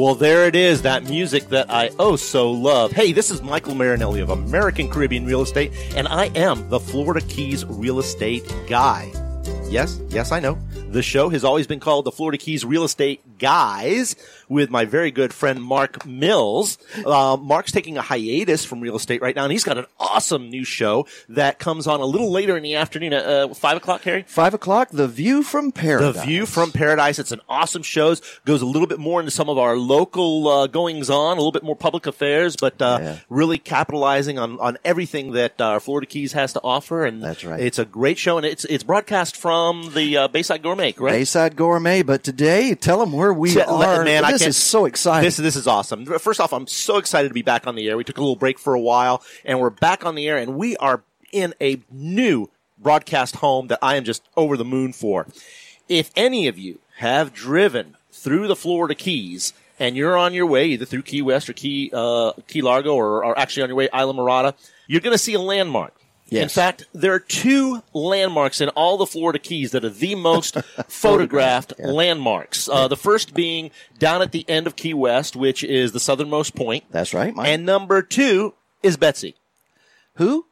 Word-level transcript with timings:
Well, 0.00 0.14
there 0.14 0.46
it 0.46 0.56
is, 0.56 0.80
that 0.80 1.04
music 1.04 1.50
that 1.50 1.70
I 1.70 1.90
oh 1.98 2.16
so 2.16 2.50
love. 2.50 2.90
Hey, 2.90 3.12
this 3.12 3.30
is 3.30 3.42
Michael 3.42 3.74
Marinelli 3.74 4.20
of 4.20 4.30
American 4.30 4.88
Caribbean 4.88 5.26
Real 5.26 5.42
Estate, 5.42 5.74
and 5.94 6.08
I 6.08 6.28
am 6.28 6.70
the 6.70 6.80
Florida 6.80 7.20
Keys 7.26 7.66
real 7.66 7.98
estate 7.98 8.50
guy. 8.66 9.12
Yes, 9.68 10.00
yes, 10.08 10.32
I 10.32 10.40
know. 10.40 10.54
The 10.88 11.02
show 11.02 11.28
has 11.28 11.44
always 11.44 11.66
been 11.66 11.80
called 11.80 12.06
the 12.06 12.12
Florida 12.12 12.38
Keys 12.38 12.64
Real 12.64 12.84
Estate 12.84 13.20
Guys 13.40 14.14
with 14.48 14.68
my 14.70 14.84
very 14.84 15.10
good 15.10 15.32
friend 15.32 15.62
Mark 15.62 16.04
Mills. 16.06 16.76
Uh, 17.06 17.36
Mark's 17.40 17.72
taking 17.72 17.96
a 17.96 18.02
hiatus 18.02 18.64
from 18.64 18.80
real 18.80 18.96
estate 18.96 19.22
right 19.22 19.34
now, 19.34 19.44
and 19.44 19.52
he's 19.52 19.64
got 19.64 19.78
an 19.78 19.86
awesome 19.98 20.50
new 20.50 20.64
show 20.64 21.06
that 21.28 21.58
comes 21.58 21.86
on 21.86 22.00
a 22.00 22.04
little 22.04 22.30
later 22.30 22.56
in 22.56 22.62
the 22.62 22.74
afternoon 22.74 23.12
at 23.12 23.24
uh, 23.24 23.54
5 23.54 23.76
o'clock, 23.78 24.02
Harry? 24.02 24.24
Five 24.26 24.54
o'clock, 24.54 24.90
The 24.90 25.06
View 25.08 25.42
from 25.42 25.72
Paradise. 25.72 26.16
The 26.16 26.22
View 26.22 26.46
from 26.46 26.72
Paradise. 26.72 27.18
It's 27.18 27.32
an 27.32 27.40
awesome 27.48 27.82
show. 27.82 28.14
Goes 28.44 28.60
a 28.62 28.66
little 28.66 28.88
bit 28.88 28.98
more 28.98 29.20
into 29.20 29.30
some 29.30 29.48
of 29.48 29.56
our 29.56 29.76
local 29.76 30.48
uh, 30.48 30.66
goings 30.66 31.08
on, 31.10 31.32
a 31.36 31.40
little 31.40 31.52
bit 31.52 31.62
more 31.62 31.76
public 31.76 32.06
affairs, 32.06 32.56
but 32.56 32.80
uh, 32.82 32.98
Yeah. 33.00 33.16
really 33.28 33.56
capitalizing 33.58 34.38
on, 34.38 34.58
on 34.60 34.78
everything 34.84 35.32
that 35.32 35.60
uh, 35.60 35.78
Florida 35.78 36.06
Keys 36.06 36.32
has 36.32 36.52
to 36.54 36.60
offer. 36.62 37.04
And 37.06 37.22
That's 37.22 37.44
right. 37.44 37.60
It's 37.60 37.78
a 37.78 37.84
great 37.84 38.18
show, 38.18 38.36
and 38.36 38.44
it's 38.44 38.64
it's 38.64 38.82
broadcast 38.84 39.36
from 39.36 39.92
the 39.94 40.16
uh, 40.16 40.28
Bayside 40.28 40.62
Gourmet, 40.62 40.92
correct? 40.92 41.14
Bayside 41.14 41.56
Gourmet, 41.56 42.02
but 42.02 42.24
today, 42.24 42.74
tell 42.74 42.98
them 42.98 43.12
where 43.12 43.29
we 43.32 43.52
Tell- 43.54 43.82
are. 43.82 44.04
man, 44.04 44.24
this 44.30 44.42
is 44.42 44.56
so 44.56 44.84
exciting. 44.86 45.24
This 45.26 45.36
this 45.36 45.56
is 45.56 45.66
awesome. 45.66 46.06
First 46.06 46.40
off, 46.40 46.52
I'm 46.52 46.66
so 46.66 46.96
excited 46.98 47.28
to 47.28 47.34
be 47.34 47.42
back 47.42 47.66
on 47.66 47.74
the 47.74 47.88
air. 47.88 47.96
We 47.96 48.04
took 48.04 48.18
a 48.18 48.20
little 48.20 48.36
break 48.36 48.58
for 48.58 48.74
a 48.74 48.80
while, 48.80 49.22
and 49.44 49.60
we're 49.60 49.70
back 49.70 50.04
on 50.04 50.14
the 50.14 50.28
air, 50.28 50.36
and 50.36 50.56
we 50.56 50.76
are 50.76 51.02
in 51.32 51.54
a 51.60 51.80
new 51.90 52.48
broadcast 52.78 53.36
home 53.36 53.68
that 53.68 53.78
I 53.82 53.96
am 53.96 54.04
just 54.04 54.22
over 54.36 54.56
the 54.56 54.64
moon 54.64 54.92
for. 54.92 55.26
If 55.88 56.10
any 56.16 56.46
of 56.48 56.58
you 56.58 56.78
have 56.98 57.32
driven 57.32 57.96
through 58.12 58.48
the 58.48 58.56
Florida 58.56 58.94
Keys 58.94 59.52
and 59.78 59.96
you're 59.96 60.16
on 60.16 60.34
your 60.34 60.46
way 60.46 60.66
either 60.66 60.84
through 60.84 61.02
Key 61.02 61.22
West 61.22 61.48
or 61.48 61.52
Key 61.52 61.90
uh, 61.92 62.32
Key 62.48 62.62
Largo 62.62 62.94
or, 62.94 63.24
or 63.24 63.38
actually 63.38 63.62
on 63.64 63.68
your 63.68 63.76
way 63.76 63.88
Islamorada, 63.88 64.54
you're 64.86 65.00
going 65.00 65.14
to 65.14 65.18
see 65.18 65.34
a 65.34 65.40
landmark. 65.40 65.94
In 66.30 66.48
fact, 66.48 66.86
there 66.92 67.12
are 67.12 67.18
two 67.20 67.82
landmarks 67.92 68.60
in 68.60 68.68
all 68.70 68.96
the 68.96 69.06
Florida 69.06 69.38
Keys 69.38 69.72
that 69.72 69.84
are 69.84 69.90
the 69.90 70.14
most 70.14 70.56
photographed 70.88 71.72
landmarks. 71.78 72.68
Uh, 72.68 72.88
the 72.88 72.96
first 72.96 73.34
being 73.34 73.70
down 73.98 74.22
at 74.22 74.32
the 74.32 74.48
end 74.48 74.66
of 74.66 74.76
Key 74.76 74.94
West, 74.94 75.34
which 75.34 75.64
is 75.64 75.92
the 75.92 76.00
southernmost 76.00 76.54
point. 76.54 76.84
That's 76.90 77.12
right, 77.12 77.34
Mike. 77.34 77.48
And 77.48 77.66
number 77.66 78.02
two 78.02 78.54
is 78.82 78.96
Betsy. 78.96 79.34
Who? 80.14 80.46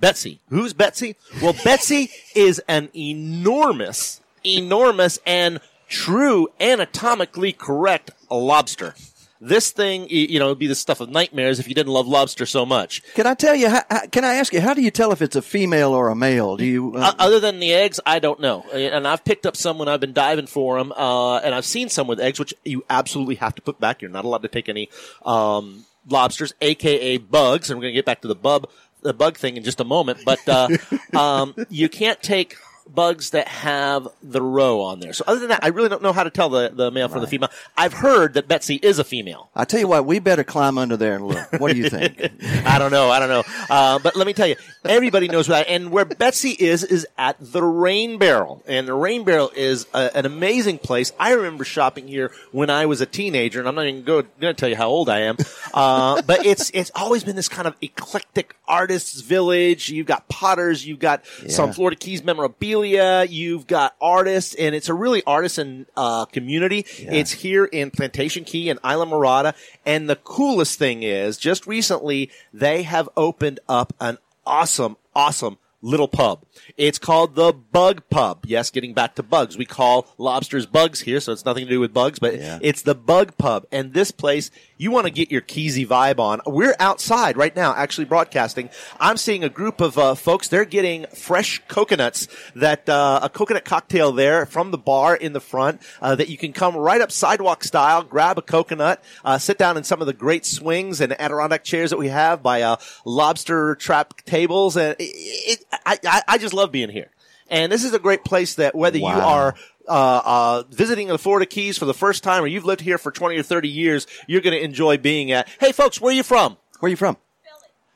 Betsy. 0.00 0.40
Who's 0.48 0.72
Betsy? 0.72 1.16
Well, 1.42 1.54
Betsy 1.64 2.10
is 2.34 2.60
an 2.68 2.88
enormous, 2.96 4.20
enormous 4.44 5.18
and 5.26 5.60
true 5.88 6.48
anatomically 6.60 7.52
correct 7.52 8.10
lobster. 8.30 8.94
This 9.40 9.70
thing, 9.70 10.08
you 10.08 10.38
know, 10.40 10.48
would 10.48 10.58
be 10.58 10.66
the 10.66 10.74
stuff 10.74 11.00
of 11.00 11.10
nightmares 11.10 11.60
if 11.60 11.68
you 11.68 11.74
didn't 11.74 11.92
love 11.92 12.08
lobster 12.08 12.44
so 12.44 12.66
much. 12.66 13.02
Can 13.14 13.26
I 13.26 13.34
tell 13.34 13.54
you? 13.54 13.68
How, 13.68 13.82
can 14.10 14.24
I 14.24 14.34
ask 14.34 14.52
you? 14.52 14.60
How 14.60 14.74
do 14.74 14.82
you 14.82 14.90
tell 14.90 15.12
if 15.12 15.22
it's 15.22 15.36
a 15.36 15.42
female 15.42 15.92
or 15.92 16.08
a 16.08 16.16
male? 16.16 16.56
Do 16.56 16.64
you? 16.64 16.96
Uh, 16.96 17.12
other 17.20 17.38
than 17.38 17.60
the 17.60 17.72
eggs, 17.72 18.00
I 18.04 18.18
don't 18.18 18.40
know. 18.40 18.62
And 18.70 19.06
I've 19.06 19.24
picked 19.24 19.46
up 19.46 19.56
some 19.56 19.78
when 19.78 19.88
I've 19.88 20.00
been 20.00 20.12
diving 20.12 20.48
for 20.48 20.78
them, 20.78 20.90
uh, 20.92 21.38
and 21.38 21.54
I've 21.54 21.64
seen 21.64 21.88
some 21.88 22.08
with 22.08 22.18
eggs, 22.18 22.40
which 22.40 22.52
you 22.64 22.84
absolutely 22.90 23.36
have 23.36 23.54
to 23.54 23.62
put 23.62 23.78
back. 23.78 24.02
You're 24.02 24.10
not 24.10 24.24
allowed 24.24 24.42
to 24.42 24.48
take 24.48 24.68
any 24.68 24.90
um, 25.24 25.84
lobsters, 26.08 26.52
aka 26.60 27.18
bugs. 27.18 27.70
And 27.70 27.78
we're 27.78 27.84
going 27.84 27.94
to 27.94 27.98
get 27.98 28.06
back 28.06 28.22
to 28.22 28.28
the 28.28 28.34
bub, 28.34 28.68
the 29.02 29.14
bug 29.14 29.36
thing 29.36 29.56
in 29.56 29.62
just 29.62 29.78
a 29.78 29.84
moment. 29.84 30.20
But 30.24 30.48
uh, 30.48 30.68
um, 31.16 31.54
you 31.68 31.88
can't 31.88 32.20
take 32.22 32.56
bugs 32.94 33.30
that 33.30 33.48
have 33.48 34.08
the 34.22 34.42
roe 34.42 34.82
on 34.82 35.00
there. 35.00 35.12
So 35.12 35.24
other 35.26 35.40
than 35.40 35.48
that, 35.50 35.64
I 35.64 35.68
really 35.68 35.88
don't 35.88 36.02
know 36.02 36.12
how 36.12 36.24
to 36.24 36.30
tell 36.30 36.48
the, 36.48 36.70
the 36.72 36.90
male 36.90 37.08
from 37.08 37.20
the 37.20 37.26
female. 37.26 37.50
I've 37.76 37.92
heard 37.92 38.34
that 38.34 38.48
Betsy 38.48 38.76
is 38.76 38.98
a 38.98 39.04
female. 39.04 39.50
I 39.54 39.64
tell 39.64 39.80
you 39.80 39.88
what, 39.88 40.06
we 40.06 40.18
better 40.18 40.44
climb 40.44 40.78
under 40.78 40.96
there 40.96 41.14
and 41.14 41.26
look. 41.26 41.52
What 41.60 41.72
do 41.72 41.78
you 41.78 41.88
think? 41.88 42.20
I 42.66 42.78
don't 42.78 42.90
know. 42.90 43.10
I 43.10 43.18
don't 43.18 43.28
know. 43.28 43.44
Uh, 43.68 43.98
but 43.98 44.16
let 44.16 44.26
me 44.26 44.32
tell 44.32 44.46
you, 44.46 44.56
everybody 44.84 45.28
knows 45.28 45.46
that. 45.48 45.68
And 45.68 45.90
where 45.90 46.04
Betsy 46.04 46.50
is 46.50 46.84
is 46.84 47.06
at 47.16 47.36
the 47.40 47.62
Rain 47.62 48.18
Barrel, 48.18 48.62
and 48.66 48.88
the 48.88 48.94
Rain 48.94 49.24
Barrel 49.24 49.50
is 49.54 49.86
a, 49.94 50.16
an 50.16 50.26
amazing 50.26 50.78
place. 50.78 51.12
I 51.18 51.32
remember 51.32 51.64
shopping 51.64 52.08
here 52.08 52.32
when 52.52 52.70
I 52.70 52.86
was 52.86 53.00
a 53.00 53.06
teenager, 53.06 53.58
and 53.58 53.68
I'm 53.68 53.74
not 53.74 53.86
even 53.86 54.04
going 54.04 54.26
to 54.40 54.54
tell 54.54 54.68
you 54.68 54.76
how 54.76 54.88
old 54.88 55.08
I 55.08 55.20
am. 55.20 55.36
Uh, 55.74 56.22
but 56.26 56.44
it's 56.46 56.70
it's 56.74 56.90
always 56.94 57.24
been 57.24 57.36
this 57.36 57.48
kind 57.48 57.68
of 57.68 57.76
eclectic 57.80 58.54
artists' 58.66 59.20
village. 59.20 59.88
You've 59.88 60.06
got 60.06 60.28
potters, 60.28 60.86
you've 60.86 60.98
got 60.98 61.24
some 61.48 61.72
Florida 61.72 61.96
Keys 61.96 62.22
memorabilia, 62.22 62.77
you've 62.84 63.66
got 63.66 63.94
artists, 64.00 64.54
and 64.54 64.74
it's 64.74 64.88
a 64.88 64.94
really 64.94 65.22
artisan 65.26 65.86
uh, 65.96 66.24
community. 66.26 66.84
It's 66.98 67.32
here 67.32 67.64
in 67.64 67.90
Plantation 67.90 68.44
Key 68.44 68.68
and 68.70 68.80
Islamorada, 68.82 69.54
and 69.84 70.08
the 70.08 70.16
coolest 70.16 70.78
thing 70.78 71.02
is, 71.02 71.36
just 71.36 71.66
recently 71.66 72.30
they 72.52 72.82
have 72.82 73.08
opened 73.16 73.60
up 73.68 73.92
an 74.00 74.18
awesome, 74.46 74.96
awesome 75.14 75.58
little 75.82 76.08
pub. 76.08 76.42
It's 76.76 76.98
called 76.98 77.34
the 77.34 77.52
Bug 77.52 78.02
Pub. 78.10 78.44
Yes, 78.46 78.70
getting 78.70 78.94
back 78.94 79.14
to 79.16 79.22
bugs. 79.22 79.56
We 79.56 79.64
call 79.64 80.06
lobsters 80.18 80.66
bugs 80.66 81.00
here, 81.00 81.20
so 81.20 81.32
it's 81.32 81.44
nothing 81.44 81.64
to 81.66 81.70
do 81.70 81.80
with 81.80 81.92
bugs, 81.92 82.18
but 82.18 82.36
Yeah. 82.38 82.58
it's 82.62 82.82
the 82.82 82.94
Bug 82.94 83.36
Pub. 83.38 83.66
And 83.72 83.92
this 83.92 84.10
place, 84.10 84.50
you 84.76 84.90
want 84.90 85.06
to 85.06 85.10
get 85.12 85.30
your 85.30 85.40
Keezy 85.40 85.86
vibe 85.86 86.18
on. 86.20 86.40
We're 86.46 86.76
outside 86.78 87.36
right 87.36 87.54
now, 87.54 87.74
actually 87.74 88.04
broadcasting. 88.04 88.70
I'm 89.00 89.16
seeing 89.16 89.42
a 89.44 89.48
group 89.48 89.80
of 89.80 89.98
uh, 89.98 90.14
folks. 90.14 90.48
They're 90.48 90.64
getting 90.64 91.06
fresh 91.14 91.60
coconuts 91.68 92.28
that, 92.54 92.88
uh, 92.88 93.20
a 93.22 93.28
coconut 93.28 93.64
cocktail 93.64 94.12
there 94.12 94.46
from 94.46 94.70
the 94.70 94.78
bar 94.78 95.16
in 95.16 95.32
the 95.32 95.40
front, 95.40 95.80
uh, 96.00 96.14
that 96.14 96.28
you 96.28 96.36
can 96.38 96.52
come 96.52 96.76
right 96.76 97.00
up 97.00 97.10
sidewalk 97.10 97.64
style, 97.64 98.02
grab 98.02 98.38
a 98.38 98.42
coconut, 98.42 99.02
uh, 99.24 99.38
sit 99.38 99.58
down 99.58 99.76
in 99.76 99.84
some 99.84 100.00
of 100.00 100.06
the 100.06 100.12
great 100.12 100.46
swings 100.46 101.00
and 101.00 101.12
Adirondack 101.20 101.64
chairs 101.64 101.90
that 101.90 101.98
we 101.98 102.08
have 102.08 102.42
by, 102.42 102.62
uh, 102.62 102.76
lobster 103.04 103.74
trap 103.74 104.14
tables. 104.24 104.76
And 104.76 104.94
it, 104.98 105.04
it, 105.04 105.64
I, 105.84 105.98
I, 106.06 106.22
I 106.28 106.38
just 106.38 106.47
love 106.52 106.72
being 106.72 106.90
here. 106.90 107.10
And 107.50 107.72
this 107.72 107.84
is 107.84 107.94
a 107.94 107.98
great 107.98 108.24
place 108.24 108.56
that 108.56 108.74
whether 108.74 108.98
you 108.98 109.06
are 109.06 109.54
uh, 109.88 110.22
uh, 110.24 110.62
visiting 110.70 111.08
the 111.08 111.18
Florida 111.18 111.46
Keys 111.46 111.78
for 111.78 111.86
the 111.86 111.94
first 111.94 112.22
time 112.22 112.44
or 112.44 112.46
you've 112.46 112.66
lived 112.66 112.82
here 112.82 112.98
for 112.98 113.10
20 113.10 113.38
or 113.38 113.42
30 113.42 113.68
years, 113.68 114.06
you're 114.26 114.42
going 114.42 114.56
to 114.56 114.62
enjoy 114.62 114.98
being 114.98 115.32
at. 115.32 115.48
Hey, 115.58 115.72
folks, 115.72 116.00
where 116.00 116.12
are 116.12 116.16
you 116.16 116.22
from? 116.22 116.58
Where 116.80 116.88
are 116.88 116.90
you 116.90 116.96
from? 116.96 117.16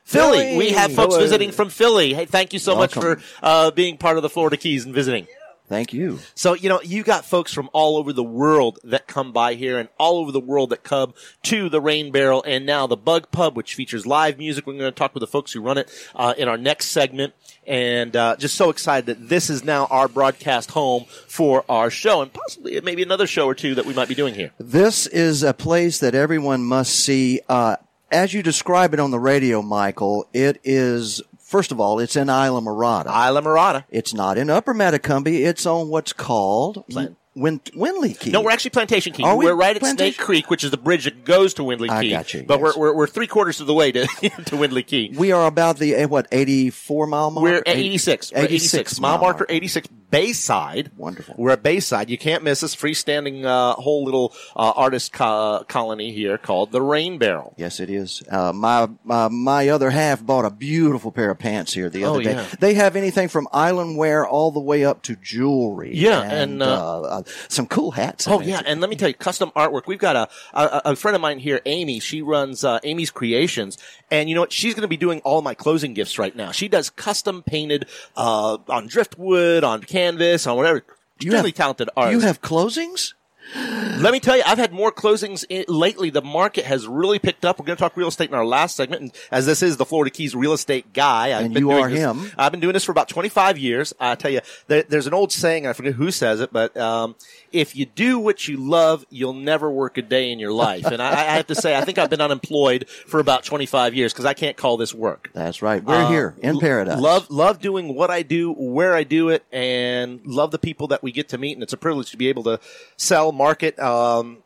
Philly. 0.05 0.37
Philly. 0.37 0.57
We 0.57 0.71
have 0.71 0.93
folks 0.93 1.13
Hello. 1.13 1.23
visiting 1.23 1.51
from 1.51 1.69
Philly. 1.69 2.13
Hey, 2.13 2.25
thank 2.25 2.51
you 2.53 2.59
so 2.59 2.75
much 2.75 2.93
for 2.93 3.19
uh, 3.41 3.71
being 3.71 3.97
part 3.97 4.17
of 4.17 4.23
the 4.23 4.29
Florida 4.29 4.57
Keys 4.57 4.85
and 4.85 4.93
visiting. 4.93 5.27
Thank 5.73 5.91
you. 5.91 6.19
So, 6.35 6.53
you 6.53 6.69
know, 6.69 6.81
you 6.83 7.01
got 7.01 7.25
folks 7.25 7.51
from 7.51 7.67
all 7.73 7.97
over 7.97 8.13
the 8.13 8.23
world 8.23 8.77
that 8.83 9.07
come 9.07 9.31
by 9.31 9.55
here 9.55 9.79
and 9.79 9.89
all 9.97 10.17
over 10.17 10.31
the 10.31 10.39
world 10.39 10.69
that 10.69 10.83
come 10.83 11.15
to 11.43 11.67
the 11.67 11.81
Rain 11.81 12.11
Barrel 12.11 12.43
and 12.45 12.63
now 12.63 12.85
the 12.85 12.95
Bug 12.95 13.31
Pub, 13.31 13.57
which 13.57 13.73
features 13.73 14.05
live 14.05 14.37
music. 14.37 14.67
We're 14.67 14.73
going 14.73 14.85
to 14.85 14.91
talk 14.91 15.15
with 15.15 15.21
the 15.21 15.27
folks 15.27 15.51
who 15.51 15.61
run 15.61 15.79
it 15.79 15.89
uh, 16.13 16.35
in 16.37 16.47
our 16.47 16.57
next 16.57 16.89
segment. 16.89 17.33
And 17.65 18.15
uh, 18.15 18.35
just 18.35 18.53
so 18.53 18.69
excited 18.69 19.07
that 19.07 19.29
this 19.29 19.49
is 19.49 19.63
now 19.63 19.87
our 19.89 20.07
broadcast 20.07 20.69
home 20.69 21.05
for 21.27 21.65
our 21.67 21.89
show 21.89 22.21
and 22.21 22.31
possibly 22.31 22.79
maybe 22.81 23.01
another 23.01 23.25
show 23.25 23.47
or 23.47 23.55
two 23.55 23.73
that 23.73 23.87
we 23.87 23.95
might 23.95 24.07
be 24.07 24.15
doing 24.15 24.35
here. 24.35 24.51
This 24.59 25.07
is 25.07 25.41
a 25.41 25.55
place 25.55 25.97
that 26.01 26.13
everyone 26.13 26.63
must 26.63 26.93
see. 26.93 27.41
Uh, 27.49 27.77
as 28.11 28.31
you 28.31 28.43
describe 28.43 28.93
it 28.93 28.99
on 28.99 29.09
the 29.09 29.19
radio, 29.19 29.63
Michael, 29.63 30.27
it 30.33 30.61
is, 30.63 31.19
first 31.53 31.71
of 31.71 31.79
all, 31.79 31.99
it's 31.99 32.15
in 32.15 32.29
Islamorada. 32.29 33.05
Isla 33.05 33.41
Morada. 33.43 33.83
It's 33.91 34.11
not 34.11 34.39
in 34.39 34.49
Upper 34.49 34.73
Matacumbe. 34.73 35.45
It's 35.45 35.67
on 35.67 35.87
what's 35.89 36.11
called 36.11 36.83
Plan- 36.89 37.15
Win- 37.35 37.61
Windley 37.75 38.15
Key. 38.15 38.31
No, 38.31 38.41
we're 38.41 38.49
actually 38.49 38.71
Plantation 38.71 39.13
Key. 39.13 39.23
Are 39.23 39.35
we? 39.35 39.45
We're 39.45 39.53
right 39.53 39.75
at 39.75 39.79
Plantation? 39.79 40.13
Snake 40.15 40.25
Creek, 40.25 40.49
which 40.49 40.63
is 40.63 40.71
the 40.71 40.77
bridge 40.77 41.03
that 41.05 41.25
goes 41.25 41.53
to 41.55 41.63
Windley 41.63 41.89
I 41.91 42.01
Key. 42.03 42.09
got 42.09 42.33
you, 42.33 42.43
But 42.43 42.59
yes. 42.59 42.75
we're, 42.75 42.81
we're, 42.81 42.95
we're 42.95 43.07
three 43.07 43.27
quarters 43.27 43.61
of 43.61 43.67
the 43.67 43.73
way 43.75 43.91
to, 43.91 44.05
to 44.45 44.57
Windley 44.57 44.81
Key. 44.83 45.13
We 45.15 45.31
are 45.31 45.45
about 45.45 45.77
the, 45.77 45.93
eh, 45.95 46.05
what, 46.05 46.27
84 46.31 47.05
mile 47.07 47.29
mark? 47.31 47.43
We're 47.43 47.57
at 47.57 47.63
Eight- 47.67 47.85
86. 47.85 48.31
We're 48.33 48.37
at 48.39 48.51
86. 48.51 48.99
Mile 48.99 49.17
marker 49.19 49.45
86 49.47 49.87
Bayside. 50.13 50.91
Wonderful. 50.95 51.33
We're 51.39 51.49
at 51.53 51.63
Bayside. 51.63 52.07
You 52.07 52.19
can't 52.19 52.43
miss 52.43 52.61
us. 52.61 52.75
Freestanding 52.75 53.45
uh, 53.45 53.73
whole 53.73 54.03
little 54.05 54.31
uh, 54.55 54.71
artist 54.75 55.11
co- 55.11 55.65
colony 55.67 56.11
here 56.13 56.37
called 56.37 56.71
the 56.71 56.83
Rain 56.83 57.17
Barrel. 57.17 57.55
Yes, 57.57 57.79
it 57.79 57.89
is. 57.89 58.21
Uh, 58.29 58.53
my, 58.53 58.87
my 59.03 59.27
my 59.29 59.69
other 59.69 59.89
half 59.89 60.23
bought 60.23 60.45
a 60.45 60.51
beautiful 60.51 61.11
pair 61.11 61.31
of 61.31 61.39
pants 61.39 61.73
here 61.73 61.89
the 61.89 62.03
other 62.03 62.19
Oh, 62.19 62.21
day. 62.21 62.33
yeah. 62.33 62.45
They 62.59 62.75
have 62.75 62.95
anything 62.95 63.27
from 63.27 63.47
island 63.51 63.97
wear 63.97 64.23
all 64.27 64.51
the 64.51 64.59
way 64.59 64.85
up 64.85 65.01
to 65.03 65.15
jewelry. 65.15 65.95
Yeah, 65.95 66.21
and, 66.21 66.61
uh, 66.61 67.01
uh, 67.01 67.23
some 67.47 67.65
cool 67.65 67.89
hats. 67.89 68.27
Oh 68.27 68.39
yeah, 68.39 68.61
and 68.67 68.81
let 68.81 68.91
me 68.91 68.95
tell 68.95 69.07
you, 69.07 69.15
custom 69.15 69.51
artwork. 69.55 69.87
We've 69.87 69.97
got 69.97 70.15
a 70.15 70.29
a, 70.53 70.81
a 70.91 70.95
friend 70.95 71.15
of 71.15 71.21
mine 71.21 71.39
here, 71.39 71.59
Amy. 71.65 71.99
She 71.99 72.21
runs 72.21 72.63
uh, 72.63 72.79
Amy's 72.83 73.09
Creations, 73.09 73.79
and 74.11 74.29
you 74.29 74.35
know 74.35 74.41
what? 74.41 74.51
She's 74.53 74.75
going 74.75 74.83
to 74.83 74.87
be 74.87 74.97
doing 74.97 75.21
all 75.21 75.41
my 75.41 75.55
closing 75.55 75.95
gifts 75.95 76.19
right 76.19 76.35
now. 76.35 76.51
She 76.51 76.67
does 76.67 76.91
custom 76.91 77.41
painted 77.41 77.87
uh, 78.15 78.59
on 78.69 78.85
driftwood, 78.85 79.63
on 79.63 79.81
canvas, 79.81 80.02
on 80.47 80.57
whatever. 80.57 80.83
You 81.19 81.27
Extremely 81.31 81.49
have- 81.51 81.55
talented 81.57 81.89
artist. 81.95 82.13
You 82.21 82.27
have 82.27 82.41
closings? 82.41 83.13
Let 83.55 84.11
me 84.11 84.19
tell 84.19 84.35
you, 84.35 84.43
I've 84.45 84.57
had 84.57 84.73
more 84.73 84.91
closings 84.91 85.45
in, 85.47 85.65
lately. 85.67 86.09
The 86.09 86.21
market 86.21 86.65
has 86.65 86.87
really 86.87 87.19
picked 87.19 87.45
up. 87.45 87.59
We're 87.59 87.65
going 87.65 87.77
to 87.77 87.79
talk 87.81 87.95
real 87.95 88.07
estate 88.07 88.29
in 88.29 88.35
our 88.35 88.45
last 88.45 88.75
segment, 88.75 89.01
and 89.01 89.11
as 89.31 89.45
this 89.45 89.61
is 89.61 89.77
the 89.77 89.85
Florida 89.85 90.09
Keys 90.09 90.35
real 90.35 90.53
estate 90.53 90.91
guy, 90.93 91.37
I've 91.37 91.45
And 91.45 91.53
been 91.53 91.63
you 91.63 91.69
doing 91.69 91.83
are 91.83 91.89
this- 91.89 91.99
him. 91.99 92.31
I've 92.37 92.51
been 92.51 92.61
doing 92.61 92.73
this 92.73 92.83
for 92.83 92.91
about 92.91 93.09
25 93.09 93.57
years. 93.57 93.93
I 93.99 94.15
tell 94.15 94.31
you, 94.31 94.41
there, 94.67 94.83
there's 94.83 95.07
an 95.07 95.13
old 95.13 95.31
saying, 95.31 95.67
I 95.67 95.73
forget 95.73 95.93
who 95.93 96.09
says 96.11 96.41
it, 96.41 96.51
but 96.51 96.75
um, 96.77 97.15
if 97.51 97.75
you 97.75 97.85
do 97.85 98.17
what 98.19 98.47
you 98.47 98.57
love, 98.57 99.05
you'll 99.11 99.33
never 99.33 99.69
work 99.69 99.97
a 99.97 100.01
day 100.01 100.31
in 100.31 100.39
your 100.39 100.51
life. 100.51 100.85
And 100.85 101.01
I, 101.01 101.11
I 101.11 101.23
have 101.35 101.47
to 101.47 101.55
say, 101.55 101.77
I 101.77 101.81
think 101.85 101.97
I've 101.99 102.09
been 102.09 102.21
unemployed 102.21 102.89
for 102.89 103.19
about 103.19 103.43
25 103.43 103.93
years 103.93 104.11
because 104.13 104.25
I 104.25 104.33
can't 104.33 104.57
call 104.57 104.77
this 104.77 104.93
work. 104.93 105.29
That's 105.33 105.61
right. 105.61 105.83
We're 105.83 105.93
Uh, 106.03 106.09
here 106.09 106.35
in 106.41 106.59
paradise. 106.59 106.99
Love 106.99 107.29
love 107.29 107.59
doing 107.59 107.93
what 107.93 108.09
I 108.09 108.23
do, 108.23 108.51
where 108.53 108.95
I 108.95 109.03
do 109.03 109.29
it, 109.29 109.45
and 109.51 110.19
love 110.25 110.49
the 110.51 110.59
people 110.59 110.87
that 110.87 111.03
we 111.03 111.11
get 111.11 111.29
to 111.29 111.37
meet. 111.37 111.53
And 111.53 111.61
it's 111.61 111.73
a 111.73 111.77
privilege 111.77 112.09
to 112.11 112.17
be 112.17 112.29
able 112.29 112.43
to 112.43 112.59
sell, 112.97 113.31
market. 113.31 113.42
Um, 113.79 114.39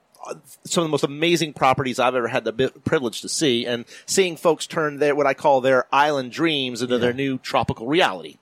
some 0.65 0.83
of 0.83 0.87
the 0.87 0.91
most 0.91 1.03
amazing 1.03 1.53
properties 1.53 1.99
I've 1.99 2.15
ever 2.15 2.27
had 2.27 2.43
the 2.43 2.51
bi- 2.51 2.71
privilege 2.83 3.21
to 3.21 3.29
see, 3.29 3.65
and 3.65 3.85
seeing 4.05 4.35
folks 4.35 4.67
turn 4.67 4.99
their 4.99 5.15
what 5.15 5.25
I 5.25 5.33
call 5.33 5.61
their 5.61 5.85
island 5.91 6.31
dreams 6.31 6.81
into 6.81 6.97
their 6.97 7.13
new 7.13 7.37
tropical 7.37 7.87
reality, 7.87 8.37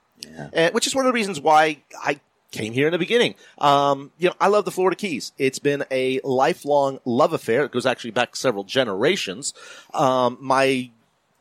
and, 0.53 0.73
which 0.73 0.87
is 0.87 0.95
one 0.95 1.05
of 1.05 1.09
the 1.09 1.13
reasons 1.13 1.39
why 1.39 1.77
I 2.01 2.19
came 2.51 2.73
here 2.73 2.87
in 2.87 2.91
the 2.91 2.97
beginning. 2.97 3.35
Um, 3.59 4.11
you 4.17 4.29
know, 4.29 4.35
I 4.39 4.47
love 4.47 4.65
the 4.65 4.71
Florida 4.71 4.95
Keys. 4.95 5.33
It's 5.37 5.59
been 5.59 5.83
a 5.91 6.21
lifelong 6.23 6.99
love 7.05 7.33
affair. 7.33 7.65
It 7.65 7.71
goes 7.71 7.85
actually 7.85 8.11
back 8.11 8.35
several 8.35 8.63
generations. 8.63 9.53
Um, 9.93 10.37
my 10.39 10.89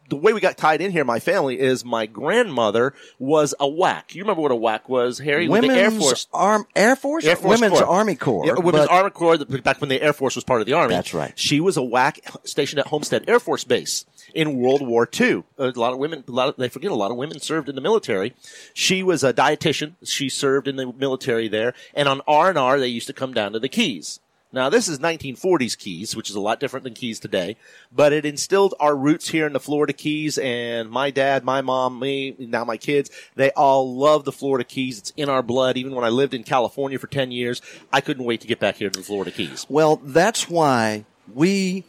the 0.09 0.17
way 0.17 0.33
we 0.33 0.41
got 0.41 0.57
tied 0.57 0.81
in 0.81 0.91
here, 0.91 1.05
my 1.05 1.19
family, 1.19 1.59
is 1.59 1.85
my 1.85 2.07
grandmother 2.07 2.95
was 3.19 3.55
a 3.59 3.67
WAC. 3.67 4.15
You 4.15 4.23
remember 4.23 4.43
what 4.43 4.53
a 4.53 4.57
WAC 4.57 4.89
was, 4.89 5.19
Harry? 5.19 5.49
Women's 5.49 5.75
the 5.75 5.81
Air 5.81 5.91
Force. 5.91 6.27
Arm 6.33 6.67
Air 6.77 6.97
Force, 6.97 7.25
Air 7.25 7.37
Force 7.37 7.61
Women's 7.61 7.79
Corps. 7.81 7.89
Army 7.89 8.15
Corps. 8.15 8.47
Yeah, 8.47 8.55
Women's 8.55 8.87
but- 8.87 8.91
Army 8.91 9.11
Corps, 9.11 9.39
back 9.39 9.81
when 9.81 9.89
the 9.89 10.01
Air 10.03 10.13
Force 10.13 10.35
was 10.35 10.45
part 10.45 10.61
of 10.61 10.67
the 10.67 10.75
Army. 10.75 10.95
That's 10.95 11.15
right. 11.15 11.33
She 11.37 11.61
was 11.61 11.77
a 11.77 11.81
WAC 11.83 12.19
stationed 12.47 12.81
at 12.81 12.89
Homestead 12.89 13.25
Air 13.29 13.41
Force 13.41 13.65
Base 13.65 14.05
in 14.35 14.59
World 14.59 14.87
War 14.87 15.09
II. 15.19 15.45
A 15.59 15.69
lot 15.71 15.93
of 15.93 15.99
women, 15.99 16.25
a 16.27 16.31
lot 16.33 16.49
of, 16.49 16.57
they 16.57 16.69
forget 16.69 16.91
a 16.91 16.95
lot 16.95 17.11
of 17.11 17.17
women 17.17 17.41
served 17.41 17.69
in 17.69 17.75
the 17.75 17.81
military. 17.81 18.35
She 18.73 19.03
was 19.03 19.23
a 19.25 19.33
dietitian. 19.33 19.95
She 20.05 20.29
served 20.29 20.69
in 20.69 20.77
the 20.77 20.93
military 20.93 21.49
there. 21.49 21.73
And 21.95 22.09
on 22.09 22.21
R&R, 22.27 22.79
they 22.79 22.89
used 22.89 23.07
to 23.07 23.13
come 23.13 23.33
down 23.33 23.53
to 23.53 23.59
the 23.61 23.69
Keys. 23.69 24.21
Now, 24.55 24.69
this 24.69 24.87
is 24.87 25.01
1940s 25.01 25.77
Keys, 25.77 26.15
which 26.15 26.31
is 26.31 26.37
a 26.37 26.41
lot 26.41 26.61
different 26.61 26.85
than 26.85 26.95
Keys 26.95 27.19
today, 27.19 27.57
but 27.91 28.13
it 28.13 28.25
instilled 28.25 28.73
our 28.79 28.95
roots 28.95 29.29
here 29.29 29.49
in 29.49 29.53
the 29.53 29.59
Florida 29.59 29.93
Keys 29.93 30.39
and 30.39 30.89
my 30.89 31.11
dad, 31.11 31.43
my 31.43 31.61
mom, 31.61 31.99
me, 31.99 32.37
now 32.39 32.65
my 32.65 32.77
kids, 32.77 33.11
they 33.35 33.51
all 33.51 33.99
love 33.99 34.25
the 34.25 34.31
Florida 34.31 34.63
Keys. 34.63 34.99
It's 35.01 35.13
in 35.17 35.29
our 35.29 35.43
blood. 35.43 35.77
Even 35.77 35.93
when 35.93 36.05
I 36.05 36.09
lived 36.09 36.35
in 36.35 36.45
California 36.45 37.01
for 37.01 37.09
10 37.09 37.33
years, 37.33 37.61
I 37.93 38.01
couldn't 38.01 38.25
wait 38.25 38.43
to 38.43 38.47
get 38.47 38.61
back 38.61 38.77
here 38.77 38.91
to 38.91 39.01
the 39.01 39.05
Florida 39.05 39.33
Keys. 39.33 39.67
Well, 39.69 39.97
that's 39.97 40.49
why 40.49 41.05
we 41.35 41.83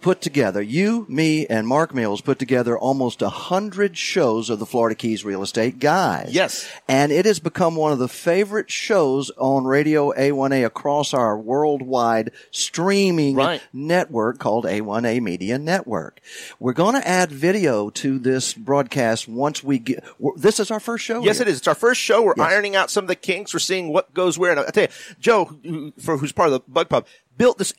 put 0.00 0.20
together, 0.20 0.62
you, 0.62 1.04
me, 1.08 1.46
and 1.46 1.66
Mark 1.66 1.94
Mills 1.94 2.20
put 2.20 2.38
together 2.38 2.78
almost 2.78 3.20
a 3.22 3.28
hundred 3.28 3.96
shows 3.96 4.48
of 4.50 4.58
the 4.58 4.66
Florida 4.66 4.94
Keys 4.94 5.24
Real 5.24 5.42
Estate 5.42 5.78
Guys. 5.78 6.30
Yes. 6.32 6.70
And 6.88 7.12
it 7.12 7.26
has 7.26 7.38
become 7.38 7.76
one 7.76 7.92
of 7.92 7.98
the 7.98 8.08
favorite 8.08 8.70
shows 8.70 9.30
on 9.36 9.64
Radio 9.64 10.12
A1A 10.12 10.64
across 10.64 11.12
our 11.12 11.38
worldwide 11.38 12.30
streaming 12.50 13.36
Right. 13.36 13.60
network 13.72 14.38
called 14.38 14.64
A1A 14.64 15.20
Media 15.20 15.58
Network. 15.58 16.20
We're 16.58 16.72
going 16.72 16.94
to 16.94 17.06
add 17.06 17.30
video 17.30 17.90
to 17.90 18.18
this 18.18 18.54
broadcast 18.54 19.28
once 19.28 19.62
we 19.62 19.78
get, 19.78 20.04
this 20.36 20.60
is 20.60 20.70
our 20.70 20.80
first 20.80 21.04
show. 21.04 21.22
Yes, 21.22 21.38
here. 21.38 21.46
it 21.46 21.50
is. 21.50 21.58
It's 21.58 21.68
our 21.68 21.74
first 21.74 22.00
show. 22.00 22.22
We're 22.22 22.34
Yes. 22.36 22.52
ironing 22.52 22.76
out 22.76 22.90
some 22.90 23.04
of 23.04 23.08
the 23.08 23.16
kinks. 23.16 23.52
We're 23.52 23.60
seeing 23.60 23.92
what 23.92 24.14
goes 24.14 24.38
where. 24.38 24.52
And 24.52 24.60
I 24.60 24.70
tell 24.70 24.84
you, 24.84 24.88
Joe, 25.18 25.44
who, 25.64 25.92
for 26.00 26.16
who's 26.16 26.32
part 26.32 26.46
of 26.48 26.52
the 26.52 26.60
Bug 26.70 26.88
Pub, 26.88 27.06
built 27.36 27.58
this 27.58 27.74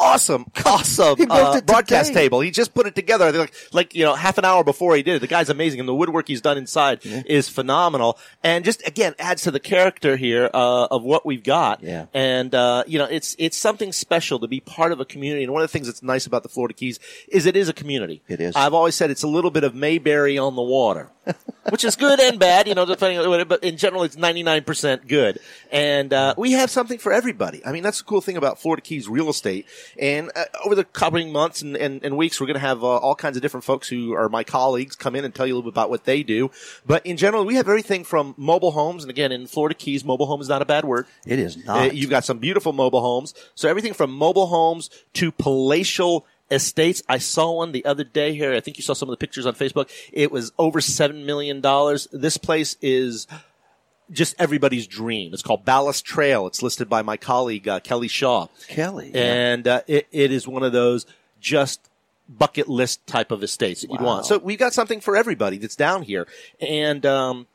awesome, 0.00 0.46
awesome 0.66 1.16
He 1.16 1.26
uh, 1.28 1.60
broadcast 1.62 2.08
today. 2.08 2.22
table. 2.22 2.40
He 2.40 2.50
just 2.50 2.74
put 2.74 2.86
it 2.86 2.94
together. 2.94 3.26
I 3.26 3.32
think 3.32 3.40
Like, 3.40 3.54
like 3.72 3.94
you 3.94 4.04
know, 4.04 4.14
half 4.14 4.38
an 4.38 4.44
hour 4.44 4.64
before 4.64 4.96
he 4.96 5.02
did 5.02 5.16
it. 5.16 5.18
The 5.20 5.26
guy's 5.26 5.48
amazing, 5.48 5.80
and 5.80 5.88
the 5.88 5.94
woodwork 5.94 6.28
he's 6.28 6.40
done 6.40 6.58
inside 6.58 7.00
is 7.04 7.48
phenomenal. 7.48 8.18
And 8.42 8.64
just 8.64 8.86
again 8.86 9.14
adds 9.18 9.42
to 9.42 9.50
the 9.50 9.60
character 9.60 10.16
here 10.16 10.50
uh, 10.52 10.86
of 10.90 11.02
what 11.02 11.24
we've 11.26 11.42
got. 11.42 11.82
Yeah. 11.82 12.06
And 12.14 12.54
uh, 12.54 12.84
you 12.86 12.98
know, 12.98 13.06
it's 13.06 13.34
it's 13.38 13.56
something 13.56 13.92
special 13.92 14.38
to 14.40 14.48
be 14.48 14.60
part 14.60 14.92
of 14.92 15.00
a 15.00 15.04
community. 15.04 15.44
And 15.44 15.52
one 15.52 15.62
of 15.62 15.68
the 15.68 15.72
things 15.72 15.86
that's 15.86 16.02
nice 16.02 16.26
about 16.26 16.42
the 16.42 16.48
Florida 16.48 16.74
Keys 16.74 16.98
is 17.28 17.46
it 17.46 17.56
is 17.56 17.68
a 17.68 17.72
community. 17.72 18.22
It 18.28 18.40
is. 18.40 18.56
I've 18.56 18.74
always 18.74 18.94
said 18.94 19.10
it's 19.10 19.22
a 19.22 19.28
little 19.28 19.50
bit 19.50 19.64
of 19.64 19.74
Mayberry 19.74 20.38
on 20.38 20.56
the 20.56 20.62
water. 20.62 21.10
Which 21.70 21.84
is 21.84 21.96
good 21.96 22.18
and 22.20 22.38
bad, 22.38 22.66
you 22.68 22.74
know, 22.74 22.84
depending 22.86 23.18
on 23.18 23.28
what, 23.28 23.46
but 23.48 23.62
in 23.62 23.76
general, 23.76 24.02
it's 24.02 24.16
99% 24.16 25.06
good. 25.06 25.38
And, 25.70 26.12
uh, 26.12 26.34
we 26.36 26.52
have 26.52 26.70
something 26.70 26.98
for 26.98 27.12
everybody. 27.12 27.64
I 27.64 27.72
mean, 27.72 27.82
that's 27.82 27.98
the 27.98 28.04
cool 28.04 28.20
thing 28.20 28.36
about 28.36 28.60
Florida 28.60 28.80
Keys 28.82 29.08
real 29.08 29.28
estate. 29.28 29.66
And, 30.00 30.30
uh, 30.34 30.44
over 30.64 30.74
the 30.74 30.84
coming 30.84 31.30
months 31.32 31.62
and, 31.62 31.76
and, 31.76 32.02
and 32.02 32.16
weeks, 32.16 32.40
we're 32.40 32.46
going 32.46 32.54
to 32.54 32.60
have, 32.60 32.82
uh, 32.82 32.86
all 32.86 33.14
kinds 33.14 33.36
of 33.36 33.42
different 33.42 33.64
folks 33.64 33.88
who 33.88 34.12
are 34.14 34.28
my 34.28 34.44
colleagues 34.44 34.96
come 34.96 35.14
in 35.14 35.24
and 35.24 35.34
tell 35.34 35.46
you 35.46 35.54
a 35.54 35.56
little 35.56 35.70
bit 35.70 35.74
about 35.74 35.90
what 35.90 36.04
they 36.04 36.22
do. 36.22 36.50
But 36.86 37.04
in 37.04 37.16
general, 37.16 37.44
we 37.44 37.56
have 37.56 37.68
everything 37.68 38.04
from 38.04 38.34
mobile 38.36 38.70
homes. 38.72 39.04
And 39.04 39.10
again, 39.10 39.32
in 39.32 39.46
Florida 39.46 39.74
Keys, 39.74 40.04
mobile 40.04 40.26
home 40.26 40.40
is 40.40 40.48
not 40.48 40.62
a 40.62 40.66
bad 40.66 40.84
word. 40.84 41.06
It 41.26 41.38
is 41.38 41.56
Uh, 41.56 41.60
not. 41.84 41.94
You've 41.96 42.10
got 42.10 42.24
some 42.24 42.38
beautiful 42.38 42.72
mobile 42.72 43.00
homes. 43.00 43.34
So 43.54 43.68
everything 43.68 43.92
from 43.94 44.10
mobile 44.10 44.46
homes 44.46 44.88
to 45.14 45.30
palatial 45.32 46.26
estates. 46.50 47.02
I 47.08 47.18
saw 47.18 47.52
one 47.52 47.72
the 47.72 47.84
other 47.84 48.04
day 48.04 48.34
here. 48.34 48.54
I 48.54 48.60
think 48.60 48.78
you 48.78 48.82
saw 48.82 48.94
some 48.94 49.08
of 49.08 49.12
the 49.12 49.16
pictures 49.16 49.46
on 49.46 49.54
Facebook. 49.54 49.90
It 50.12 50.30
was 50.30 50.52
over 50.58 50.80
$7 50.80 51.24
million. 51.24 51.60
This 52.12 52.36
place 52.36 52.76
is 52.80 53.26
just 54.10 54.34
everybody's 54.38 54.86
dream. 54.86 55.32
It's 55.34 55.42
called 55.42 55.64
Ballast 55.64 56.04
Trail. 56.04 56.46
It's 56.46 56.62
listed 56.62 56.88
by 56.88 57.02
my 57.02 57.16
colleague, 57.16 57.68
uh, 57.68 57.80
Kelly 57.80 58.08
Shaw. 58.08 58.48
Kelly. 58.68 59.10
yeah. 59.14 59.20
And 59.20 59.68
uh, 59.68 59.82
it, 59.86 60.06
it 60.10 60.32
is 60.32 60.48
one 60.48 60.62
of 60.62 60.72
those 60.72 61.06
just 61.40 61.80
bucket 62.28 62.68
list 62.68 63.06
type 63.06 63.30
of 63.30 63.42
estates 63.42 63.82
that 63.82 63.90
you'd 63.90 64.00
want. 64.00 64.26
So 64.26 64.38
we've 64.38 64.58
got 64.58 64.72
something 64.74 65.00
for 65.00 65.16
everybody 65.16 65.58
that's 65.58 65.76
down 65.76 66.02
here. 66.02 66.26
And, 66.60 67.04
um, 67.06 67.46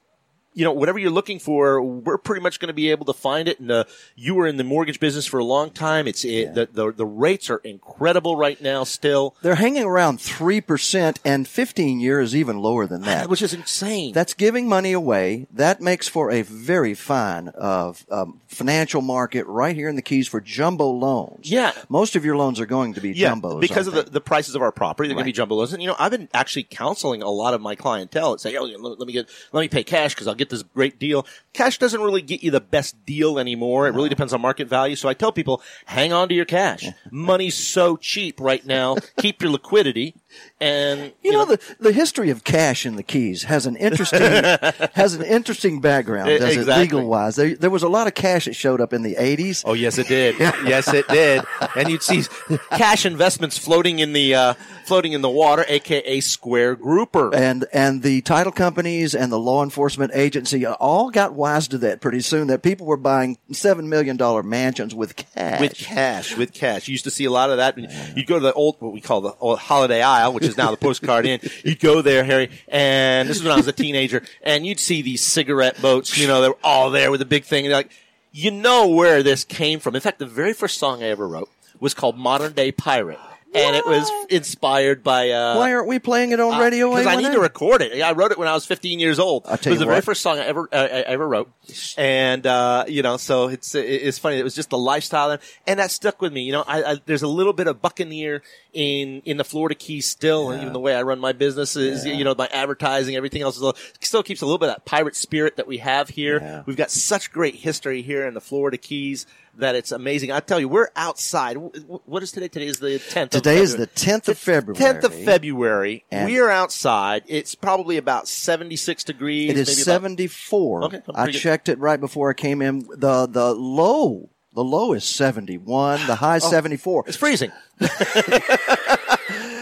you 0.53 0.63
know, 0.63 0.71
whatever 0.71 0.99
you're 0.99 1.11
looking 1.11 1.39
for, 1.39 1.81
we're 1.81 2.17
pretty 2.17 2.41
much 2.41 2.59
going 2.59 2.67
to 2.67 2.73
be 2.73 2.91
able 2.91 3.05
to 3.05 3.13
find 3.13 3.47
it. 3.47 3.59
And 3.59 3.71
uh, 3.71 3.83
you 4.15 4.35
were 4.35 4.47
in 4.47 4.57
the 4.57 4.63
mortgage 4.63 4.99
business 4.99 5.25
for 5.25 5.39
a 5.39 5.43
long 5.43 5.71
time. 5.71 6.07
It's 6.07 6.23
it, 6.23 6.53
the, 6.53 6.69
the 6.71 6.91
the 6.91 7.05
rates 7.05 7.49
are 7.49 7.57
incredible 7.57 8.35
right 8.35 8.59
now, 8.61 8.83
still, 8.83 9.35
They're 9.41 9.55
hanging 9.55 9.83
around 9.83 10.19
3% 10.19 11.17
and 11.25 11.47
15 11.47 11.99
year 11.99 12.21
is 12.21 12.35
even 12.35 12.59
lower 12.59 12.87
than 12.87 13.01
that. 13.01 13.29
which 13.33 13.41
is 13.41 13.53
insane. 13.53 14.13
That's 14.13 14.33
giving 14.33 14.67
money 14.67 14.93
away. 14.93 15.47
That 15.51 15.81
makes 15.81 16.07
for 16.07 16.31
a 16.31 16.41
very 16.41 16.93
fine 16.93 17.51
uh, 17.57 17.93
um, 18.09 18.41
financial 18.47 19.01
market 19.01 19.45
right 19.47 19.75
here 19.75 19.89
in 19.89 19.95
the 19.95 20.01
Keys 20.01 20.27
for 20.27 20.39
jumbo 20.39 20.89
loans. 20.89 21.49
Yeah. 21.49 21.71
Most 21.89 22.15
of 22.15 22.23
your 22.23 22.37
loans 22.37 22.59
are 22.59 22.65
going 22.65 22.93
to 22.93 23.01
be 23.01 23.11
yeah, 23.11 23.33
jumbos. 23.33 23.61
because 23.61 23.87
of 23.87 23.93
the, 23.93 24.03
the 24.03 24.21
prices 24.21 24.55
of 24.55 24.61
our 24.61 24.71
property, 24.71 25.07
they're 25.07 25.15
going 25.15 25.25
to 25.25 25.29
be 25.29 25.33
jumbo 25.33 25.55
loans. 25.55 25.73
And 25.73 25.81
you 25.81 25.87
know, 25.87 25.95
I've 25.99 26.11
been 26.11 26.29
actually 26.33 26.63
counseling 26.63 27.21
a 27.21 27.29
lot 27.29 27.53
of 27.53 27.61
my 27.61 27.75
clientele 27.75 28.33
and 28.33 28.41
say, 28.41 28.55
"Oh, 28.55 28.63
let, 28.63 28.99
let 28.99 29.07
me 29.07 29.13
get, 29.13 29.29
let 29.51 29.61
me 29.61 29.67
pay 29.67 29.83
cash 29.83 30.13
because 30.13 30.27
I'll 30.27 30.35
get 30.35 30.42
this 30.49 30.63
great 30.63 30.99
deal." 30.99 31.25
Cash 31.53 31.77
doesn't 31.77 32.01
really 32.01 32.21
get 32.21 32.43
you 32.43 32.51
the 32.51 32.61
best 32.61 33.05
deal 33.05 33.39
anymore. 33.39 33.87
It 33.87 33.93
really 33.93 34.09
depends 34.09 34.33
on 34.33 34.41
market 34.41 34.67
value. 34.67 34.95
So 34.95 35.09
I 35.09 35.13
tell 35.13 35.31
people, 35.31 35.61
hang 35.85 36.13
on 36.13 36.29
to 36.29 36.35
your 36.35 36.45
cash. 36.45 36.85
Money's 37.11 37.55
so 37.55 37.97
cheap 37.97 38.39
right 38.39 38.65
now. 38.65 38.95
Keep 39.17 39.41
your 39.41 39.51
liquidity, 39.51 40.15
and 40.59 41.13
You 41.21 41.31
know, 41.31 41.45
the, 41.45 41.59
the 41.79 41.91
history 41.91 42.29
of 42.29 42.43
cash 42.43 42.85
in 42.85 42.95
the 42.95 43.03
Keys 43.03 43.43
has 43.43 43.65
an 43.65 43.75
interesting 43.75 44.21
has 44.93 45.13
an 45.13 45.23
interesting 45.23 45.81
background, 45.81 46.29
does 46.39 46.57
it, 46.57 46.67
legal 46.67 47.05
wise? 47.07 47.35
There, 47.35 47.55
there 47.55 47.69
was 47.69 47.83
a 47.83 47.89
lot 47.89 48.07
of 48.07 48.13
cash 48.13 48.45
that 48.45 48.55
showed 48.55 48.79
up 48.79 48.93
in 48.93 49.01
the 49.01 49.15
eighties. 49.17 49.63
Oh 49.65 49.73
yes, 49.73 49.97
it 49.97 50.07
did. 50.07 50.39
yes, 50.39 50.93
it 50.93 51.07
did. 51.07 51.43
And 51.75 51.89
you'd 51.89 52.03
see 52.03 52.23
cash 52.71 53.05
investments 53.05 53.57
floating 53.57 53.99
in 53.99 54.13
the 54.13 54.35
uh, 54.35 54.53
floating 54.85 55.13
in 55.13 55.21
the 55.21 55.29
water, 55.29 55.65
aka 55.67 56.19
square 56.21 56.75
grouper. 56.75 57.33
And 57.33 57.65
and 57.73 58.01
the 58.01 58.21
title 58.21 58.51
companies 58.51 59.13
and 59.15 59.31
the 59.31 59.39
law 59.39 59.63
enforcement 59.63 60.11
agency 60.13 60.65
all 60.65 61.09
got 61.09 61.33
wise 61.33 61.67
to 61.69 61.77
that 61.79 61.99
pretty 62.01 62.21
soon. 62.21 62.47
That 62.47 62.61
people 62.61 62.85
were 62.87 62.97
buying 62.97 63.37
seven 63.51 63.89
million 63.89 64.17
dollar 64.17 64.43
mansions 64.43 64.95
with 64.95 65.15
cash. 65.15 65.59
with 65.59 65.75
cash, 65.75 66.37
with 66.37 66.53
cash. 66.53 66.87
You 66.87 66.93
used 66.93 67.03
to 67.03 67.11
see 67.11 67.25
a 67.25 67.31
lot 67.31 67.49
of 67.49 67.57
that. 67.57 67.77
You'd 68.15 68.27
go 68.27 68.35
to 68.35 68.43
the 68.43 68.53
old, 68.53 68.77
what 68.79 68.93
we 68.93 69.01
call 69.01 69.21
the 69.21 69.35
old 69.39 69.59
Holiday 69.59 70.01
Isle, 70.01 70.22
which 70.31 70.43
is 70.45 70.57
now 70.57 70.71
the 70.71 70.77
postcard 70.77 71.25
inn. 71.25 71.39
You'd 71.63 71.79
go 71.79 72.01
there, 72.01 72.23
Harry, 72.23 72.49
and 72.67 73.27
this 73.27 73.37
is 73.37 73.43
when 73.43 73.51
I 73.51 73.57
was 73.57 73.67
a 73.67 73.71
teenager, 73.73 74.23
and 74.41 74.65
you'd 74.65 74.79
see 74.79 75.01
these 75.01 75.21
cigarette 75.21 75.81
boats, 75.81 76.17
you 76.17 76.27
know, 76.27 76.41
they 76.41 76.49
were 76.49 76.57
all 76.63 76.89
there 76.91 77.11
with 77.11 77.21
a 77.21 77.25
big 77.25 77.43
thing. 77.45 77.65
And 77.65 77.73
like, 77.73 77.91
you 78.31 78.51
know 78.51 78.87
where 78.87 79.21
this 79.23 79.43
came 79.43 79.79
from. 79.79 79.95
In 79.95 80.01
fact, 80.01 80.19
the 80.19 80.25
very 80.25 80.53
first 80.53 80.77
song 80.77 81.03
I 81.03 81.07
ever 81.07 81.27
wrote 81.27 81.49
was 81.79 81.93
called 81.93 82.17
Modern 82.17 82.53
Day 82.53 82.71
Pirate. 82.71 83.19
and 83.55 83.75
it 83.75 83.85
was 83.85 84.09
inspired 84.31 85.03
by. 85.03 85.29
Uh, 85.29 85.57
Why 85.57 85.73
aren't 85.75 85.87
we 85.87 85.99
playing 85.99 86.31
it 86.31 86.39
on 86.39 86.59
radio? 86.59 86.89
Because 86.89 87.05
I 87.05 87.15
need 87.17 87.27
A1A? 87.27 87.33
to 87.33 87.39
record 87.39 87.81
it. 87.83 88.01
I 88.01 88.13
wrote 88.13 88.31
it 88.31 88.39
when 88.39 88.47
I 88.47 88.53
was 88.53 88.65
15 88.65 88.99
years 88.99 89.19
old. 89.19 89.43
I'll 89.45 89.53
it 89.53 89.65
was 89.67 89.77
the 89.77 89.85
very 89.85 90.01
first 90.01 90.21
song 90.21 90.39
I 90.39 90.45
ever 90.45 90.67
uh, 90.71 90.75
I 90.75 91.01
ever 91.01 91.27
wrote, 91.27 91.51
and 91.95 92.47
uh, 92.47 92.85
you 92.87 93.03
know, 93.03 93.17
so 93.17 93.49
it's 93.49 93.75
it's 93.75 94.17
funny. 94.17 94.39
It 94.39 94.43
was 94.43 94.55
just 94.55 94.71
the 94.71 94.77
lifestyle, 94.79 95.37
and 95.67 95.79
that 95.79 95.91
stuck 95.91 96.19
with 96.19 96.33
me. 96.33 96.41
You 96.41 96.53
know, 96.53 96.63
I, 96.65 96.83
I, 96.83 96.95
there's 97.05 97.21
a 97.21 97.27
little 97.27 97.53
bit 97.53 97.67
of 97.67 97.79
Buccaneer 97.79 98.41
in 98.73 99.21
in 99.25 99.37
the 99.37 99.43
Florida 99.43 99.75
Keys 99.75 100.05
still, 100.07 100.49
and 100.49 100.61
even 100.61 100.73
the 100.73 100.79
way 100.79 100.95
I 100.95 101.03
run 101.03 101.19
my 101.19 101.31
business 101.31 101.75
is, 101.75 102.05
you 102.05 102.23
know, 102.23 102.33
my 102.37 102.47
advertising, 102.51 103.15
everything 103.15 103.41
else 103.41 103.57
little, 103.59 103.79
still 104.01 104.23
keeps 104.23 104.41
a 104.41 104.45
little 104.45 104.57
bit 104.57 104.69
of 104.69 104.75
that 104.75 104.85
pirate 104.85 105.15
spirit 105.15 105.57
that 105.57 105.67
we 105.67 105.77
have 105.77 106.09
here. 106.09 106.39
Yeah. 106.41 106.63
We've 106.65 106.75
got 106.77 106.89
such 106.91 107.31
great 107.31 107.55
history 107.55 108.01
here 108.01 108.25
in 108.27 108.33
the 108.33 108.41
Florida 108.41 108.77
Keys. 108.77 109.25
That 109.57 109.75
it's 109.75 109.91
amazing. 109.91 110.31
I 110.31 110.39
tell 110.39 110.59
you, 110.59 110.67
we're 110.67 110.89
outside. 110.95 111.57
Wh- 111.57 111.77
wh- 111.87 112.09
What 112.09 112.23
is 112.23 112.31
today? 112.31 112.47
Today 112.47 112.65
is 112.65 112.79
the 112.79 112.87
10th. 112.97 113.29
Today 113.29 113.57
of 113.57 113.63
is 113.65 113.75
the 113.77 113.85
February. 113.85 114.19
10th 114.19 114.27
of 114.29 114.37
February. 114.39 114.79
10th 114.95 115.03
of 115.03 115.13
February. 115.13 116.05
And- 116.09 116.25
we 116.25 116.39
are 116.39 116.49
outside. 116.49 117.21
It's 117.27 117.53
probably 117.53 117.97
about 117.97 118.27
76 118.27 119.03
degrees. 119.03 119.51
It 119.51 119.57
is 119.59 119.67
maybe 119.67 119.81
about- 119.83 119.93
74. 120.01 120.83
Okay, 120.85 121.01
I 121.13 121.25
good. 121.27 121.33
checked 121.35 121.69
it 121.69 121.77
right 121.77 121.99
before 121.99 122.31
I 122.31 122.33
came 122.33 122.63
in. 122.63 122.79
The 122.95 123.27
the 123.27 123.53
low 123.53 124.29
the 124.55 124.63
low 124.63 124.93
is 124.93 125.03
71. 125.03 126.05
The 126.07 126.15
high 126.15 126.37
is 126.37 126.43
74. 126.43 127.01
Oh, 127.01 127.03
It's 127.07 127.17
freezing. 127.17 127.51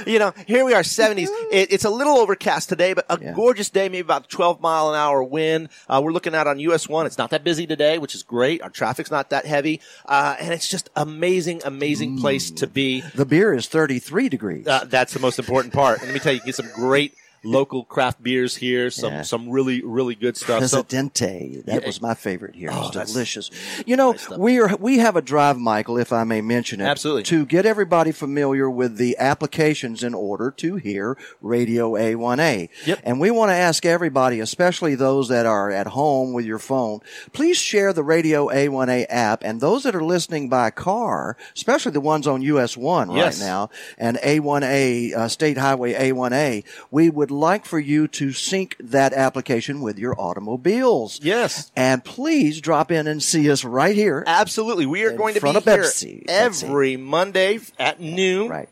you 0.06 0.20
know, 0.20 0.34
here 0.48 0.66
we 0.66 0.74
are, 0.74 0.82
70s. 0.82 1.28
It, 1.52 1.72
it's 1.72 1.86
a 1.86 1.90
little 1.90 2.18
overcast 2.18 2.70
today, 2.70 2.94
but 2.94 3.06
a 3.10 3.18
Yeah. 3.22 3.34
gorgeous 3.34 3.70
day, 3.70 3.88
maybe 3.88 4.00
about 4.00 4.30
12 4.30 4.60
mile 4.62 4.90
an 4.90 4.96
hour 4.96 5.24
wind. 5.24 5.70
Uh, 5.88 6.02
we're 6.04 6.12
looking 6.12 6.36
out 6.36 6.48
on 6.48 6.60
US 6.60 6.90
1. 6.90 7.06
It's 7.06 7.18
not 7.18 7.30
that 7.30 7.44
busy 7.44 7.68
today, 7.68 7.98
which 7.98 8.16
is 8.16 8.24
great. 8.24 8.62
Our 8.62 8.70
traffic's 8.70 9.12
not 9.12 9.30
that 9.30 9.46
heavy. 9.46 9.80
Uh, 10.06 10.36
and 10.40 10.54
it's 10.54 10.68
just 10.68 10.90
amazing, 10.96 11.62
amazing 11.66 12.20
place 12.20 12.52
to 12.52 12.68
be. 12.68 13.02
The 13.16 13.26
beer 13.26 13.54
is 13.54 13.68
33 13.68 14.30
degrees. 14.30 14.68
Uh, 14.68 14.86
that's 14.86 15.14
the 15.14 15.20
most 15.20 15.40
important 15.40 15.74
part. 15.74 16.00
And 16.00 16.08
let 16.08 16.14
me 16.14 16.20
tell 16.20 16.34
you, 16.34 16.40
you 16.40 16.46
get 16.46 16.56
some 16.56 16.70
great 16.74 17.14
local 17.44 17.84
craft 17.84 18.22
beers 18.22 18.56
here, 18.56 18.92
some, 18.92 19.12
Yeah. 19.14 19.22
some 19.24 19.50
really, 19.50 19.82
really 19.84 20.14
good 20.16 20.38
stuff. 20.38 20.64
So, 20.66 20.84
Presidente. 20.84 21.64
That 21.66 21.82
Yeah. 21.82 21.88
was 21.88 22.02
my 22.02 22.14
favorite 22.14 22.56
here. 22.56 22.70
Oh, 22.72 22.82
it's 22.88 22.92
that's- 22.92 23.14
delicious. 23.14 23.50
You 23.86 23.96
know, 23.96 24.14
stuff. 24.14 24.38
we 24.38 24.60
are 24.60 24.76
we 24.80 25.00
have 25.00 25.16
a 25.16 25.22
drive, 25.22 25.58
Michael, 25.58 25.98
if 25.98 26.14
I 26.14 26.24
may 26.24 26.42
mention 26.42 26.82
it. 26.82 26.86
Absolutely. 26.86 27.24
To 27.24 27.46
get 27.46 27.66
everybody 27.66 28.12
familiar 28.12 28.70
with 28.70 28.98
the 28.98 29.18
applications 29.18 30.04
in 30.04 30.14
order 30.14 30.52
to 30.58 30.76
hear 30.76 31.18
Radio 31.42 31.96
A1A. 31.96 32.70
Yep. 32.86 33.00
And 33.04 33.20
we 33.20 33.32
want 33.32 33.50
to 33.50 33.56
ask 33.56 33.86
everybody, 33.86 34.40
especially 34.40 34.94
those 34.96 35.28
that 35.30 35.46
are 35.48 35.72
at 35.72 35.88
home 35.88 36.34
with 36.34 36.46
your 36.46 36.60
phone, 36.60 37.00
please 37.34 37.58
share 37.58 37.92
the 37.92 38.04
Radio 38.04 38.50
A1A 38.50 39.06
app. 39.10 39.44
And 39.44 39.60
those 39.62 39.84
that 39.84 39.96
are 39.96 40.04
listening 40.04 40.48
by 40.48 40.70
car, 40.70 41.38
especially 41.56 41.92
the 41.92 42.02
ones 42.02 42.28
on 42.28 42.42
US 42.44 42.78
1 42.78 43.10
right 43.10 43.18
Yes. 43.18 43.40
now, 43.40 43.70
and 43.98 44.18
A1A, 44.24 45.14
uh, 45.14 45.28
State 45.28 45.58
Highway 45.58 45.94
A1A, 45.94 46.64
we 46.92 47.10
would 47.10 47.31
like 47.32 47.66
for 47.66 47.80
you 47.80 48.08
to 48.10 48.32
sync 48.34 48.76
that 48.80 49.14
application 49.14 49.82
with 49.82 49.98
your 49.98 50.20
automobiles. 50.20 51.20
yes. 51.24 51.72
And 51.76 52.04
please 52.04 52.62
drop 52.62 52.92
in 52.92 53.08
and 53.08 53.22
see 53.24 53.50
us 53.50 53.64
right 53.64 53.96
here. 53.96 54.24
Absolutely. 54.28 54.86
We 54.86 55.04
are 55.04 55.16
going 55.16 55.34
to 55.36 55.42
be 55.42 55.52
here. 55.52 55.62
Pepsi. 55.62 56.26
every 56.28 56.98
Monday 56.98 57.60
at 57.80 58.00
noon. 58.00 58.50
Right. 58.50 58.70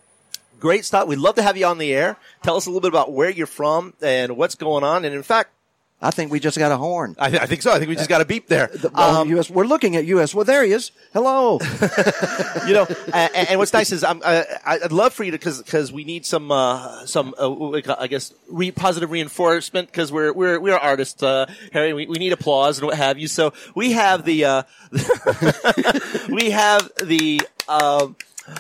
Great 0.60 0.84
stop. 0.84 1.08
We'd 1.08 1.20
love 1.20 1.36
to 1.36 1.42
have 1.42 1.56
you 1.56 1.66
on 1.66 1.78
the 1.78 1.94
air. 1.94 2.18
Tell 2.44 2.58
us 2.58 2.66
a 2.66 2.70
little 2.70 2.82
bit 2.82 2.90
about 2.90 3.14
where 3.14 3.30
you're 3.30 3.48
from 3.48 3.94
and 4.02 4.36
what's 4.36 4.56
going 4.56 4.84
on. 4.84 5.06
And 5.06 5.16
in 5.16 5.24
fact, 5.24 5.52
I 6.02 6.12
think 6.12 6.32
we 6.32 6.40
just 6.40 6.58
got 6.58 6.72
a 6.72 6.78
horn. 6.78 7.16
I, 7.20 7.26
I 7.28 7.46
think 7.46 7.62
so. 7.62 7.72
I 7.74 7.78
think 7.78 7.90
we 7.90 7.96
just 7.96 8.08
got 8.08 8.22
a 8.22 8.26
beep 8.26 8.48
there. 8.48 8.68
The- 8.68 8.90
oh, 8.96 9.22
Um, 9.22 9.30
US, 9.38 9.50
we're 9.50 9.66
looking 9.66 9.98
at 9.98 10.06
US. 10.06 10.34
Well, 10.34 10.46
there 10.46 10.64
he 10.64 10.72
is. 10.72 10.92
Hello. 11.12 11.60
you 12.68 12.74
know, 12.74 12.88
and, 13.14 13.36
and 13.50 13.60
what's 13.60 13.74
nice 13.74 13.92
is 13.92 14.04
I'm, 14.04 14.22
uh, 14.24 14.44
I'd 14.66 14.94
love 14.94 15.12
for 15.14 15.26
you 15.26 15.32
to 15.32 15.38
because 15.38 15.62
because 15.62 15.92
we 15.92 16.06
need 16.06 16.26
some 16.26 16.52
uh, 16.52 17.06
some 17.06 17.36
uh, 17.42 17.50
what 17.50 17.74
we 17.74 17.82
call- 17.82 17.98
I 18.00 18.08
guess 18.08 18.34
re- 18.50 18.72
positive 18.72 19.12
reinforcement 19.12 19.90
because 19.90 20.10
we're 20.10 20.32
we're 20.32 20.60
we're 20.62 20.78
artists, 20.78 21.22
uh, 21.22 21.52
Harry. 21.74 21.92
We, 21.94 22.06
we 22.08 22.18
need 22.18 22.32
applause 22.32 22.78
and 22.80 22.88
what 22.88 22.96
have 22.96 23.18
you. 23.18 23.28
So 23.28 23.52
we 23.76 23.92
have 23.92 24.24
the 24.24 24.46
uh, 24.46 24.64
we 26.30 26.52
have 26.52 26.90
the. 27.04 27.42
Um, 27.68 28.16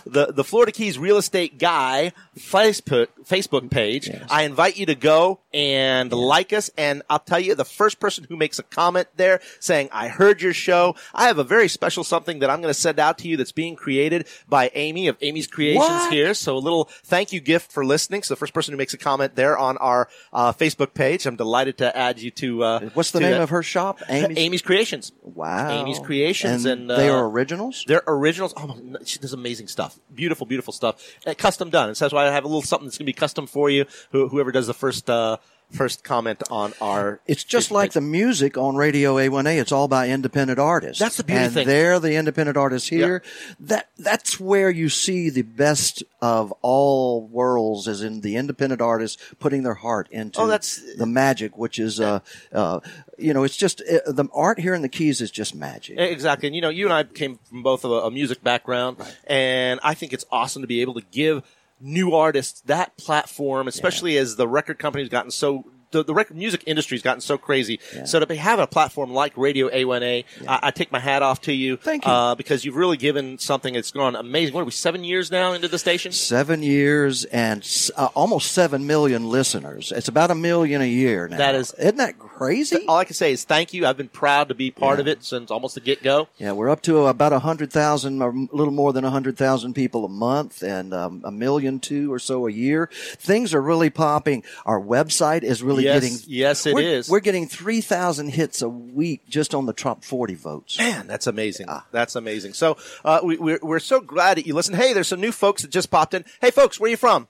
the 0.05 0.27
the 0.31 0.43
Florida 0.43 0.71
Keys 0.71 0.99
real 0.99 1.17
estate 1.17 1.57
guy 1.57 2.11
Facebook 2.37 3.07
Facebook 3.27 3.71
page. 3.71 4.07
I 4.29 4.43
invite 4.43 4.77
you 4.77 4.85
to 4.85 4.93
go 4.93 5.39
and 5.53 6.11
like 6.11 6.53
us, 6.53 6.69
and 6.77 7.01
I'll 7.09 7.19
tell 7.19 7.39
you 7.39 7.55
the 7.55 7.65
first 7.65 7.99
person 7.99 8.25
who 8.27 8.35
makes 8.35 8.59
a 8.59 8.63
comment 8.63 9.07
there 9.15 9.39
saying 9.59 9.89
I 9.91 10.07
heard 10.07 10.41
your 10.41 10.53
show. 10.53 10.95
I 11.13 11.27
have 11.27 11.37
a 11.37 11.43
very 11.43 11.67
special 11.67 12.03
something 12.03 12.39
that 12.39 12.49
I'm 12.49 12.61
going 12.61 12.73
to 12.73 12.79
send 12.79 12.99
out 12.99 13.17
to 13.19 13.27
you 13.27 13.37
that's 13.37 13.51
being 13.51 13.75
created 13.75 14.27
by 14.47 14.71
Amy 14.75 15.07
of 15.07 15.17
Amy's 15.21 15.47
Creations 15.47 15.87
What? 15.87 16.13
here. 16.13 16.33
So 16.33 16.55
a 16.55 16.59
little 16.59 16.85
thank 17.03 17.31
you 17.33 17.39
gift 17.39 17.71
for 17.71 17.85
listening. 17.85 18.23
So 18.23 18.33
the 18.33 18.39
first 18.39 18.53
person 18.53 18.73
who 18.73 18.77
makes 18.77 18.93
a 18.93 18.97
comment 18.97 19.35
there 19.35 19.57
on 19.57 19.77
our 19.77 20.09
uh, 20.33 20.53
Facebook 20.53 20.93
page, 20.93 21.25
I'm 21.25 21.35
delighted 21.35 21.77
to 21.79 21.95
add 21.95 22.21
you 22.21 22.31
to. 22.31 22.63
Uh, 22.63 22.89
What's 22.93 23.11
the 23.11 23.19
to 23.19 23.25
name 23.25 23.33
that. 23.33 23.41
of 23.41 23.49
her 23.49 23.63
shop? 23.63 23.99
Amy's. 24.09 24.37
Amy's 24.37 24.61
Creations. 24.61 25.11
Wow. 25.21 25.69
Amy's 25.69 25.99
Creations, 25.99 26.65
and, 26.65 26.89
they 26.89 27.09
uh, 27.09 27.13
are 27.13 27.29
originals. 27.29 27.83
They're 27.87 28.03
originals. 28.07 28.53
Oh, 28.57 28.79
does 29.21 29.33
amazing 29.33 29.67
stuff. 29.67 29.99
Beautiful, 30.13 30.45
beautiful 30.45 30.73
stuff. 30.73 31.17
Uh, 31.25 31.33
custom 31.33 31.69
done. 31.69 31.89
And 31.89 31.97
so 31.97 32.05
that's 32.05 32.13
why 32.13 32.27
I 32.27 32.31
have 32.31 32.43
a 32.43 32.47
little 32.47 32.61
something 32.61 32.87
that's 32.87 32.97
going 32.97 33.05
to 33.05 33.09
be 33.09 33.13
custom 33.13 33.47
for 33.47 33.69
you. 33.69 33.85
Who, 34.11 34.27
whoever 34.27 34.51
does 34.51 34.67
the 34.67 34.73
first 34.73 35.09
uh, 35.09 35.37
first 35.71 36.03
comment 36.03 36.41
on 36.49 36.73
our. 36.81 37.19
It's 37.27 37.43
just 37.43 37.71
like 37.71 37.93
the 37.93 38.01
music 38.01 38.57
on 38.57 38.75
Radio 38.75 39.15
A1A. 39.15 39.59
It's 39.59 39.71
all 39.71 39.87
by 39.87 40.09
independent 40.09 40.59
artists. 40.59 40.99
That's 40.99 41.17
the 41.17 41.23
beauty 41.23 41.43
and 41.45 41.53
thing. 41.53 41.67
they're 41.67 41.99
the 41.99 42.15
independent 42.15 42.57
artists 42.57 42.89
here. 42.89 43.21
That 43.59 43.89
that's 43.97 44.39
where 44.39 44.69
you 44.69 44.89
see 44.89 45.29
the 45.29 45.43
best 45.43 46.03
of 46.21 46.51
all 46.61 47.21
worlds, 47.27 47.87
is 47.87 48.01
in 48.01 48.21
the 48.21 48.35
independent 48.35 48.81
artists 48.81 49.21
putting 49.39 49.63
their 49.63 49.75
heart 49.75 50.07
into 50.11 50.39
Oh, 50.41 50.47
that's- 50.47 50.81
the 50.97 51.05
magic, 51.05 51.57
which 51.57 51.79
is 51.79 51.99
uh, 51.99 52.19
uh, 52.51 52.79
you 53.17 53.33
know, 53.33 53.43
it's 53.43 53.57
just 53.57 53.81
uh, 53.81 54.11
the 54.11 54.25
art 54.33 54.59
here 54.59 54.73
in 54.73 54.81
the 54.81 54.89
Keys 54.89 55.21
is 55.21 55.29
just 55.31 55.53
magic. 55.53 55.97
Exactly. 55.99 56.47
And 56.47 56.55
you 56.55 56.61
know, 56.61 56.69
you 56.69 56.85
and 56.85 56.93
I 56.93 57.03
came 57.03 57.37
from 57.49 57.63
both 57.63 57.83
of 57.85 57.91
a, 57.91 57.95
a 58.07 58.11
music 58.11 58.43
background, 58.43 58.97
and 59.27 59.79
I 59.83 59.93
think 59.93 60.13
it's 60.13 60.25
awesome 60.31 60.61
to 60.61 60.67
be 60.67 60.81
able 60.81 60.93
to 60.95 61.03
give 61.11 61.43
new 61.79 62.13
artists 62.13 62.61
that 62.61 62.97
platform, 62.97 63.67
especially 63.67 64.17
as 64.17 64.35
the 64.35 64.47
record 64.47 64.79
company's 64.79 65.09
gotten 65.09 65.31
so. 65.31 65.65
The, 65.91 66.03
the 66.03 66.13
record 66.13 66.37
music 66.37 66.63
industry 66.67 66.95
has 66.97 67.01
gotten 67.01 67.21
so 67.21 67.37
crazy. 67.37 67.79
So 68.05 68.19
to 68.19 68.35
have 68.35 68.59
a 68.59 68.67
platform 68.67 69.11
like 69.11 69.35
Radio 69.35 69.69
A1A, 69.69 70.23
I, 70.47 70.59
I 70.63 70.71
take 70.71 70.91
my 70.91 70.99
hat 70.99 71.23
off 71.23 71.41
to 71.41 71.53
you. 71.53 71.77
Thank 71.77 72.05
you. 72.05 72.11
Uh, 72.11 72.35
because 72.35 72.63
you've 72.63 72.75
really 72.75 72.97
given 72.97 73.39
something 73.39 73.73
that's 73.73 73.89
gone 73.91 74.15
amazing. 74.15 74.53
What 74.53 74.61
are 74.61 74.65
we, 74.65 74.71
seven 74.71 75.03
years 75.03 75.31
now 75.31 75.53
into 75.53 75.67
the 75.67 75.79
station? 75.79 76.11
Seven 76.11 76.61
years 76.61 77.25
and 77.25 77.61
s- 77.63 77.89
uh, 77.97 78.09
almost 78.15 78.51
seven 78.51 78.85
million 78.85 79.29
listeners. 79.29 79.91
It's 79.91 80.07
about 80.07 80.29
a 80.29 80.35
million 80.35 80.81
a 80.81 80.85
year 80.85 81.27
now. 81.27 81.37
That 81.37 81.55
is- 81.55 81.73
isn't 81.73 81.97
that 81.97 82.19
crazy? 82.19 82.85
All 82.87 82.97
I 82.97 83.05
can 83.05 83.15
say 83.15 83.31
is 83.31 83.43
thank 83.43 83.73
you. 83.73 83.87
I've 83.87 83.97
been 83.97 84.07
proud 84.09 84.49
to 84.49 84.55
be 84.55 84.69
part 84.71 84.99
of 84.99 85.07
it 85.07 85.23
since 85.23 85.49
almost 85.49 85.73
the 85.75 85.81
get 85.81 86.03
go. 86.03 86.27
Yeah, 86.37 86.51
we're 86.51 86.69
up 86.69 86.81
to 86.83 87.07
about 87.07 87.33
a 87.33 87.39
hundred 87.39 87.71
thousand, 87.73 88.21
a 88.21 88.29
little 88.29 88.71
more 88.73 88.93
than 88.93 89.03
a 89.03 89.09
hundred 89.09 89.37
thousand 89.37 89.73
people 89.73 90.05
a 90.05 90.09
month, 90.09 90.61
and 90.61 90.93
um, 90.93 91.21
a 91.25 91.31
million 91.31 91.79
two 91.79 92.13
or 92.13 92.19
so 92.19 92.45
a 92.47 92.51
year. 92.51 92.89
Things 93.17 93.53
are 93.53 93.61
really 93.61 93.89
popping. 93.89 94.43
Our 94.65 94.79
website 94.79 95.43
is 95.43 95.63
really 95.63 95.78
Yes, 95.83 96.01
getting. 96.03 96.17
yes, 96.27 96.65
it 96.65 96.73
we're, 96.73 96.81
is. 96.81 97.09
We're 97.09 97.19
getting 97.19 97.47
three 97.47 97.81
thousand 97.81 98.29
hits 98.29 98.61
a 98.61 98.69
week 98.69 99.21
just 99.27 99.53
on 99.55 99.65
the 99.65 99.73
top 99.73 100.03
forty 100.03 100.35
votes. 100.35 100.77
Man, 100.77 101.07
that's 101.07 101.27
amazing. 101.27 101.67
That's 101.91 102.15
amazing. 102.15 102.53
So 102.53 102.77
uh, 103.03 103.21
we, 103.23 103.37
we're, 103.37 103.59
we're 103.61 103.79
so 103.79 103.99
glad 103.99 104.37
that 104.37 104.45
you 104.47 104.53
listen. 104.53 104.73
Hey, 104.75 104.93
there's 104.93 105.07
some 105.07 105.21
new 105.21 105.31
folks 105.31 105.61
that 105.61 105.71
just 105.71 105.89
popped 105.91 106.13
in. 106.13 106.25
Hey, 106.41 106.51
folks, 106.51 106.79
where 106.79 106.87
are 106.87 106.91
you 106.91 106.97
from? 106.97 107.27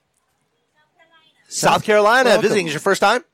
South 1.48 1.84
Carolina. 1.84 2.30
South 2.30 2.34
Welcome. 2.36 2.42
Visiting 2.42 2.66
is 2.68 2.72
your 2.72 2.80
first 2.80 3.00
time? 3.00 3.24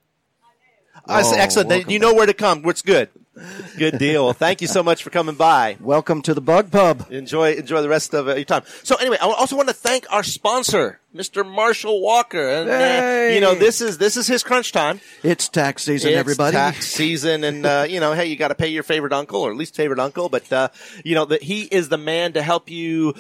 Uh, 1.07 1.23
Oh, 1.25 1.35
excellent. 1.37 1.69
Welcome 1.69 1.91
You 1.91 1.99
know 1.99 2.15
where 2.15 2.27
to 2.27 2.35
come. 2.35 2.63
What's 2.63 2.83
good? 2.83 3.11
Good 3.77 3.99
deal. 3.99 4.25
Well, 4.25 4.33
thank 4.33 4.63
you 4.63 4.67
so 4.67 4.83
much 4.83 5.03
for 5.03 5.11
coming 5.11 5.35
by. 5.35 5.77
Welcome 5.81 6.23
to 6.23 6.33
the 6.33 6.41
Bug 6.41 6.71
Pub. 6.71 7.07
Enjoy 7.11 7.53
enjoy 7.53 7.83
the 7.83 7.89
rest 7.89 8.15
of 8.15 8.29
uh, 8.29 8.35
your 8.37 8.45
time. 8.47 8.63
So 8.83 8.97
anyway, 8.97 9.19
I 9.21 9.27
also 9.27 9.57
want 9.57 9.69
to 9.69 9.75
thank 9.75 10.07
our 10.11 10.23
sponsor, 10.23 11.01
Mr. 11.15 11.47
Marshall 11.47 12.01
Walker. 12.01 12.49
And 12.49 12.71
uh, 12.71 13.35
you 13.35 13.41
know 13.43 13.55
this 13.55 13.83
is 13.83 13.99
this 13.99 14.17
is 14.17 14.27
his 14.27 14.43
crunch 14.43 14.73
time. 14.73 15.01
It's 15.23 15.49
tax 15.49 15.83
season, 15.85 16.13
It's 16.13 16.19
everybody. 16.19 16.57
tax 16.57 16.87
season, 16.87 17.45
and 17.45 17.67
uh, 17.67 17.87
you 17.87 18.01
know, 18.01 18.15
hey, 18.15 18.27
you 18.27 18.37
got 18.37 18.49
to 18.49 18.55
pay 18.55 18.69
your 18.69 18.83
favorite 18.83 19.13
uncle 19.13 19.43
or 19.43 19.51
at 19.51 19.57
least 19.57 19.77
favorite 19.77 20.01
uncle. 20.01 20.31
But 20.31 20.51
uh, 20.51 20.69
you 21.05 21.15
know 21.15 21.27
that 21.27 21.43
he 21.43 21.63
is 21.65 21.91
the 21.91 21.99
man 21.99 22.33
to 22.35 22.43
help 22.43 22.71
you. 22.71 23.15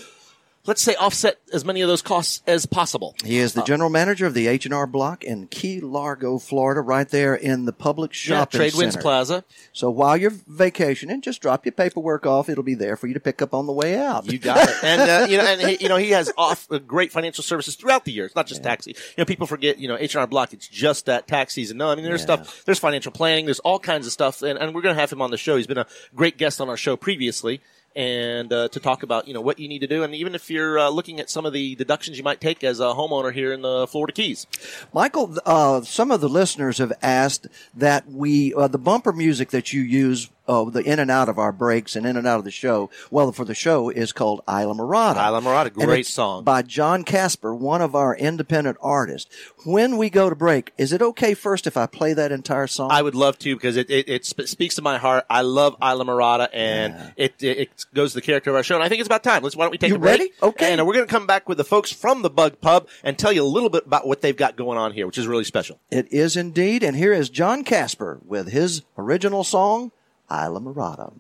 Let's 0.66 0.82
say 0.82 0.94
offset 0.96 1.38
as 1.52 1.64
many 1.64 1.80
of 1.80 1.88
those 1.88 2.02
costs 2.02 2.42
as 2.46 2.66
possible. 2.66 3.14
He 3.24 3.38
is 3.38 3.54
the 3.54 3.62
general 3.62 3.90
manager 3.90 4.26
of 4.26 4.34
the 4.34 4.46
H 4.48 4.64
and 4.64 4.74
R 4.74 4.86
Block 4.86 5.24
in 5.24 5.46
Key 5.46 5.80
Largo, 5.80 6.38
Florida, 6.38 6.80
right 6.80 7.08
there 7.08 7.34
in 7.34 7.64
the 7.66 7.72
Publix 7.72 8.26
Yeah, 8.26 8.38
shopping 8.40 8.58
Trade 8.58 8.74
Winds. 8.74 8.96
Plaza. 8.96 9.44
So 9.72 9.90
while 9.90 10.16
you're 10.16 10.32
vacationing, 10.48 11.20
just 11.20 11.40
drop 11.40 11.64
your 11.64 11.72
paperwork 11.72 12.26
off. 12.26 12.48
It'll 12.48 12.64
be 12.64 12.74
there 12.74 12.96
for 12.96 13.06
you 13.06 13.14
to 13.14 13.20
pick 13.20 13.40
up 13.42 13.54
on 13.54 13.66
the 13.66 13.72
way 13.72 13.96
out. 13.96 14.30
You 14.30 14.38
got 14.38 14.68
it. 14.68 14.74
And 14.82 15.02
uh, 15.02 15.26
you 15.30 15.36
know, 15.38 15.44
and 15.44 15.60
he, 15.60 15.76
you 15.82 15.88
know, 15.88 15.96
he 15.96 16.10
has 16.10 16.32
off 16.36 16.66
uh, 16.70 16.78
great 16.78 17.12
financial 17.12 17.44
services 17.44 17.76
throughout 17.76 18.04
the 18.04 18.12
year. 18.12 18.26
It's 18.26 18.34
not 18.34 18.46
just 18.46 18.62
taxi. 18.62 18.90
You 18.92 18.96
know, 19.18 19.24
people 19.24 19.46
forget. 19.46 19.78
You 19.78 19.88
know, 19.88 19.96
H 19.98 20.14
and 20.14 20.20
R 20.20 20.26
Block. 20.26 20.52
It's 20.52 20.66
just 20.68 21.06
that 21.06 21.26
tax 21.28 21.54
season. 21.54 21.76
No, 21.76 21.90
I 21.90 21.94
mean, 21.94 22.04
there's 22.04 22.20
Yeah. 22.22 22.36
stuff. 22.42 22.64
There's 22.64 22.78
financial 22.78 23.12
planning. 23.12 23.44
There's 23.44 23.60
all 23.60 23.78
kinds 23.78 24.06
of 24.06 24.12
stuff. 24.12 24.42
And, 24.42 24.58
and 24.58 24.74
we're 24.74 24.82
going 24.82 24.94
to 24.94 25.00
have 25.00 25.12
him 25.12 25.22
on 25.22 25.30
the 25.30 25.36
show. 25.38 25.56
He's 25.56 25.66
been 25.66 25.78
a 25.78 25.86
great 26.14 26.38
guest 26.38 26.60
on 26.60 26.68
our 26.68 26.76
show 26.76 26.96
previously. 26.96 27.60
And 27.96 28.52
uh, 28.52 28.68
to 28.68 28.78
talk 28.78 29.02
about 29.02 29.26
you 29.26 29.34
know 29.34 29.40
what 29.40 29.58
you 29.58 29.66
need 29.68 29.80
to 29.80 29.86
do, 29.86 30.04
and 30.04 30.14
even 30.14 30.34
if 30.34 30.50
you're 30.50 30.78
uh, 30.78 30.88
looking 30.90 31.18
at 31.18 31.30
some 31.30 31.46
of 31.46 31.52
the 31.52 31.74
deductions 31.74 32.18
you 32.18 32.22
might 32.22 32.40
take 32.40 32.62
as 32.62 32.78
a 32.78 32.84
homeowner 32.84 33.32
here 33.32 33.52
in 33.52 33.62
the 33.62 33.86
Florida 33.86 34.12
Keys. 34.12 34.46
Michael, 34.92 35.36
uh, 35.46 35.80
some 35.80 36.10
of 36.10 36.20
the 36.20 36.28
listeners 36.28 36.78
have 36.78 36.92
asked 37.02 37.48
that 37.74 38.06
we 38.08 38.52
uh, 38.54 38.68
the 38.68 38.78
bumper 38.78 39.12
music 39.12 39.50
that 39.50 39.72
you 39.72 39.80
use 39.80 40.30
uh, 40.48 40.64
the 40.64 40.80
in 40.82 40.98
and 40.98 41.10
out 41.10 41.28
of 41.28 41.38
our 41.38 41.52
breaks 41.52 41.96
and 41.96 42.06
in 42.06 42.16
and 42.16 42.26
out 42.26 42.38
of 42.38 42.44
the 42.44 42.50
show. 42.50 42.90
Well, 43.10 43.32
for 43.32 43.44
the 43.44 43.54
show 43.54 43.88
is 43.90 44.12
called 44.12 44.42
Islamorada. 44.46 45.16
Isla 45.26 45.40
Morada, 45.40 45.72
great 45.72 46.06
song. 46.06 46.44
by 46.44 46.62
John 46.62 47.04
Casper, 47.04 47.54
one 47.54 47.82
of 47.82 47.94
our 47.94 48.16
independent 48.16 48.76
artists. 48.80 49.30
When 49.64 49.96
we 49.96 50.10
go 50.10 50.30
to 50.30 50.36
break, 50.36 50.72
is 50.78 50.92
it 50.92 51.02
okay 51.02 51.34
first 51.34 51.66
if 51.66 51.76
I 51.76 51.86
play 51.86 52.12
that 52.14 52.32
entire 52.32 52.66
song? 52.66 52.90
I 52.92 53.02
would 53.02 53.14
love 53.14 53.38
to 53.40 53.54
because 53.56 53.76
it, 53.76 53.90
it, 53.90 54.08
it 54.08 54.24
sp- 54.28 54.46
speaks 54.46 54.76
to 54.76 54.82
my 54.82 54.98
heart. 54.98 55.24
I 55.28 55.42
love 55.42 55.78
Islamorada 55.80 56.48
and 56.52 57.12
it, 57.16 57.34
it 57.42 57.58
it 57.58 57.86
goes 57.94 58.12
to 58.12 58.16
the 58.18 58.22
character 58.22 58.50
of 58.50 58.56
our 58.56 58.62
show. 58.62 58.74
And 58.76 58.84
I 58.84 58.88
think 58.88 59.00
it's 59.00 59.08
about 59.08 59.24
time. 59.24 59.42
Let's 59.42 59.56
why 59.56 59.64
don't 59.64 59.72
we 59.72 59.78
take 59.78 59.90
You 59.90 59.96
a 59.96 59.98
break? 59.98 60.18
ready? 60.20 60.32
Okay. 60.42 60.72
And 60.72 60.86
we're 60.86 60.94
going 60.94 61.06
to 61.06 61.10
come 61.12 61.26
back 61.26 61.48
with 61.48 61.58
the 61.58 61.64
folks 61.64 61.90
from 61.92 62.22
the 62.22 62.30
Bug 62.30 62.60
Pub 62.60 62.88
and 63.02 63.18
tell 63.18 63.32
you 63.32 63.42
a 63.42 63.44
little 63.44 63.70
bit 63.70 63.86
about 63.86 64.06
what 64.06 64.20
they've 64.20 64.36
got 64.36 64.56
going 64.56 64.78
on 64.78 64.92
here, 64.92 65.06
which 65.06 65.18
is 65.18 65.26
really 65.26 65.44
special. 65.44 65.80
It 65.90 66.12
is 66.12 66.36
indeed. 66.36 66.82
And 66.82 66.96
here 66.96 67.12
is 67.12 67.28
John 67.30 67.64
Casper 67.64 68.20
with 68.24 68.48
his 68.52 68.82
original 68.98 69.42
song, 69.44 69.90
Islamorada. 70.30 71.12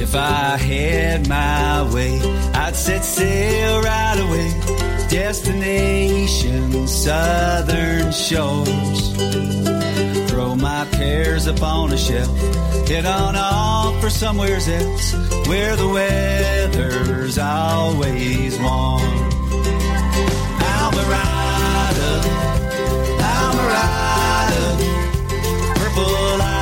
If 0.00 0.14
I 0.14 0.56
had 0.56 1.28
my 1.28 1.92
way, 1.92 2.20
I'd 2.54 2.76
set 2.76 3.04
sail 3.04 3.82
right 3.82 4.18
away. 4.20 4.93
Destination 5.14 6.88
southern 6.88 8.10
shores. 8.10 9.14
Throw 10.28 10.56
my 10.56 10.88
cares 10.90 11.46
upon 11.46 11.92
a 11.92 11.96
shelf. 11.96 12.36
Head 12.88 13.06
on 13.06 13.36
off 13.36 14.00
for 14.00 14.10
somewheres 14.10 14.66
else 14.66 15.14
where 15.46 15.76
the 15.76 15.86
weather's 15.86 17.38
always 17.38 18.58
warm. 18.58 19.02
Alvarado, 20.82 22.12
Alvarado, 23.22 24.64
purple 25.76 26.53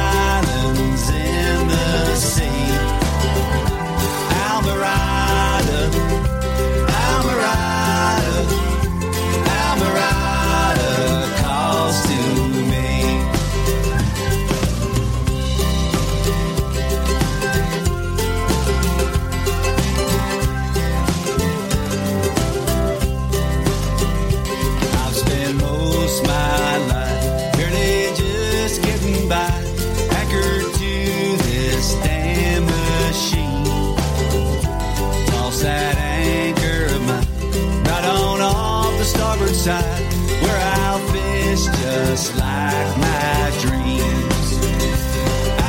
side, 39.63 40.13
where 40.43 40.61
I'll 40.75 40.99
fish 41.13 41.65
just 41.83 42.35
like 42.37 42.97
my 42.99 43.53
dreams. 43.61 44.49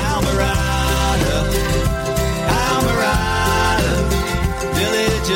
Alvarado, 0.08 1.36
Alvarado, 2.66 3.94
village 4.80 5.32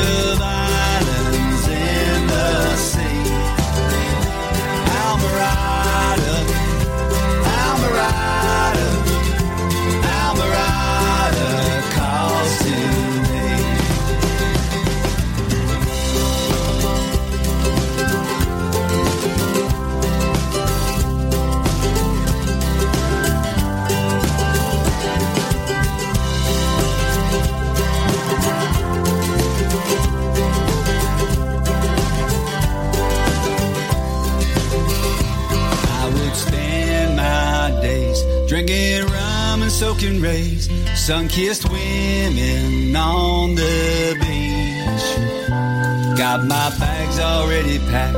soaking 39.78 40.20
rays, 40.20 40.68
sun-kissed 40.96 41.70
women 41.70 42.96
on 42.96 43.54
the 43.54 44.16
beach. 44.20 46.18
Got 46.18 46.46
my 46.48 46.76
bags 46.80 47.20
already 47.20 47.78
packed. 47.78 48.18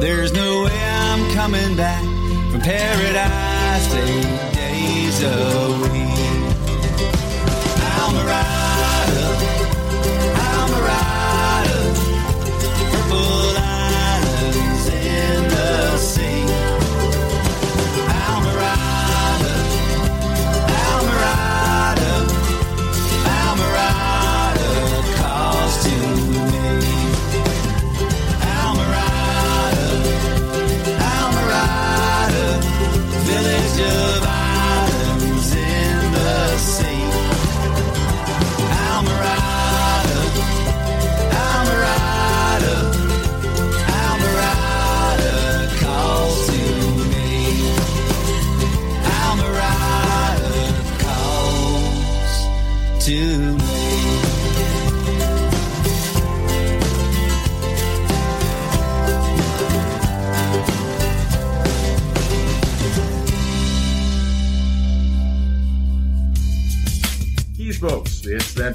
There's 0.00 0.32
no 0.32 0.64
way 0.64 0.80
I'm 0.82 1.32
coming 1.32 1.76
back 1.76 2.02
from 2.50 2.60
paradise 2.60 3.94
eight 3.94 4.52
days 4.52 5.22
a 5.22 5.90
week. 5.92 6.15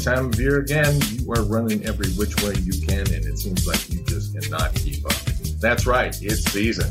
Time 0.04 0.28
of 0.28 0.40
year 0.40 0.58
again. 0.60 1.00
You 1.12 1.32
are 1.34 1.44
running 1.44 1.86
every 1.86 2.10
which 2.14 2.36
way 2.42 2.54
you 2.64 2.74
can, 2.88 3.02
and 3.14 3.24
it 3.24 3.38
seems 3.38 3.68
like 3.68 3.88
you 3.90 4.02
just 4.06 4.34
cannot 4.34 4.74
keep 4.74 5.06
up. 5.06 5.14
That's 5.60 5.86
right, 5.86 6.18
it's 6.24 6.44
season. 6.52 6.88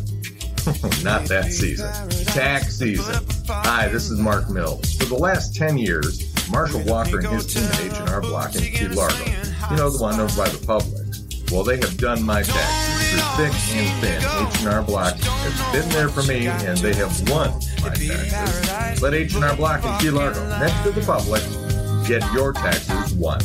Not 1.02 1.24
that 1.24 1.50
season. 1.50 1.90
Tax 2.26 2.76
season. 2.76 3.24
Hi, 3.48 3.88
this 3.88 4.10
is 4.10 4.20
Mark 4.20 4.48
Mills. 4.48 4.94
For 4.94 5.06
the 5.06 5.16
last 5.16 5.56
10 5.56 5.76
years, 5.78 6.30
Marshall 6.50 6.84
Walker 6.84 7.18
and 7.18 7.26
his 7.28 7.52
team 7.52 7.64
at 7.64 7.80
H&R 8.00 8.20
Block 8.20 8.54
in 8.54 8.62
Key 8.62 8.88
Largo, 8.88 9.24
you 9.70 9.76
know, 9.76 9.90
the 9.90 9.98
one 10.00 10.20
owned 10.20 10.36
by 10.36 10.48
the 10.48 10.58
Publix. 10.58 11.50
well, 11.50 11.64
they 11.64 11.78
have 11.78 11.96
done 11.96 12.22
my 12.22 12.42
taxes 12.42 13.10
through 13.10 13.44
thick 13.44 13.74
and 13.74 14.00
thin. 14.00 14.66
H&R 14.68 14.82
Block 14.82 15.16
has 15.16 15.72
been 15.72 15.88
there 15.90 16.08
for 16.08 16.22
me, 16.22 16.46
and 16.46 16.78
they 16.78 16.94
have 16.94 17.28
won 17.28 17.50
my 17.82 17.90
taxes. 17.90 19.02
Let 19.02 19.14
H&R 19.14 19.56
Block 19.56 19.84
in 19.84 19.98
Key 19.98 20.10
Largo, 20.10 20.46
next 20.60 20.80
to 20.84 20.90
the 20.92 21.00
Publix, 21.00 22.06
get 22.06 22.22
your 22.32 22.52
taxes 22.52 22.99
one. 23.20 23.38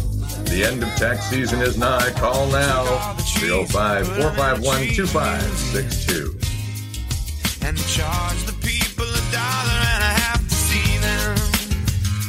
The 0.45 0.63
end 0.65 0.81
of 0.81 0.89
tax 0.95 1.25
season 1.25 1.61
is 1.61 1.77
nigh. 1.77 2.11
Call 2.11 2.47
now 2.47 2.85
305 3.35 4.07
451 4.07 4.95
2562. 4.95 6.31
And 7.67 7.77
charge 7.77 8.43
the 8.45 8.53
people 8.63 9.03
a 9.05 9.23
dollar 9.35 9.79
and 9.93 10.01
a 10.01 10.13
half 10.23 10.39
to 10.47 10.55
see 10.55 10.97
them. 11.03 11.35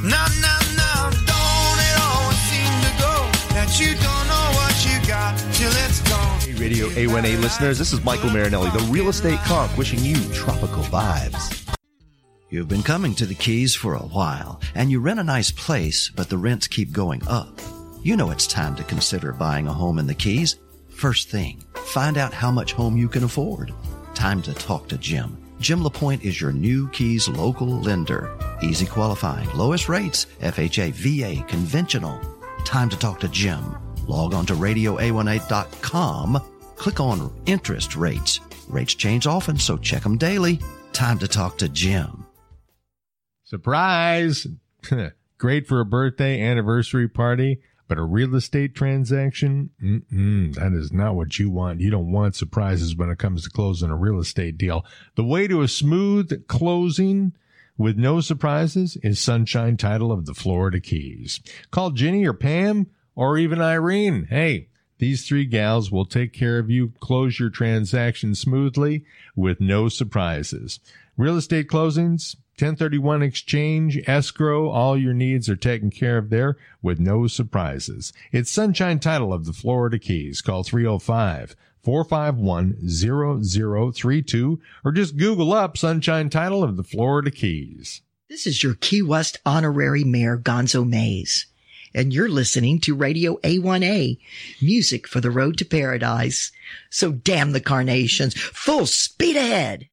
No, 0.03 0.23
no, 0.43 0.57
no, 0.75 0.93
don't 1.23 1.79
it 1.87 1.97
always 2.03 2.43
seem 2.51 2.73
to 2.83 2.93
go 2.99 3.15
that 3.55 3.79
you 3.79 3.95
don't 3.95 4.27
know 4.27 4.47
what 4.59 4.75
you 4.83 4.99
got 5.07 5.39
till 5.55 5.71
it's 5.87 6.03
gone. 6.11 6.41
Hey, 6.41 6.55
Radio 6.55 6.89
A1A 6.89 7.41
listeners, 7.41 7.79
this 7.79 7.93
is 7.93 8.03
Michael 8.05 8.31
Marinelli, 8.31 8.71
the 8.71 8.85
real 8.91 9.09
estate 9.09 9.39
conch, 9.41 9.71
wishing 9.77 10.01
you 10.01 10.17
tropical 10.33 10.83
vibes. 10.85 11.56
You've 12.49 12.69
been 12.69 12.85
coming 12.85 13.13
to 13.17 13.27
the 13.27 13.35
Keys 13.35 13.75
for 13.75 13.95
a 13.95 14.07
while, 14.07 14.61
and 14.77 14.89
you 14.89 15.01
rent 15.01 15.19
a 15.19 15.25
nice 15.25 15.51
place, 15.51 16.13
but 16.15 16.29
the 16.29 16.39
rents 16.39 16.69
keep 16.69 16.93
going 16.93 17.27
up. 17.27 17.61
You 18.05 18.17
know 18.17 18.31
it's 18.31 18.47
time 18.47 18.77
to 18.77 18.85
consider 18.85 19.33
buying 19.33 19.67
a 19.67 19.73
home 19.73 19.99
in 19.99 20.07
the 20.07 20.15
Keys. 20.15 20.55
First 20.89 21.29
thing, 21.29 21.65
find 21.75 22.17
out 22.17 22.33
how 22.33 22.53
much 22.53 22.73
home 22.73 22.97
you 22.97 23.09
can 23.09 23.25
afford. 23.25 23.75
Time 24.15 24.43
to 24.43 24.55
talk 24.55 24.89
to 24.89 24.99
Jim. 24.99 25.37
Jim 25.59 25.83
LaPointe 25.83 26.25
is 26.25 26.41
your 26.41 26.53
new 26.53 26.89
Keys 26.91 27.29
local 27.29 27.81
lender. 27.81 28.39
Easy 28.63 28.87
qualifying, 28.87 29.51
lowest 29.51 29.89
rates, 29.89 30.27
FHA, 30.41 30.93
VA, 30.93 31.45
conventional. 31.49 32.21
Time 32.65 32.89
to 32.91 32.97
talk 32.97 33.19
to 33.21 33.29
Jim. 33.29 33.75
Log 34.07 34.35
on 34.35 34.47
to 34.47 34.55
radioa1a.com. 34.55 36.41
Click 36.77 37.01
on 37.01 37.43
interest 37.47 37.97
rates. 37.97 38.39
Rates 38.69 38.95
change 38.95 39.27
often, 39.27 39.59
so 39.59 39.77
check 39.77 40.05
them 40.05 40.17
daily. 40.17 40.61
Time 40.93 41.19
to 41.19 41.27
talk 41.27 41.59
to 41.59 41.69
Jim. 41.69 42.16
Surprise! 43.47 44.49
Great 45.39 45.69
for 45.69 45.79
a 45.79 45.85
birthday, 45.85 46.41
anniversary 46.41 47.09
party, 47.09 47.61
but 47.87 47.97
a 47.97 48.03
real 48.03 48.35
estate 48.35 48.75
transaction? 48.75 49.71
That 50.55 50.73
is 50.73 50.93
not 50.93 51.15
what 51.15 51.39
you 51.39 51.49
want. 51.49 51.81
You 51.81 51.91
don't 51.91 52.11
want 52.11 52.35
surprises 52.35 52.97
when 52.97 53.09
it 53.09 53.19
comes 53.19 53.45
to 53.45 53.51
closing 53.51 53.91
a 53.91 53.97
real 53.97 54.19
estate 54.19 54.59
deal. 54.59 54.85
The 55.15 55.23
way 55.23 55.47
to 55.47 55.63
a 55.63 55.69
smooth 55.69 56.49
closing 56.49 57.35
with 57.79 57.97
no 57.97 58.21
surprises 58.21 58.97
is 59.05 59.21
Sunshine 59.21 59.77
Title 59.77 60.11
of 60.11 60.27
the 60.27 60.35
Florida 60.35 60.81
Keys. 60.81 61.39
Call 61.71 61.93
Ginny 61.93 62.27
or 62.27 62.33
Pam 62.33 62.89
or 63.15 63.39
even 63.39 63.61
Irene. 63.61 64.27
Hey, 64.29 64.71
these 64.99 65.25
three 65.25 65.45
gals 65.45 65.93
will 65.93 66.07
take 66.07 66.33
care 66.33 66.59
of 66.59 66.69
you, 66.69 66.95
close 66.99 67.39
your 67.39 67.51
transaction 67.51 68.35
smoothly 68.35 69.05
with 69.37 69.61
no 69.61 69.89
surprises. 69.89 70.81
Real 71.17 71.37
estate 71.37 71.69
closings, 71.69 72.35
1031 72.59 73.23
exchange, 73.23 73.99
escrow, 74.07 74.71
all 74.71 74.97
your 74.97 75.13
needs 75.13 75.47
are 75.51 75.57
taken 75.57 75.91
care 75.91 76.17
of 76.17 76.31
there 76.31 76.57
with 76.81 76.99
no 76.99 77.27
surprises. 77.27 78.15
It's 78.33 78.51
Sunshine 78.51 78.99
Title 78.99 79.31
of 79.31 79.45
the 79.45 79.53
Florida 79.53 79.99
Keys. 79.99 80.41
Call 80.41 80.63
305 80.63 81.55
451 81.83 82.79
0032 82.89 84.61
or 84.87 84.93
just 84.93 85.19
Google 85.19 85.53
up 85.53 85.77
Sunshine 85.77 86.31
Title 86.31 86.65
of 86.65 86.79
the 86.79 86.83
Florida 86.83 87.31
Keys. 87.31 88.01
This 88.31 88.47
is 88.47 88.63
your 88.63 88.73
Key 88.73 89.03
West 89.03 89.39
honorary 89.45 90.03
mayor, 90.03 90.39
Gonzo 90.39 90.89
Mays, 90.89 91.45
and 91.95 92.11
you're 92.11 92.27
listening 92.27 92.81
to 92.81 92.95
Radio 92.95 93.37
A1A, 93.43 94.19
music 94.63 95.07
for 95.07 95.21
the 95.21 95.31
road 95.31 95.59
to 95.59 95.67
paradise. 95.67 96.53
So 96.89 97.13
damn 97.13 97.53
the 97.53 97.61
carnations, 97.61 98.33
full 98.33 98.87
speed 98.87 99.37
ahead. 99.37 99.91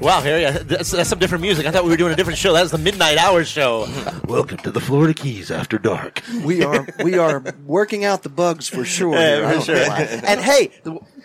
Wow, 0.00 0.22
Harry, 0.22 0.44
that's, 0.62 0.92
that's 0.92 1.10
some 1.10 1.18
different 1.18 1.42
music. 1.42 1.66
I 1.66 1.70
thought 1.70 1.84
we 1.84 1.90
were 1.90 1.96
doing 1.98 2.14
a 2.14 2.16
different 2.16 2.38
show. 2.38 2.54
That 2.54 2.62
was 2.62 2.70
the 2.70 2.78
Midnight 2.78 3.18
Hour 3.18 3.44
show. 3.44 3.86
Welcome 4.26 4.56
to 4.58 4.70
the 4.70 4.80
Florida 4.80 5.12
Keys 5.12 5.50
after 5.50 5.76
dark. 5.76 6.22
We 6.42 6.62
are 6.64 6.86
we 7.04 7.18
are 7.18 7.44
working 7.66 8.06
out 8.06 8.22
the 8.22 8.30
bugs 8.30 8.66
for 8.66 8.82
sure. 8.84 9.10
Yeah, 9.20 9.52
for 9.52 9.60
sure. 9.60 9.76
And 9.76 10.40
hey, 10.40 10.70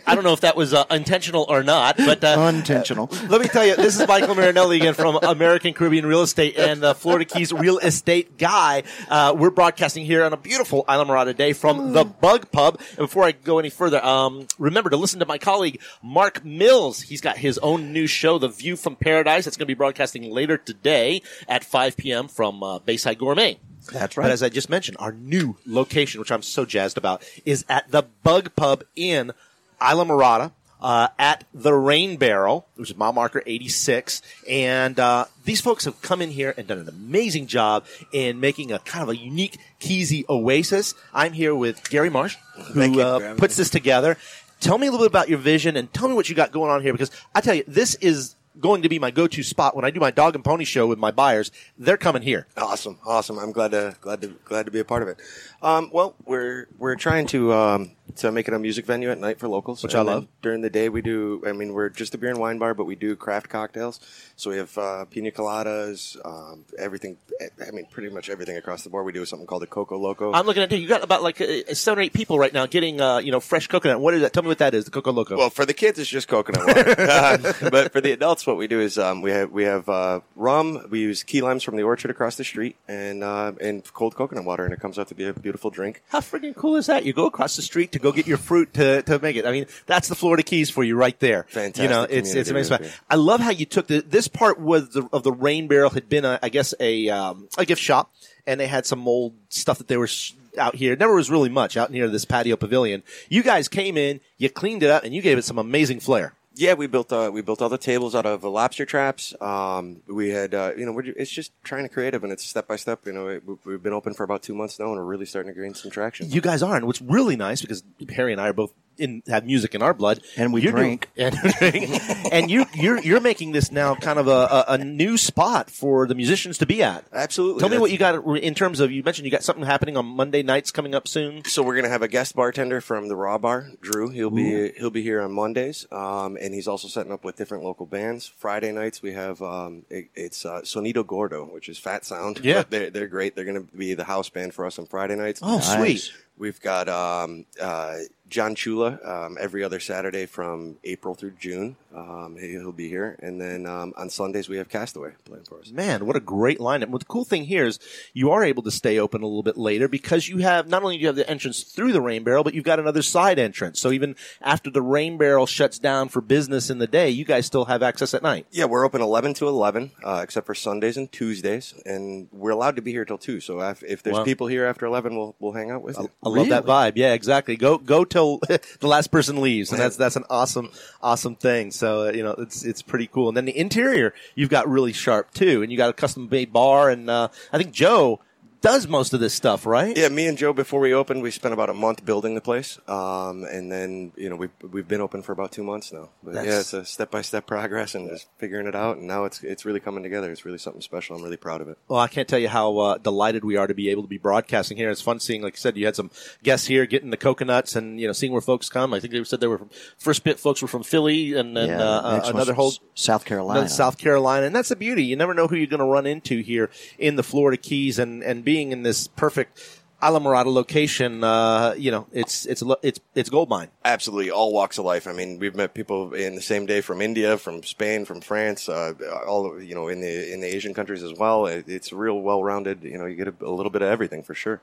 I 0.07 0.15
don't 0.15 0.23
know 0.23 0.33
if 0.33 0.41
that 0.41 0.55
was 0.55 0.73
uh, 0.73 0.85
intentional 0.91 1.45
or 1.49 1.63
not, 1.63 1.97
but 1.97 2.23
uh, 2.23 2.35
Unintentional. 2.39 3.09
Let 3.27 3.41
me 3.41 3.47
tell 3.47 3.65
you, 3.65 3.75
this 3.75 3.99
is 3.99 4.07
Michael 4.07 4.35
Marinelli 4.35 4.77
again 4.77 4.93
from 4.93 5.15
American 5.23 5.73
Caribbean 5.73 6.05
Real 6.05 6.21
Estate 6.21 6.57
and 6.57 6.81
the 6.81 6.93
Florida 6.95 7.25
Keys 7.25 7.51
Real 7.51 7.77
Estate 7.79 8.37
Guy. 8.37 8.83
Uh, 9.09 9.33
we're 9.37 9.49
broadcasting 9.49 10.05
here 10.05 10.23
on 10.23 10.33
a 10.33 10.37
beautiful 10.37 10.83
Islamorada 10.87 11.35
day 11.35 11.53
from 11.53 11.93
the 11.93 12.03
Bug 12.05 12.51
Pub. 12.51 12.79
And 12.89 12.97
before 12.99 13.23
I 13.23 13.31
go 13.31 13.59
any 13.59 13.69
further, 13.69 14.03
um, 14.03 14.47
remember 14.59 14.89
to 14.89 14.97
listen 14.97 15.19
to 15.19 15.25
my 15.25 15.37
colleague 15.37 15.81
Mark 16.03 16.45
Mills. 16.45 17.01
He's 17.01 17.21
got 17.21 17.37
his 17.37 17.57
own 17.59 17.91
new 17.91 18.07
show, 18.07 18.37
The 18.37 18.47
View 18.49 18.75
from 18.75 18.95
Paradise. 18.95 19.47
It's 19.47 19.57
going 19.57 19.65
to 19.65 19.73
be 19.73 19.73
broadcasting 19.77 20.29
later 20.31 20.57
today 20.57 21.21
at 21.47 21.63
5 21.63 21.97
p.m. 21.97 22.27
from 22.27 22.61
uh, 22.63 22.79
Bayside 22.79 23.17
Gourmet. 23.19 23.59
That's 23.91 24.15
But 24.15 24.21
right. 24.23 24.31
as 24.31 24.41
I 24.41 24.49
just 24.49 24.67
mentioned, 24.69 24.97
our 24.99 25.11
new 25.11 25.57
location, 25.67 26.19
which 26.19 26.31
I'm 26.31 26.41
so 26.41 26.65
jazzed 26.65 26.97
about, 26.97 27.23
is 27.45 27.63
at 27.69 27.91
the 27.91 28.03
Bug 28.23 28.55
Pub 28.55 28.83
in 28.95 29.31
Islamorada. 29.79 30.51
Uh, 30.81 31.07
at 31.17 31.45
the 31.51 31.73
Rain 31.73 32.17
Barrel, 32.17 32.67
which 32.75 32.91
is 32.91 32.97
mile 32.97 33.13
marker 33.13 33.41
86. 33.45 34.21
And, 34.47 34.99
uh, 34.99 35.25
these 35.43 35.59
folks 35.59 35.85
have 35.85 35.99
come 36.03 36.21
in 36.21 36.29
here 36.29 36.53
and 36.57 36.67
done 36.67 36.77
an 36.77 36.89
amazing 36.89 37.47
job 37.47 37.85
in 38.11 38.39
making 38.39 38.71
a 38.71 38.77
kind 38.79 39.01
of 39.01 39.09
a 39.09 39.15
unique 39.17 39.57
Keezy 39.79 40.25
oasis. 40.29 40.93
I'm 41.11 41.33
here 41.33 41.55
with 41.55 41.89
Gary 41.89 42.11
Marsh, 42.11 42.35
who, 42.73 42.99
uh, 43.01 43.33
puts 43.35 43.55
this 43.55 43.71
together. 43.71 44.17
Tell 44.59 44.77
me 44.77 44.85
a 44.85 44.91
little 44.91 45.05
bit 45.05 45.11
about 45.11 45.29
your 45.29 45.39
vision 45.39 45.75
and 45.75 45.91
tell 45.91 46.07
me 46.07 46.13
what 46.13 46.29
you 46.29 46.35
got 46.35 46.51
going 46.51 46.69
on 46.69 46.81
here 46.83 46.91
because 46.91 47.09
I 47.33 47.41
tell 47.41 47.55
you, 47.55 47.63
this 47.67 47.95
is 47.95 48.35
going 48.59 48.83
to 48.83 48.89
be 48.89 48.99
my 48.99 49.11
go-to 49.11 49.43
spot 49.43 49.75
when 49.75 49.85
I 49.85 49.89
do 49.91 49.99
my 49.99 50.11
dog 50.11 50.35
and 50.35 50.43
pony 50.43 50.65
show 50.65 50.87
with 50.87 50.99
my 50.99 51.11
buyers. 51.11 51.51
They're 51.77 51.97
coming 51.97 52.21
here. 52.21 52.47
Awesome, 52.57 52.99
awesome. 53.05 53.39
I'm 53.39 53.51
glad 53.51 53.71
to 53.71 53.95
glad 54.01 54.21
to 54.21 54.27
glad 54.45 54.65
to 54.65 54.71
be 54.71 54.79
a 54.79 54.85
part 54.85 55.03
of 55.03 55.09
it. 55.09 55.17
Um, 55.61 55.89
well, 55.91 56.15
we're 56.25 56.67
we're 56.77 56.95
trying 56.95 57.27
to 57.27 57.53
um, 57.53 57.91
to 58.17 58.31
make 58.31 58.47
it 58.47 58.53
a 58.53 58.59
music 58.59 58.85
venue 58.85 59.09
at 59.11 59.19
night 59.19 59.39
for 59.39 59.47
locals, 59.47 59.83
Which 59.83 59.93
And 59.93 60.09
I 60.09 60.13
love. 60.13 60.27
During 60.41 60.61
the 60.61 60.69
day, 60.69 60.89
we 60.89 61.01
do. 61.01 61.41
I 61.45 61.51
mean, 61.51 61.73
we're 61.73 61.89
just 61.89 62.13
a 62.13 62.17
beer 62.17 62.29
and 62.29 62.39
wine 62.39 62.57
bar, 62.59 62.73
but 62.73 62.85
we 62.85 62.95
do 62.95 63.15
craft 63.15 63.49
cocktails. 63.49 63.99
So 64.35 64.51
we 64.51 64.57
have 64.57 64.77
uh, 64.77 65.05
pina 65.05 65.31
coladas, 65.31 66.17
um, 66.25 66.65
everything. 66.77 67.17
I 67.65 67.71
mean, 67.71 67.85
pretty 67.89 68.13
much 68.13 68.29
everything 68.29 68.57
across 68.57 68.83
the 68.83 68.89
board. 68.89 69.05
We 69.05 69.11
do 69.11 69.25
something 69.25 69.47
called 69.47 69.63
the 69.63 69.67
Coco 69.67 69.97
Loco. 69.97 70.31
I'm 70.33 70.45
looking 70.45 70.63
at 70.63 70.71
you. 70.71 70.77
You 70.77 70.87
got 70.87 71.03
about 71.03 71.23
like 71.23 71.41
uh, 71.41 71.73
seven 71.73 71.99
or 71.99 72.01
eight 72.03 72.13
people 72.13 72.37
right 72.39 72.53
now 72.53 72.65
getting, 72.65 73.01
uh, 73.01 73.17
you 73.17 73.31
know, 73.31 73.39
fresh 73.39 73.67
coconut. 73.67 73.99
What 73.99 74.13
is 74.13 74.21
that? 74.21 74.33
Tell 74.33 74.43
me 74.43 74.47
what 74.49 74.59
that 74.59 74.73
is. 74.73 74.85
The 74.85 74.91
Coco 74.91 75.11
Loco. 75.11 75.37
Well, 75.37 75.49
for 75.49 75.65
the 75.65 75.73
kids, 75.73 75.99
it's 75.99 76.09
just 76.09 76.27
coconut 76.27 76.65
water. 76.65 77.55
But 77.71 77.91
for 77.91 78.01
the 78.01 78.11
adults, 78.11 78.45
what 78.45 78.57
we 78.57 78.67
do 78.67 78.79
is 78.79 78.97
um, 78.97 79.21
we 79.21 79.31
have 79.31 79.51
we 79.51 79.63
have 79.63 79.89
uh, 79.89 80.19
rum. 80.35 80.87
We 80.89 80.99
use 80.99 81.23
key 81.23 81.41
limes 81.41 81.63
from 81.63 81.75
the 81.75 81.83
orchard 81.83 82.11
across 82.11 82.35
the 82.35 82.43
street, 82.43 82.75
and 82.87 83.23
uh, 83.23 83.53
and 83.59 83.83
cold 83.93 84.15
coconut 84.15 84.45
water, 84.45 84.63
and 84.63 84.73
it 84.73 84.79
comes 84.79 84.99
out 84.99 85.07
to 85.09 85.15
be 85.15 85.25
a 85.25 85.33
beautiful 85.33 85.69
drink. 85.71 86.03
How 86.09 86.19
freaking 86.19 86.55
cool 86.55 86.75
is 86.75 86.85
that? 86.85 87.05
You 87.05 87.13
go 87.13 87.25
across 87.25 87.55
the 87.55 87.61
street 87.61 87.91
to 87.95 87.99
go 87.99 88.11
get 88.11 88.27
your 88.27 88.37
fruit 88.37 88.73
to, 88.75 89.01
to 89.01 89.19
make 89.19 89.35
it. 89.35 89.45
I 89.45 89.51
mean, 89.51 89.65
that's 89.87 90.07
the 90.07 90.15
Florida 90.15 90.43
Keys 90.43 90.69
for 90.69 90.83
you 90.83 90.95
right 90.95 91.19
there. 91.19 91.43
Fantastic 91.49 91.83
You 91.83 91.89
know, 91.89 92.03
it's 92.03 92.33
it's 92.35 92.49
amazing. 92.49 92.77
right. 92.79 92.99
I 93.09 93.15
love 93.15 93.39
how 93.41 93.49
you 93.51 93.65
took 93.65 93.87
the 93.87 94.01
this 94.01 94.27
part 94.27 94.59
was 94.59 94.89
the, 94.89 95.09
of 95.11 95.23
the 95.23 95.31
rain 95.31 95.67
barrel 95.67 95.89
had 95.89 96.07
been 96.07 96.23
a, 96.25 96.37
I 96.43 96.49
guess 96.49 96.73
a 96.79 97.09
um, 97.09 97.49
a 97.57 97.65
gift 97.65 97.81
shop, 97.81 98.13
and 98.45 98.59
they 98.59 98.67
had 98.67 98.85
some 98.85 98.99
mold 98.99 99.33
stuff 99.49 99.79
that 99.79 99.87
they 99.87 99.97
were. 99.97 100.07
sh- 100.07 100.33
Out 100.57 100.75
here, 100.75 100.95
never 100.95 101.13
was 101.15 101.29
really 101.29 101.49
much 101.49 101.75
out 101.75 101.91
near 101.91 102.07
this 102.07 102.23
patio 102.23 102.55
pavilion. 102.55 103.03
You 103.27 103.43
guys 103.43 103.67
came 103.67 103.97
in, 103.97 104.21
you 104.37 104.49
cleaned 104.49 104.83
it 104.83 104.89
up, 104.89 105.03
and 105.03 105.13
you 105.13 105.21
gave 105.21 105.37
it 105.37 105.43
some 105.43 105.57
amazing 105.59 105.99
flair. 105.99 106.31
Yeah, 106.57 106.73
we 106.73 106.87
built 106.87 107.11
uh, 107.11 107.29
we 107.33 107.41
built 107.41 107.61
all 107.61 107.69
the 107.69 107.77
tables 107.77 108.15
out 108.15 108.25
of 108.25 108.45
uh, 108.45 108.49
lobster 108.49 108.85
traps. 108.85 109.33
Um, 109.41 110.01
we 110.07 110.29
had 110.29 110.53
uh, 110.53 110.71
you 110.77 110.85
know 110.85 110.97
it's 111.03 111.29
just 111.31 111.51
trying 111.63 111.83
to 111.83 111.89
creative 111.89 112.23
and 112.23 112.31
it's 112.31 112.45
step 112.45 112.67
by 112.67 112.77
step. 112.77 113.05
You 113.05 113.13
know, 113.13 113.27
it, 113.27 113.43
we- 113.45 113.55
we've 113.65 113.83
been 113.83 113.93
open 113.93 114.13
for 114.13 114.23
about 114.23 114.41
two 114.41 114.55
months 114.55 114.79
now 114.79 114.85
and 114.87 114.95
we're 114.95 115.03
really 115.03 115.25
starting 115.25 115.53
to 115.53 115.59
gain 115.59 115.73
some 115.73 115.91
traction. 115.91 116.31
You 116.31 116.41
guys 116.41 116.63
are, 116.63 116.75
and 116.75 116.85
what's 116.87 117.01
really 117.01 117.35
nice 117.35 117.61
because 117.61 117.83
Harry 118.15 118.31
and 118.31 118.39
I 118.39 118.47
are 118.49 118.53
both 118.53 118.73
in 118.97 119.23
have 119.27 119.45
music 119.45 119.75
in 119.75 119.81
our 119.81 119.93
blood, 119.93 120.21
And 120.37 120.53
we 120.53 120.61
You're 120.61 120.71
drink. 120.71 121.09
and, 121.17 121.35
drink. 121.59 122.01
and 122.31 122.49
you 122.49 122.65
you're 122.73 122.99
you're 122.99 123.21
making 123.21 123.51
this 123.51 123.71
now 123.71 123.95
kind 123.95 124.19
of 124.19 124.27
a, 124.27 124.31
a, 124.31 124.65
a 124.69 124.77
new 124.77 125.17
spot 125.17 125.69
for 125.69 126.07
the 126.07 126.15
musicians 126.15 126.57
to 126.59 126.65
be 126.65 126.83
at. 126.83 127.05
Absolutely. 127.11 127.59
Tell 127.59 127.69
me 127.69 127.77
what 127.77 127.91
you 127.91 127.97
got 127.97 128.15
in 128.37 128.55
terms 128.55 128.79
of. 128.79 128.91
You 128.91 129.03
mentioned 129.03 129.25
you 129.25 129.31
got 129.31 129.43
something 129.43 129.65
happening 129.65 129.97
on 129.97 130.05
Monday 130.05 130.43
nights 130.43 130.71
coming 130.71 130.95
up 130.95 131.07
soon. 131.07 131.43
So 131.45 131.63
we're 131.63 131.75
gonna 131.75 131.89
have 131.89 132.01
a 132.01 132.07
guest 132.07 132.35
bartender 132.35 132.81
from 132.81 133.07
the 133.07 133.15
Raw 133.15 133.37
Bar, 133.37 133.71
Drew. 133.81 134.09
He'll 134.09 134.29
be 134.29 134.71
he'll 134.77 134.89
be 134.89 135.01
here 135.01 135.21
on 135.21 135.31
Mondays, 135.31 135.85
um, 135.91 136.37
and 136.39 136.53
he's 136.53 136.67
also 136.67 136.87
setting 136.87 137.11
up 137.11 137.23
with 137.23 137.35
different 137.35 137.63
local 137.63 137.85
bands. 137.85 138.27
Friday 138.27 138.71
nights 138.71 139.01
we 139.01 139.13
have 139.13 139.41
um, 139.41 139.85
it, 139.89 140.09
it's 140.15 140.45
uh, 140.45 140.61
Sonido 140.61 141.05
Gordo, 141.05 141.45
which 141.45 141.69
is 141.69 141.77
Fat 141.77 142.05
Sound. 142.05 142.39
Yeah. 142.43 142.59
But 142.59 142.69
they're 142.71 142.89
they're 142.89 143.07
great. 143.07 143.35
They're 143.35 143.45
gonna 143.45 143.61
be 143.61 143.93
the 143.93 144.03
house 144.03 144.29
band 144.29 144.53
for 144.53 144.65
us 144.65 144.79
on 144.79 144.85
Friday 144.85 145.15
nights. 145.15 145.39
Oh, 145.43 145.59
sweet. 145.59 146.11
We've 146.37 146.59
got 146.59 146.89
um, 146.89 147.45
uh, 147.61 147.95
John 148.27 148.55
Chula 148.55 148.99
um, 149.05 149.37
every 149.39 149.63
other 149.63 149.79
Saturday 149.79 150.25
from 150.25 150.77
April 150.83 151.15
through 151.15 151.31
June. 151.39 151.75
Um, 151.95 152.35
he- 152.37 152.49
he'll 152.49 152.73
be 152.73 152.89
here, 152.89 153.15
and 153.21 153.39
then 153.39 153.65
um, 153.65 153.93
on 153.95 154.09
Sundays 154.09 154.49
we 154.49 154.57
have 154.57 154.67
Castaway 154.67 155.11
playing 155.23 155.45
for 155.45 155.59
us. 155.59 155.71
Man, 155.71 156.05
what 156.05 156.17
a 156.17 156.19
great 156.19 156.59
lineup. 156.59 156.89
Well, 156.89 156.97
the 156.99 157.05
cool 157.05 157.23
thing 157.23 157.45
here 157.45 157.65
is 157.65 157.79
you 158.13 158.31
are 158.31 158.43
able 158.43 158.63
to 158.63 158.71
stay 158.71 158.99
open 158.99 159.21
a 159.21 159.25
little 159.27 159.43
bit 159.43 159.55
later 159.57 159.87
because 159.87 160.27
you 160.27 160.39
have, 160.39 160.67
not 160.67 160.83
only 160.83 160.97
do 160.97 161.01
you 161.01 161.07
have 161.07 161.15
the 161.15 161.29
entrance 161.29 161.63
through 161.63 161.93
the 161.93 162.01
rain 162.01 162.23
barrel, 162.25 162.43
but 162.43 162.53
you've 162.53 162.65
got 162.65 162.79
another 162.79 163.01
side 163.01 163.39
entrance. 163.39 163.79
So 163.79 163.91
even 163.91 164.17
after 164.41 164.69
the 164.69 164.81
rain 164.81 165.17
barrel 165.17 165.45
shuts 165.45 165.79
down 165.79 166.09
for 166.09 166.19
business 166.19 166.69
in 166.69 166.79
the 166.79 166.87
day, 166.87 167.09
you 167.11 167.23
guys 167.23 167.45
still 167.45 167.65
have 167.65 167.81
access 167.81 168.13
at 168.13 168.23
night. 168.23 168.45
Yeah, 168.51 168.65
we're 168.65 168.83
open 168.85 169.01
11 169.01 169.35
to 169.35 169.47
11, 169.47 169.91
uh, 170.03 170.19
except 170.23 170.45
for 170.47 170.55
Sundays 170.55 170.97
and 170.97 171.09
Tuesdays, 171.09 171.73
and 171.85 172.27
we're 172.33 172.51
allowed 172.51 172.75
to 172.75 172.81
be 172.81 172.91
here 172.91 173.05
till 173.05 173.19
2. 173.19 173.39
So 173.39 173.61
if, 173.61 173.81
if 173.83 174.03
there's 174.03 174.17
Wow. 174.17 174.23
people 174.25 174.47
here 174.47 174.65
after 174.65 174.85
11, 174.85 175.15
we'll, 175.15 175.35
we'll 175.39 175.53
hang 175.53 175.71
out 175.71 175.83
with 175.83 175.97
you. 175.97 176.09
I 176.25 176.29
love 176.29 176.49
that 176.49 176.65
vibe. 176.65 176.93
Yeah, 176.95 177.13
exactly. 177.13 177.55
Go 177.55 177.77
go 177.77 178.03
till 178.03 178.39
the 178.47 178.87
last 178.87 179.11
person 179.11 179.41
leaves, 179.41 179.71
and 179.71 179.79
that's 179.79 179.95
that's 179.95 180.15
an 180.15 180.23
awesome 180.29 180.71
awesome 181.01 181.35
thing. 181.35 181.71
So 181.71 182.07
uh, 182.07 182.11
you 182.11 182.23
know 182.23 182.31
it's 182.31 182.65
it's 182.65 182.81
pretty 182.81 183.07
cool. 183.07 183.27
And 183.27 183.37
then 183.37 183.45
the 183.45 183.57
interior 183.57 184.13
you've 184.33 184.49
got 184.49 184.67
really 184.67 184.93
sharp 184.93 185.33
too, 185.33 185.61
and 185.61 185.71
you 185.71 185.77
got 185.77 185.89
a 185.89 185.93
custom 185.93 186.27
made 186.29 186.51
bar, 186.51 186.89
and 186.89 187.09
uh, 187.09 187.27
I 187.53 187.57
think 187.57 187.71
Joe 187.71 188.19
does 188.65 188.87
most 188.87 189.13
of 189.13 189.19
this 189.19 189.33
stuff, 189.33 189.65
right? 189.65 189.95
Yeah, 189.95 190.09
me 190.09 190.27
and 190.27 190.37
Joe 190.37 190.51
before 190.51 190.79
we 190.79 190.93
opened, 190.93 191.21
we 191.21 191.31
spent 191.31 191.53
about 191.53 191.69
a 191.69 191.73
month 191.73 192.03
building 192.03 192.35
the 192.35 192.41
place, 192.41 192.79
um, 192.87 193.43
and 193.43 193.71
then 193.71 194.11
you 194.15 194.29
know 194.29 194.35
we've 194.35 194.51
we've 194.71 194.87
been 194.87 195.01
open 195.01 195.21
for 195.21 195.31
about 195.31 195.51
two 195.51 195.63
months 195.63 195.93
now. 195.93 196.09
But 196.23 196.33
yeah, 196.33 196.41
That's- 196.41 196.59
it's 196.61 196.73
a 196.73 196.85
step 196.85 197.11
by 197.11 197.21
step 197.21 197.45
progress 197.45 197.93
and 197.95 198.09
just 198.09 198.27
figuring 198.37 198.67
it 198.67 198.75
out, 198.75 198.97
and 198.97 199.07
now 199.07 199.25
it's 199.25 199.43
it's 199.43 199.65
really 199.65 199.79
coming 199.79 200.03
together. 200.03 200.31
It's 200.31 200.45
really 200.45 200.57
something 200.57 200.81
special. 200.81 201.15
I'm 201.15 201.23
really 201.23 201.37
proud 201.37 201.61
of 201.61 201.69
it. 201.69 201.77
Well, 201.87 201.99
I 201.99 202.07
can't 202.07 202.27
tell 202.27 202.39
you 202.39 202.49
how 202.49 202.77
uh, 202.77 202.97
delighted 202.97 203.45
we 203.45 203.55
are 203.55 203.67
to 203.67 203.73
be 203.75 203.89
able 203.89 204.01
to 204.01 204.09
be 204.09 204.17
broadcasting 204.17 204.77
here. 204.77 204.89
It's 204.89 205.01
fun 205.01 205.19
seeing, 205.19 205.41
like 205.43 205.53
you 205.53 205.59
said, 205.59 205.77
you 205.77 205.85
had 205.85 205.95
some 205.95 206.09
guests 206.43 206.67
here 206.67 206.85
getting 206.85 207.11
the 207.11 207.17
coconuts 207.17 207.75
and 207.75 207.99
you 207.99 208.07
know 208.07 208.13
seeing 208.13 208.31
where 208.31 208.41
folks 208.41 208.67
come. 208.69 208.93
I 208.93 208.99
think 208.99 209.13
they 209.13 209.23
said 209.23 209.39
they 209.41 209.47
were 209.47 209.59
from 209.59 209.69
first 209.97 210.23
bit 210.23 210.39
folks 210.39 210.61
were 210.61 210.67
from 210.67 210.83
Philly 210.83 211.33
and 211.35 211.55
then 211.55 211.69
Yeah, 211.69 211.81
uh, 211.81 212.13
next 212.13 212.25
one's 212.25 212.35
another 212.35 212.53
whole 212.53 212.73
South 212.95 213.25
Carolina. 213.25 213.69
South 213.69 213.97
Carolina, 213.97 214.47
and 214.47 214.55
that's 214.55 214.69
the 214.69 214.75
beauty. 214.75 215.03
You 215.03 215.15
never 215.15 215.33
know 215.33 215.47
who 215.47 215.55
you're 215.55 215.67
going 215.67 215.79
to 215.79 215.85
run 215.85 216.05
into 216.07 216.41
here 216.41 216.69
in 216.97 217.15
the 217.15 217.23
Florida 217.23 217.57
Keys, 217.57 217.99
and 217.99 218.23
and 218.23 218.43
being 218.55 218.71
in 218.71 218.83
this 218.83 219.09
perfect 219.09 219.59
Islamorada 220.01 220.53
location, 220.61 221.25
uh, 221.25 221.73
you 221.77 221.91
know, 221.91 222.07
it's 222.13 222.45
it's 222.45 222.63
it's 222.81 222.99
it's 223.13 223.29
gold 223.29 223.49
mine. 223.49 223.69
Absolutely, 223.83 224.31
all 224.31 224.53
walks 224.53 224.77
of 224.77 224.85
life. 224.85 225.07
I 225.07 225.13
mean, 225.13 225.39
we've 225.39 225.55
met 225.55 225.73
people 225.73 226.13
in 226.13 226.35
the 226.35 226.41
same 226.41 226.65
day 226.65 226.79
from 226.79 227.01
India, 227.01 227.37
from 227.37 227.63
Spain, 227.63 228.05
from 228.05 228.21
France, 228.21 228.69
uh, 228.69 228.93
all 229.27 229.61
you 229.61 229.75
know 229.75 229.89
in 229.89 229.99
the 229.99 230.33
in 230.33 230.39
the 230.39 230.47
Asian 230.47 230.73
countries 230.73 231.03
as 231.03 231.13
well. 231.17 231.47
It's 231.47 231.91
real 231.91 232.21
well 232.21 232.41
rounded. 232.41 232.83
You 232.83 232.97
know, 232.97 233.05
you 233.05 233.15
get 233.15 233.27
a, 233.27 233.35
a 233.41 233.53
little 233.57 233.73
bit 233.75 233.81
of 233.81 233.89
everything 233.89 234.23
for 234.23 234.33
sure. 234.33 234.61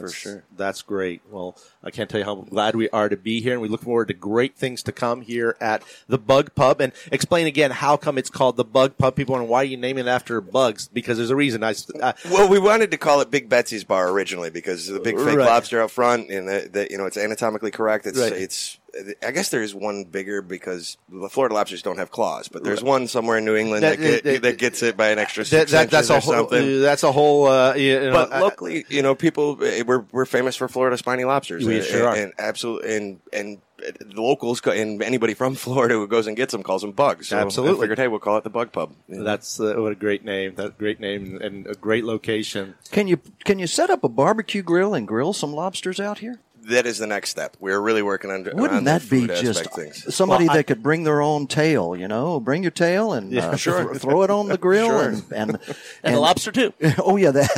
For 0.00 0.08
sure. 0.08 0.44
That's 0.56 0.82
great. 0.82 1.22
Well, 1.30 1.56
I 1.82 1.90
can't 1.90 2.08
tell 2.10 2.20
you 2.20 2.24
how 2.24 2.34
glad 2.36 2.76
we 2.76 2.88
are 2.90 3.08
to 3.08 3.16
be 3.16 3.40
here, 3.40 3.52
and 3.52 3.62
we 3.62 3.68
look 3.68 3.82
forward 3.82 4.08
to 4.08 4.14
great 4.14 4.56
things 4.56 4.82
to 4.84 4.92
come 4.92 5.22
here 5.22 5.56
at 5.60 5.82
the 6.08 6.18
Bug 6.18 6.54
Pub. 6.54 6.80
And 6.80 6.92
explain 7.10 7.46
again 7.46 7.70
how 7.70 7.96
come 7.96 8.18
it's 8.18 8.30
called 8.30 8.56
the 8.56 8.64
Bug 8.64 8.98
Pub. 8.98 9.14
People 9.16 9.32
wonder 9.34 9.48
why 9.48 9.62
are 9.62 9.64
you 9.64 9.76
name 9.76 9.98
it 9.98 10.06
after 10.06 10.40
bugs 10.40 10.88
because 10.88 11.16
there's 11.18 11.30
a 11.30 11.36
reason. 11.36 11.62
I, 11.64 11.74
uh, 12.00 12.12
Well, 12.30 12.48
we 12.48 12.58
wanted 12.58 12.90
to 12.90 12.96
call 12.96 13.20
it 13.20 13.30
Big 13.30 13.48
Betsy's 13.48 13.84
Bar 13.84 14.10
originally 14.10 14.50
because 14.50 14.86
the 14.86 15.00
big 15.00 15.16
fake 15.16 15.36
Right. 15.38 15.46
lobster 15.46 15.80
out 15.80 15.90
front, 15.90 16.30
and 16.30 16.48
the, 16.48 16.68
the, 16.72 16.88
you 16.90 16.98
know 16.98 17.06
it's 17.06 17.16
anatomically 17.16 17.70
correct. 17.70 18.06
It's 18.06 18.18
Right. 18.18 18.32
it's. 18.32 18.78
I 19.22 19.30
guess 19.30 19.50
there 19.50 19.62
is 19.62 19.74
one 19.74 20.04
bigger 20.04 20.40
because 20.40 20.96
the 21.08 21.28
Florida 21.28 21.54
lobsters 21.54 21.82
don't 21.82 21.98
have 21.98 22.10
claws, 22.10 22.48
but 22.48 22.64
there's 22.64 22.82
one 22.82 23.08
somewhere 23.08 23.36
in 23.38 23.44
New 23.44 23.54
England 23.56 23.82
That- 23.82 23.98
that, 23.98 24.02
get, 24.02 24.24
that- 24.24 24.42
that 24.42 24.58
gets 24.58 24.82
it 24.82 24.96
by 24.96 25.08
an 25.08 25.18
extra 25.18 25.44
that, 25.44 25.48
six 25.48 25.72
that, 25.72 25.90
that's 25.90 26.08
inches 26.08 26.28
a 26.28 26.32
or 26.32 26.36
whole. 26.36 26.48
something. 26.50 26.80
That's 26.80 27.02
a 27.02 27.12
whole. 27.12 27.46
Uh, 27.46 27.74
you 27.74 28.00
know, 28.00 28.12
But 28.12 28.32
I- 28.32 28.40
locally, 28.40 28.84
you 28.88 29.02
know, 29.02 29.14
people 29.14 29.62
eh, 29.62 29.82
we're 29.86 30.04
we're 30.12 30.24
famous 30.24 30.56
for 30.56 30.68
Florida 30.68 30.96
spiny 30.96 31.24
lobsters. 31.24 31.64
We 31.66 31.76
and, 31.76 31.84
sure 31.84 32.08
are. 32.08 32.14
and 32.16 32.32
absolutely, 32.38 32.96
and 32.96 33.20
and 33.32 33.58
the 33.78 34.22
locals 34.22 34.62
and 34.66 35.02
anybody 35.02 35.34
from 35.34 35.54
Florida 35.66 35.94
who 35.94 36.06
goes 36.06 36.26
and 36.26 36.34
gets 36.36 36.52
them 36.52 36.62
calls 36.62 36.80
them 36.82 36.92
bugs. 36.92 37.28
So 37.28 37.38
Absolutely. 37.38 37.76
I 37.76 37.80
figured, 37.82 37.98
hey, 37.98 38.08
we'll 38.08 38.20
call 38.20 38.38
it 38.38 38.44
the 38.44 38.50
Bug 38.50 38.72
Pub. 38.72 38.94
Yeah. 39.08 39.20
That's 39.22 39.60
uh, 39.60 39.74
what 39.76 39.92
a 39.92 39.94
great 39.94 40.24
name. 40.24 40.54
That 40.54 40.78
great 40.78 40.98
name 41.00 41.38
and 41.42 41.66
a 41.66 41.74
great 41.74 42.04
location. 42.04 42.74
Can 42.90 43.06
you 43.08 43.20
can 43.44 43.58
you 43.58 43.66
set 43.66 43.90
up 43.90 44.02
a 44.04 44.08
barbecue 44.08 44.62
grill 44.62 44.94
and 44.94 45.06
grill 45.06 45.32
some 45.34 45.52
lobsters 45.52 46.00
out 46.00 46.18
here? 46.18 46.40
That 46.68 46.86
is 46.86 46.98
the 46.98 47.06
next 47.06 47.30
step. 47.30 47.56
We're 47.60 47.80
really 47.80 48.02
working 48.02 48.30
on. 48.30 48.46
on 48.48 48.56
Wouldn't 48.56 48.84
the 48.84 48.90
that 48.98 49.08
be 49.10 49.26
just 49.26 49.72
things. 49.74 50.14
somebody 50.14 50.44
Well, 50.46 50.52
I- 50.52 50.56
that 50.58 50.64
could 50.64 50.82
bring 50.82 51.04
their 51.04 51.20
own 51.22 51.46
tail? 51.46 51.96
You 51.96 52.08
know, 52.08 52.40
bring 52.40 52.62
your 52.62 52.70
tail 52.72 53.12
and 53.12 53.30
Yeah, 53.32 53.48
uh, 53.50 53.56
sure. 53.56 53.88
th- 53.90 54.00
throw 54.02 54.22
it 54.22 54.30
on 54.30 54.48
the 54.48 54.58
grill 54.58 54.88
Sure. 54.88 55.08
and, 55.08 55.22
and 55.34 55.58
And, 56.02 56.14
the 56.14 56.20
lobster 56.20 56.52
too. 56.52 56.72
Oh 56.98 57.16
yeah, 57.16 57.30
that. 57.32 57.52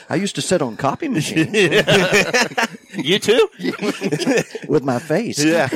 I 0.08 0.14
used 0.16 0.34
to 0.36 0.42
sit 0.42 0.62
on 0.62 0.76
copy 0.76 1.08
machines 1.08 1.52
you 2.98 3.18
too. 3.18 3.48
with 4.68 4.82
my 4.84 4.98
face. 4.98 5.42
Yeah, 5.42 5.68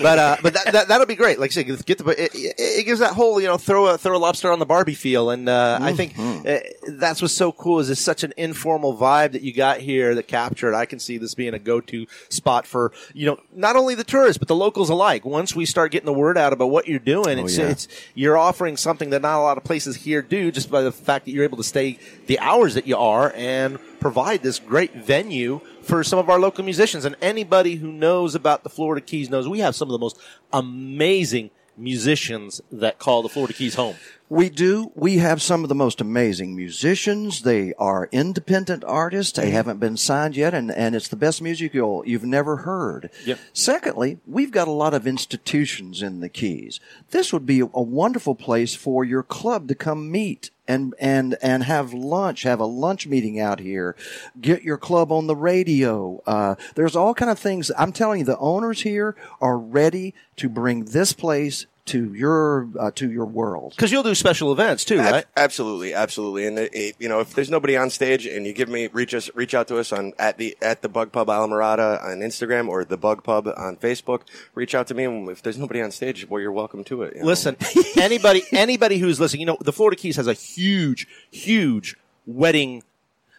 but 0.00 0.18
uh, 0.18 0.36
but 0.42 0.54
that, 0.54 0.72
that 0.72 0.88
that'll 0.88 1.06
be 1.06 1.14
great. 1.14 1.38
Like 1.38 1.50
I 1.50 1.54
said, 1.54 1.86
get 1.86 1.98
the 1.98 2.08
it, 2.10 2.34
it, 2.34 2.54
it 2.58 2.86
gives 2.86 3.00
that 3.00 3.14
whole 3.14 3.40
you 3.40 3.46
know 3.46 3.56
throw 3.56 3.86
a 3.86 3.98
throw 3.98 4.16
a 4.16 4.18
lobster 4.18 4.50
on 4.50 4.58
the 4.58 4.66
Barbie 4.66 4.94
feel, 4.94 5.30
and 5.30 5.48
uh, 5.48 5.78
I 5.80 5.92
think 5.92 6.18
uh, 6.18 6.60
that's 6.88 7.22
what's 7.22 7.34
so 7.34 7.52
cool 7.52 7.78
is 7.80 7.90
it's 7.90 8.00
such 8.00 8.24
an 8.24 8.32
informal 8.36 8.96
vibe 8.96 9.32
that 9.32 9.42
you 9.42 9.52
got 9.52 9.78
here 9.78 10.14
that 10.14 10.28
captured. 10.28 10.74
I 10.74 10.86
can 10.86 10.98
see 10.98 11.18
this 11.18 11.34
being 11.34 11.54
a 11.54 11.58
go 11.58 11.80
to 11.80 12.06
spot 12.28 12.66
for 12.66 12.92
you 13.14 13.26
know 13.26 13.38
not 13.52 13.76
only 13.76 13.94
the 13.94 14.04
tourists 14.04 14.38
but 14.38 14.48
the 14.48 14.56
locals 14.56 14.90
alike. 14.90 15.24
Once 15.24 15.54
we 15.54 15.66
start 15.66 15.92
getting 15.92 16.06
the 16.06 16.12
word 16.12 16.38
out 16.38 16.52
about 16.52 16.70
what 16.70 16.88
you're 16.88 16.98
doing, 16.98 17.38
it's 17.38 17.58
yeah. 17.58 17.68
it's 17.68 17.88
you're 18.14 18.36
offering 18.36 18.76
something 18.76 19.10
that 19.10 19.22
not 19.22 19.38
a 19.38 19.42
lot 19.42 19.58
of 19.58 19.64
places 19.64 19.96
here 19.96 20.22
do, 20.22 20.50
just 20.50 20.70
by 20.70 20.82
the 20.82 20.92
fact 20.92 21.24
that 21.24 21.32
you're 21.32 21.44
able 21.44 21.58
to 21.58 21.64
stay 21.64 21.98
the 22.26 22.38
hours 22.38 22.74
that 22.74 22.86
you 22.86 22.96
are 22.96 23.32
and 23.36 23.78
provide 24.00 24.42
this 24.42 24.58
great 24.58 24.94
venue 24.94 25.60
for 25.90 26.04
some 26.04 26.20
of 26.20 26.30
our 26.30 26.38
local 26.38 26.64
musicians. 26.64 27.04
And 27.04 27.16
anybody 27.20 27.74
who 27.74 27.90
knows 27.92 28.34
about 28.36 28.62
the 28.62 28.70
Florida 28.70 29.04
Keys 29.04 29.28
knows 29.28 29.48
we 29.48 29.58
have 29.58 29.74
some 29.74 29.88
of 29.88 29.92
the 29.92 29.98
most 29.98 30.18
amazing 30.52 31.50
musicians 31.76 32.60
that 32.70 32.98
call 32.98 33.22
the 33.22 33.28
Florida 33.28 33.52
Keys 33.52 33.74
home. 33.74 33.96
We 34.30 34.48
do. 34.48 34.92
We 34.94 35.18
have 35.18 35.42
some 35.42 35.64
of 35.64 35.68
the 35.68 35.74
most 35.74 36.00
amazing 36.00 36.54
musicians. 36.54 37.42
They 37.42 37.74
are 37.74 38.08
independent 38.12 38.84
artists. 38.84 39.36
They 39.36 39.50
haven't 39.50 39.80
been 39.80 39.96
signed 39.96 40.36
yet, 40.36 40.54
and, 40.54 40.70
and 40.70 40.94
it's 40.94 41.08
the 41.08 41.16
best 41.16 41.42
music 41.42 41.74
you'll, 41.74 42.06
you've 42.06 42.24
never 42.24 42.58
heard. 42.58 43.10
Yep. 43.26 43.40
Secondly, 43.52 44.18
we've 44.28 44.52
got 44.52 44.68
a 44.68 44.70
lot 44.70 44.94
of 44.94 45.04
institutions 45.04 46.00
in 46.00 46.20
the 46.20 46.28
Keys. 46.28 46.78
This 47.10 47.32
would 47.32 47.44
be 47.44 47.58
a, 47.58 47.64
a 47.74 47.82
wonderful 47.82 48.36
place 48.36 48.72
for 48.72 49.04
your 49.04 49.24
club 49.24 49.66
to 49.66 49.74
come 49.74 50.12
meet 50.12 50.50
and 50.68 50.94
and 51.00 51.36
and 51.42 51.64
have 51.64 51.92
lunch, 51.92 52.44
have 52.44 52.60
a 52.60 52.66
lunch 52.66 53.08
meeting 53.08 53.40
out 53.40 53.58
here. 53.58 53.96
Get 54.40 54.62
your 54.62 54.78
club 54.78 55.10
on 55.10 55.26
the 55.26 55.34
radio. 55.34 56.22
Uh, 56.24 56.54
there's 56.76 56.94
all 56.94 57.14
kind 57.14 57.32
of 57.32 57.38
things. 57.40 57.72
I'm 57.76 57.90
telling 57.90 58.20
you, 58.20 58.26
the 58.26 58.38
owners 58.38 58.82
here 58.82 59.16
are 59.40 59.58
ready 59.58 60.14
to 60.36 60.48
bring 60.48 60.84
this 60.84 61.12
place 61.12 61.66
to 61.90 62.12
your 62.14 62.68
uh, 62.78 62.90
to 62.96 63.10
your 63.10 63.24
world. 63.26 63.74
Because 63.76 63.92
you'll 63.92 64.02
do 64.02 64.14
special 64.14 64.52
events 64.52 64.84
too, 64.84 64.98
Ab- 64.98 65.12
right? 65.12 65.24
Absolutely, 65.36 65.94
absolutely. 65.94 66.46
And 66.46 66.58
it, 66.58 66.74
it- 66.74 66.96
you 66.98 67.08
know, 67.08 67.20
if 67.20 67.34
there's 67.34 67.50
nobody 67.50 67.76
on 67.76 67.90
stage, 67.90 68.26
and 68.26 68.46
you 68.46 68.52
give 68.52 68.68
me 68.68 68.88
reach 68.92 69.14
us, 69.14 69.30
reach 69.34 69.54
out 69.54 69.68
to 69.68 69.78
us 69.78 69.92
on 69.92 70.12
at 70.18 70.38
the 70.38 70.56
at 70.60 70.82
the 70.82 70.88
Bug 70.88 71.12
Pub 71.12 71.28
Islamorada 71.28 72.02
on 72.02 72.18
Instagram 72.20 72.68
or 72.68 72.84
the 72.84 72.96
Bug 72.96 73.22
Pub 73.22 73.46
on 73.56 73.76
Facebook. 73.76 74.22
Reach 74.54 74.74
out 74.74 74.86
to 74.88 74.94
me, 74.94 75.04
and 75.04 75.28
if 75.28 75.42
there's 75.42 75.58
nobody 75.58 75.80
on 75.82 75.90
stage, 75.90 76.28
well, 76.28 76.40
you're 76.40 76.52
welcome 76.52 76.82
to 76.84 77.02
it. 77.02 77.14
you 77.14 77.20
know. 77.20 77.26
Listen, 77.26 77.56
anybody 77.96 78.42
anybody 78.52 78.98
who's 78.98 79.20
listening, 79.20 79.40
you 79.40 79.46
know, 79.46 79.58
the 79.60 79.72
Florida 79.72 79.96
Keys 79.96 80.16
has 80.16 80.26
a 80.26 80.32
huge, 80.34 81.06
huge 81.30 81.96
wedding 82.26 82.82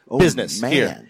Oh, 0.10 0.20
business 0.20 0.62
man. 0.62 0.72
here. 0.74 1.08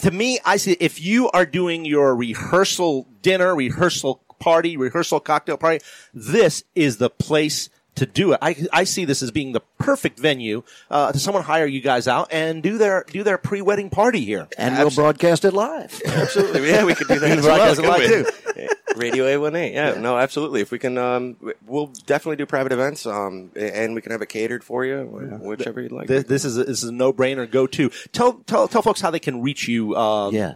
To 0.00 0.10
me, 0.10 0.38
I 0.44 0.56
see 0.58 0.72
if 0.80 1.00
you 1.00 1.30
are 1.30 1.44
doing 1.46 1.84
your 1.84 2.14
rehearsal 2.16 3.06
dinner, 3.22 3.54
rehearsal 3.54 4.20
party, 4.38 4.76
rehearsal 4.76 5.20
cocktail 5.20 5.56
party, 5.56 5.84
this 6.12 6.64
is 6.74 6.98
the 6.98 7.10
place 7.10 7.68
to 7.98 8.06
do 8.06 8.32
it. 8.32 8.38
I, 8.40 8.56
I 8.72 8.84
see 8.84 9.04
this 9.04 9.22
as 9.22 9.30
being 9.30 9.52
the 9.52 9.60
perfect 9.78 10.18
venue 10.18 10.62
uh, 10.90 11.12
to 11.12 11.18
someone 11.18 11.42
hire 11.44 11.66
you 11.66 11.80
guys 11.80 12.08
out 12.08 12.28
and 12.32 12.62
do 12.62 12.78
their 12.78 13.04
do 13.10 13.22
their 13.22 13.38
pre 13.38 13.60
wedding 13.60 13.90
party 13.90 14.24
here. 14.24 14.48
and 14.56 14.76
we'll 14.78 14.90
broadcast 14.90 15.44
it 15.44 15.52
live. 15.52 16.00
absolutely, 16.06 16.68
yeah, 16.68 16.84
we 16.84 16.94
could 16.94 17.08
do 17.08 17.18
that. 17.18 17.28
can 17.28 17.38
as 17.40 17.44
well, 17.44 17.56
broadcast 17.56 17.80
it 17.80 17.82
couldn't 17.82 18.24
live, 18.24 18.56
we? 18.56 18.68
Radio 18.96 19.24
A1A, 19.26 19.72
yeah, 19.72 20.00
no, 20.00 20.18
absolutely. 20.18 20.60
If 20.60 20.72
we 20.72 20.78
can, 20.78 20.98
um, 20.98 21.36
we'll 21.66 21.92
definitely 22.06 22.36
do 22.36 22.46
private 22.46 22.72
events, 22.72 23.06
um, 23.06 23.52
and 23.54 23.94
we 23.94 24.00
can 24.00 24.10
have 24.10 24.22
it 24.22 24.28
catered 24.28 24.64
for 24.64 24.84
you, 24.84 25.04
whichever 25.40 25.80
you'd 25.80 25.92
like. 25.92 26.08
This, 26.08 26.24
this 26.24 26.44
is 26.44 26.58
a, 26.58 26.64
this 26.64 26.82
is 26.82 26.88
a 26.88 26.92
no 26.92 27.12
brainer 27.12 27.48
go 27.48 27.66
to. 27.68 27.90
Tell 28.12 28.34
tell 28.46 28.66
tell 28.66 28.82
folks 28.82 29.00
how 29.00 29.10
they 29.10 29.20
can 29.20 29.42
reach 29.42 29.68
you. 29.68 29.94
Um, 29.96 30.34
yeah. 30.34 30.54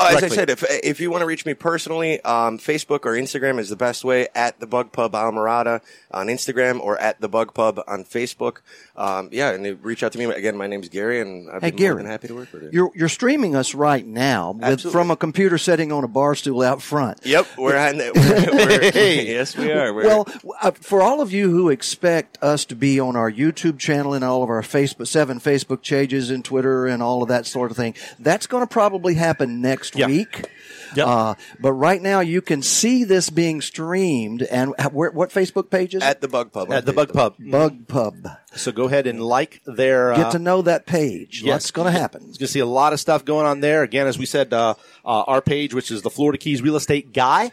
Uh, 0.00 0.16
as 0.16 0.22
I 0.24 0.28
said, 0.28 0.50
if 0.50 0.64
if 0.68 1.00
you 1.00 1.10
want 1.10 1.22
to 1.22 1.26
reach 1.26 1.44
me 1.46 1.54
personally, 1.54 2.20
um, 2.22 2.58
Facebook 2.58 3.00
or 3.04 3.12
Instagram 3.12 3.58
is 3.58 3.68
the 3.68 3.76
best 3.76 4.04
way. 4.04 4.28
At 4.34 4.58
the 4.60 4.66
Bug 4.66 4.92
Pub 4.92 5.12
Islamorada 5.12 5.82
on 6.10 6.26
Instagram 6.28 6.80
or 6.80 6.98
at 6.98 7.20
the 7.20 7.28
Bug 7.28 7.54
Pub 7.54 7.80
on 7.86 8.04
Facebook. 8.04 8.58
Um, 8.96 9.28
yeah, 9.32 9.50
and 9.50 9.82
reach 9.84 10.02
out 10.02 10.12
to 10.12 10.18
me 10.18 10.24
again. 10.26 10.56
My 10.56 10.66
name's 10.66 10.88
Gary, 10.88 11.20
and 11.20 11.48
I've 11.50 11.62
Hey, 11.62 11.70
been 11.70 11.78
Gary. 11.78 12.04
happy 12.04 12.28
to 12.28 12.34
work 12.34 12.52
with 12.52 12.62
you. 12.64 12.70
You're 12.72 12.90
you're 12.94 13.08
streaming 13.08 13.54
us 13.54 13.74
right 13.74 14.06
now 14.06 14.52
with, 14.52 14.82
from 14.90 15.10
a 15.10 15.16
computer 15.16 15.58
sitting 15.58 15.92
on 15.92 16.04
a 16.04 16.08
bar 16.08 16.34
stool 16.34 16.62
out 16.62 16.80
front. 16.82 17.20
Yep, 17.24 17.46
we're 17.58 17.76
on. 17.88 17.98
We're, 17.98 18.12
we're, 18.14 18.82
yes, 18.94 19.56
we 19.56 19.70
are. 19.70 19.92
We're, 19.92 20.04
Well, 20.06 20.28
uh, 20.62 20.70
for 20.72 21.02
all 21.02 21.20
of 21.20 21.32
you 21.32 21.50
who 21.50 21.68
expect 21.68 22.38
us 22.42 22.64
to 22.66 22.74
be 22.74 22.98
on 23.00 23.16
our 23.16 23.30
YouTube 23.30 23.78
channel 23.78 24.14
and 24.14 24.24
all 24.24 24.42
of 24.42 24.48
our 24.50 24.62
Facebook, 24.62 25.06
seven 25.06 25.40
Facebook 25.40 25.82
pages 25.86 26.30
and 26.30 26.44
Twitter 26.44 26.86
and 26.86 27.02
all 27.02 27.22
of 27.22 27.28
that 27.28 27.46
sort 27.46 27.70
of 27.70 27.76
thing, 27.76 27.94
that's 28.18 28.46
going 28.46 28.62
to 28.62 28.66
probably 28.72 29.14
happen 29.14 29.60
next 29.60 29.89
Yeah. 29.94 30.06
week. 30.06 30.48
Yep. 30.96 31.06
Uh, 31.06 31.34
but 31.60 31.72
right 31.72 32.02
now 32.02 32.20
you 32.20 32.42
can 32.42 32.62
see 32.62 33.04
this 33.04 33.30
being 33.30 33.60
streamed 33.60 34.42
and 34.42 34.74
uh, 34.78 34.90
where, 34.90 35.10
what 35.10 35.30
Facebook 35.30 35.70
pages? 35.70 36.02
at 36.02 36.20
the 36.20 36.28
Bug 36.28 36.52
Pub. 36.52 36.72
at 36.72 36.84
the 36.84 36.92
Bug 36.92 37.12
Pub. 37.12 37.36
Bug 37.38 37.86
Pub. 37.86 38.28
So 38.56 38.72
go 38.72 38.86
ahead 38.86 39.06
and 39.06 39.22
like 39.22 39.62
their. 39.66 40.14
Get 40.14 40.26
uh, 40.26 40.30
to 40.32 40.38
know 40.38 40.62
that 40.62 40.86
page. 40.86 41.42
yes. 41.42 41.52
What's 41.52 41.70
going 41.70 41.92
to 41.92 41.98
happen? 41.98 42.22
You're 42.22 42.28
going 42.30 42.38
to 42.38 42.46
see 42.48 42.60
a 42.60 42.66
lot 42.66 42.92
of 42.92 43.00
stuff 43.00 43.24
going 43.24 43.46
on 43.46 43.60
there. 43.60 43.82
Again, 43.82 44.06
as 44.06 44.18
we 44.18 44.26
said, 44.26 44.52
uh, 44.52 44.74
uh, 45.04 45.22
our 45.22 45.40
page, 45.40 45.74
which 45.74 45.90
is 45.90 46.02
the 46.02 46.10
Florida 46.10 46.38
Keys 46.38 46.60
Real 46.62 46.76
Estate 46.76 47.12
Guy. 47.12 47.52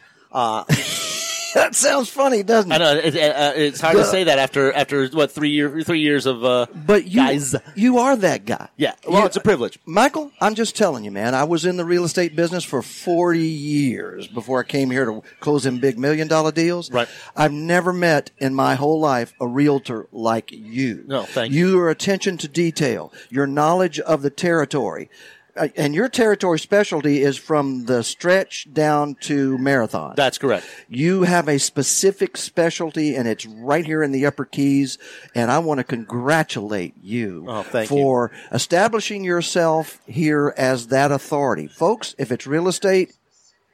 That 1.53 1.75
sounds 1.75 2.09
funny, 2.09 2.43
doesn't 2.43 2.71
it? 2.71 2.75
I 2.75 2.77
know 2.77 2.95
it, 2.97 3.15
uh, 3.15 3.53
it's 3.55 3.79
hard 3.81 3.97
to 3.97 4.05
say 4.05 4.25
that 4.25 4.37
after 4.37 4.71
after 4.73 5.07
what 5.07 5.31
three 5.31 5.49
year 5.49 5.81
three 5.81 6.01
years 6.01 6.25
of 6.25 6.43
uh, 6.43 6.67
But 6.73 7.07
you, 7.07 7.21
guys. 7.21 7.55
you 7.75 7.97
are 7.99 8.15
that 8.17 8.45
guy. 8.45 8.69
Yeah, 8.77 8.93
well, 9.07 9.21
You- 9.21 9.25
it's 9.27 9.37
a 9.37 9.41
privilege. 9.41 9.79
Michael, 9.85 10.31
I'm 10.41 10.55
just 10.55 10.75
telling 10.75 11.03
you, 11.03 11.11
man. 11.11 11.33
I 11.33 11.45
was 11.45 11.65
in 11.65 11.77
the 11.77 11.85
real 11.85 12.03
estate 12.03 12.35
business 12.35 12.63
for 12.63 12.81
40 12.81 13.39
years 13.39 14.27
before 14.27 14.59
I 14.59 14.63
came 14.63 14.91
here 14.91 15.05
to 15.05 15.23
close 15.39 15.65
in 15.65 15.79
big 15.79 15.97
million 15.97 16.27
dollar 16.27 16.51
deals. 16.51 16.91
Right. 16.91 17.07
I've 17.35 17.53
never 17.53 17.91
met 17.93 18.31
in 18.37 18.53
my 18.53 18.75
whole 18.75 18.99
life 18.99 19.33
a 19.41 19.47
realtor 19.47 20.07
like 20.11 20.51
you. 20.51 21.03
No, 21.07 21.23
thank 21.23 21.53
you. 21.53 21.69
Your 21.71 21.89
attention 21.89 22.37
to 22.39 22.47
detail, 22.47 23.11
your 23.29 23.47
knowledge 23.47 23.99
of 23.99 24.21
the 24.21 24.29
territory. 24.29 25.09
Uh, 25.57 25.67
And 25.75 25.93
your 25.95 26.07
territory 26.09 26.59
specialty 26.59 27.21
is 27.21 27.37
from 27.37 27.85
the 27.85 28.03
stretch 28.03 28.67
down 28.71 29.15
to 29.21 29.57
marathon. 29.57 30.13
That's 30.15 30.37
correct. 30.37 30.65
You 30.87 31.23
have 31.23 31.47
a 31.47 31.57
specific 31.59 32.37
specialty 32.37 33.15
and 33.15 33.27
it's 33.27 33.45
right 33.45 33.85
here 33.85 34.03
in 34.03 34.11
the 34.11 34.25
upper 34.25 34.45
keys. 34.45 34.97
And 35.35 35.51
I 35.51 35.59
want 35.59 35.79
to 35.79 35.83
congratulate 35.83 36.93
you 37.01 37.45
Oh, 37.47 37.63
thank 37.63 37.89
you. 37.89 37.95
for 37.95 38.31
establishing 38.51 39.23
yourself 39.23 39.99
here 40.05 40.53
as 40.57 40.87
that 40.87 41.11
authority. 41.11 41.67
Folks, 41.67 42.15
if 42.17 42.31
it's 42.31 42.45
real 42.47 42.67
estate, 42.67 43.13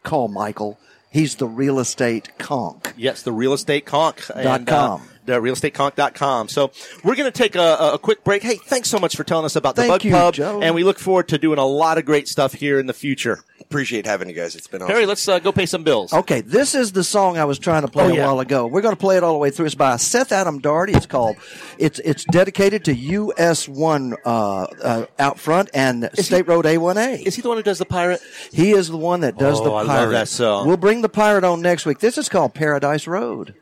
call 0.04 0.28
Michael. 0.28 0.78
He's 1.12 1.36
the 1.36 1.48
real 1.48 1.80
estate 1.80 2.38
conch. 2.40 2.86
Yes, 2.98 3.22
the 3.22 3.32
real 3.32 3.54
estate 3.54 3.86
conch. 3.86 4.28
Dot 4.30 4.66
com. 4.66 5.02
Uh, 5.02 5.06
the 5.26 5.34
realestateconk.com. 5.34 6.48
So 6.50 6.72
we're 7.04 7.16
going 7.16 7.32
to 7.32 7.38
take 7.38 7.56
a, 7.56 7.92
a 7.94 8.00
quick 8.00 8.24
break. 8.24 8.44
Hey, 8.44 8.56
thanks 8.58 8.90
so 8.90 9.00
much 9.00 9.16
for 9.16 9.24
telling 9.24 9.46
us 9.46 9.56
about 9.56 9.76
the 9.76 9.84
Thank 9.84 9.92
Bug 9.94 10.04
you, 10.06 10.12
Pub. 10.12 10.34
Joe. 10.34 10.62
And 10.62 10.76
we 10.76 10.84
look 10.84 11.00
forward 11.00 11.28
to 11.30 11.38
doing 11.38 11.60
a 11.60 11.66
lot 11.66 11.98
of 11.98 12.06
great 12.06 12.28
stuff 12.28 12.54
here 12.54 12.80
in 12.80 12.86
the 12.88 12.94
future. 12.94 13.40
Appreciate 13.62 14.06
having 14.06 14.28
you 14.30 14.36
guys. 14.36 14.56
It's 14.56 14.68
been 14.68 14.82
awesome. 14.82 14.94
Harry, 14.94 15.06
let's 15.06 15.28
uh, 15.28 15.40
go 15.40 15.52
pay 15.52 15.66
some 15.66 15.84
bills. 15.84 16.14
Okay, 16.14 16.42
this 16.42 16.76
is 16.76 16.92
the 16.92 17.04
song 17.04 17.38
I 17.38 17.46
was 17.46 17.58
trying 17.58 17.82
to 17.84 17.88
play 17.88 18.04
Oh, 18.12 18.14
a 18.14 18.20
while 18.26 18.40
ago. 18.40 18.68
We're 18.68 18.82
going 18.82 18.94
to 18.96 19.00
play 19.00 19.18
it 19.18 19.24
all 19.24 19.34
the 19.34 19.40
way 19.40 19.50
through. 19.50 19.66
It's 19.68 19.76
by 19.76 19.96
Seth 19.96 20.32
Adam 20.32 20.62
Darty. 20.62 20.96
It's 20.96 21.06
called. 21.06 21.38
It's 21.80 22.00
it's 22.00 22.24
dedicated 22.26 22.86
to 22.86 22.94
US 22.94 23.68
One 23.68 24.16
uh, 24.26 24.68
uh, 24.84 25.06
out 25.18 25.40
front 25.40 25.70
and 25.74 26.10
State 26.16 26.48
Road 26.48 26.66
A1A. 26.66 27.26
Is 27.26 27.36
he 27.36 27.42
the 27.42 27.48
one 27.48 27.58
who 27.58 27.64
does 27.64 27.80
the 27.80 27.86
pirate? 27.86 28.22
He 28.52 28.72
is 28.72 28.90
the 28.90 28.98
one 28.98 29.22
that 29.22 29.38
does 29.38 29.60
Oh, 29.62 29.64
the 29.64 29.74
I 29.74 29.86
pirate. 29.86 30.02
love 30.04 30.12
that 30.12 30.28
song. 30.28 30.68
We'll 30.68 30.78
bring 30.78 31.02
the 31.02 31.10
pirate 31.10 31.44
on 31.44 31.62
next 31.62 31.86
week. 31.86 32.00
This 32.00 32.18
is 32.18 32.30
called 32.30 32.54
Paradise 32.54 33.08
Road. 33.08 33.56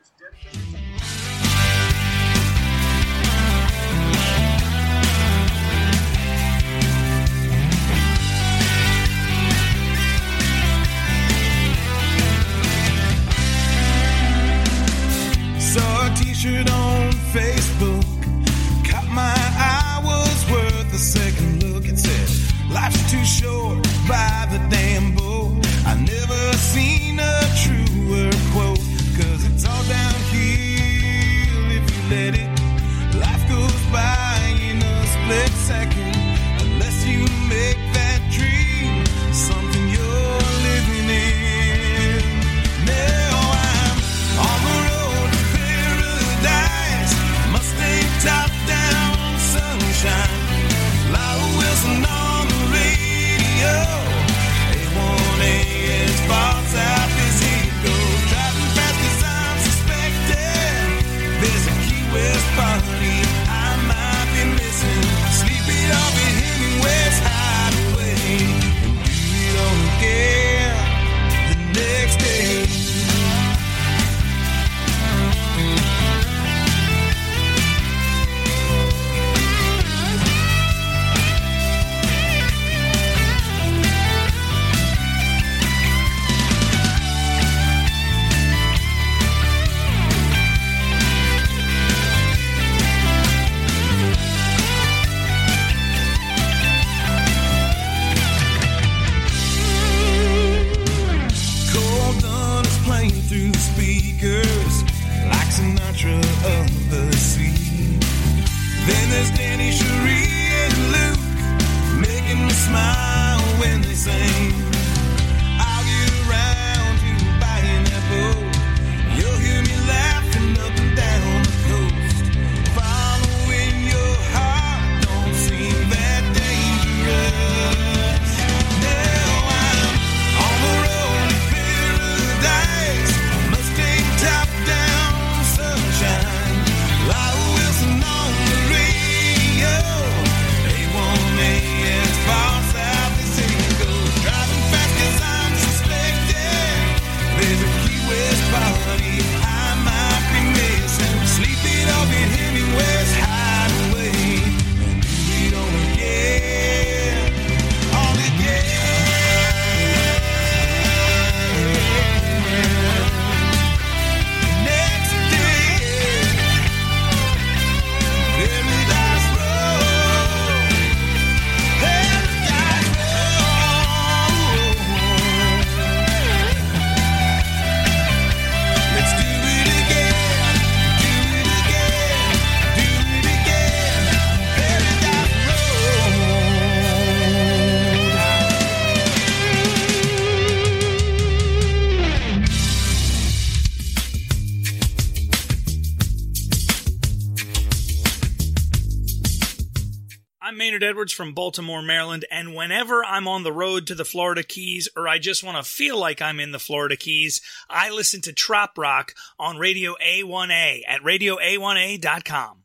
Edwards 201.02 201.14
from 201.14 201.34
Baltimore, 201.34 201.82
Maryland, 201.82 202.26
and 202.30 202.54
whenever 202.54 203.04
I'm 203.04 203.28
on 203.28 203.42
the 203.42 203.52
road 203.52 203.88
to 203.88 203.96
the 203.96 204.06
Florida 204.06 204.44
Keys 204.44 204.88
or 204.96 205.08
I 205.08 205.18
just 205.18 205.44
want 205.44 205.58
to 205.58 205.68
feel 205.68 205.98
like 205.98 206.22
I'm 206.22 206.40
in 206.40 206.52
the 206.52 206.60
Florida 206.60 206.96
Keys, 206.96 207.42
I 207.68 207.90
listen 207.90 208.22
to 208.22 208.32
Trop 208.32 208.78
Rock 208.78 209.16
on 209.40 209.58
Radio 209.58 209.96
A1A 210.00 210.82
at 210.88 211.02
radioa1a.com. 211.02 212.61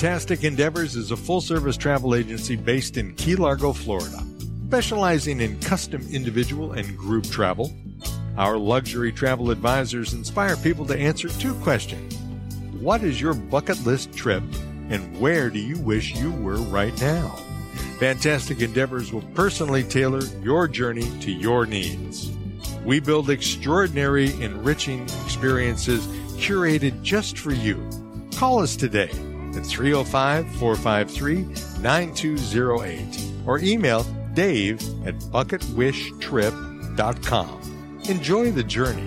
Fantastic 0.00 0.44
Endeavors 0.44 0.96
is 0.96 1.10
a 1.10 1.16
full 1.16 1.42
service 1.42 1.76
travel 1.76 2.14
agency 2.14 2.56
based 2.56 2.96
in 2.96 3.14
Key 3.16 3.36
Largo, 3.36 3.74
Florida, 3.74 4.24
specializing 4.68 5.42
in 5.42 5.60
custom 5.60 6.00
individual 6.10 6.72
and 6.72 6.96
group 6.96 7.26
travel. 7.26 7.70
Our 8.38 8.56
luxury 8.56 9.12
travel 9.12 9.50
advisors 9.50 10.14
inspire 10.14 10.56
people 10.56 10.86
to 10.86 10.98
answer 10.98 11.28
two 11.28 11.52
questions 11.56 12.16
What 12.80 13.02
is 13.02 13.20
your 13.20 13.34
bucket 13.34 13.84
list 13.84 14.14
trip, 14.14 14.42
and 14.88 15.20
where 15.20 15.50
do 15.50 15.58
you 15.58 15.76
wish 15.76 16.14
you 16.14 16.32
were 16.32 16.56
right 16.56 16.98
now? 16.98 17.38
Fantastic 17.98 18.62
Endeavors 18.62 19.12
will 19.12 19.28
personally 19.34 19.84
tailor 19.84 20.24
your 20.42 20.66
journey 20.66 21.10
to 21.20 21.30
your 21.30 21.66
needs. 21.66 22.32
We 22.86 23.00
build 23.00 23.28
extraordinary, 23.28 24.32
enriching 24.42 25.02
experiences 25.02 26.06
curated 26.38 27.02
just 27.02 27.36
for 27.36 27.52
you. 27.52 27.86
Call 28.34 28.60
us 28.60 28.76
today 28.76 29.10
at 29.56 29.66
305 29.66 30.46
453 30.56 31.82
9208 31.82 33.46
or 33.46 33.58
email 33.60 34.04
dave 34.34 34.82
at 35.06 35.14
bucketwishtrip.com. 35.14 37.60
Enjoy 38.08 38.50
the 38.50 38.64
journey. 38.64 39.06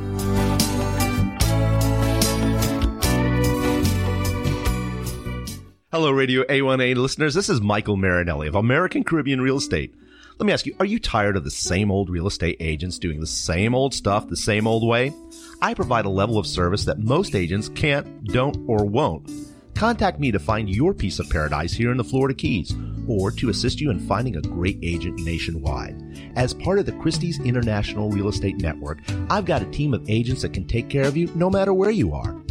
Hello, 5.91 6.09
Radio 6.09 6.43
A1A 6.45 6.95
listeners. 6.95 7.35
This 7.35 7.49
is 7.49 7.61
Michael 7.61 7.97
Marinelli 7.97 8.47
of 8.47 8.55
American 8.55 9.03
Caribbean 9.03 9.41
Real 9.41 9.57
Estate. 9.57 9.93
Let 10.39 10.47
me 10.47 10.51
ask 10.51 10.65
you, 10.65 10.75
are 10.79 10.85
you 10.85 10.97
tired 10.97 11.37
of 11.37 11.43
the 11.43 11.51
same 11.51 11.91
old 11.91 12.09
real 12.09 12.25
estate 12.25 12.57
agents 12.59 12.97
doing 12.97 13.19
the 13.19 13.27
same 13.27 13.75
old 13.75 13.93
stuff 13.93 14.27
the 14.27 14.35
same 14.35 14.65
old 14.65 14.87
way? 14.87 15.13
I 15.61 15.75
provide 15.75 16.05
a 16.05 16.09
level 16.09 16.39
of 16.39 16.47
service 16.47 16.85
that 16.85 16.97
most 16.97 17.35
agents 17.35 17.69
can't, 17.69 18.23
don't, 18.23 18.57
or 18.67 18.85
won't. 18.85 19.29
Contact 19.75 20.19
me 20.19 20.31
to 20.31 20.39
find 20.39 20.69
your 20.69 20.93
piece 20.93 21.19
of 21.19 21.29
paradise 21.29 21.73
here 21.73 21.91
in 21.91 21.97
the 21.97 22.03
Florida 22.03 22.33
Keys 22.33 22.75
or 23.07 23.31
to 23.31 23.49
assist 23.49 23.81
you 23.81 23.89
in 23.89 23.99
finding 23.99 24.37
a 24.37 24.41
great 24.41 24.79
agent 24.81 25.19
nationwide. 25.19 26.01
As 26.35 26.53
part 26.53 26.79
of 26.79 26.85
the 26.85 26.93
Christie's 26.93 27.39
International 27.41 28.09
Real 28.09 28.29
Estate 28.29 28.57
Network, 28.57 28.99
I've 29.29 29.45
got 29.45 29.61
a 29.61 29.71
team 29.71 29.93
of 29.93 30.09
agents 30.09 30.41
that 30.43 30.53
can 30.53 30.65
take 30.65 30.89
care 30.89 31.05
of 31.05 31.17
you 31.17 31.29
no 31.35 31.49
matter 31.49 31.73
where 31.73 31.91
you 31.91 32.13
are. 32.13 32.42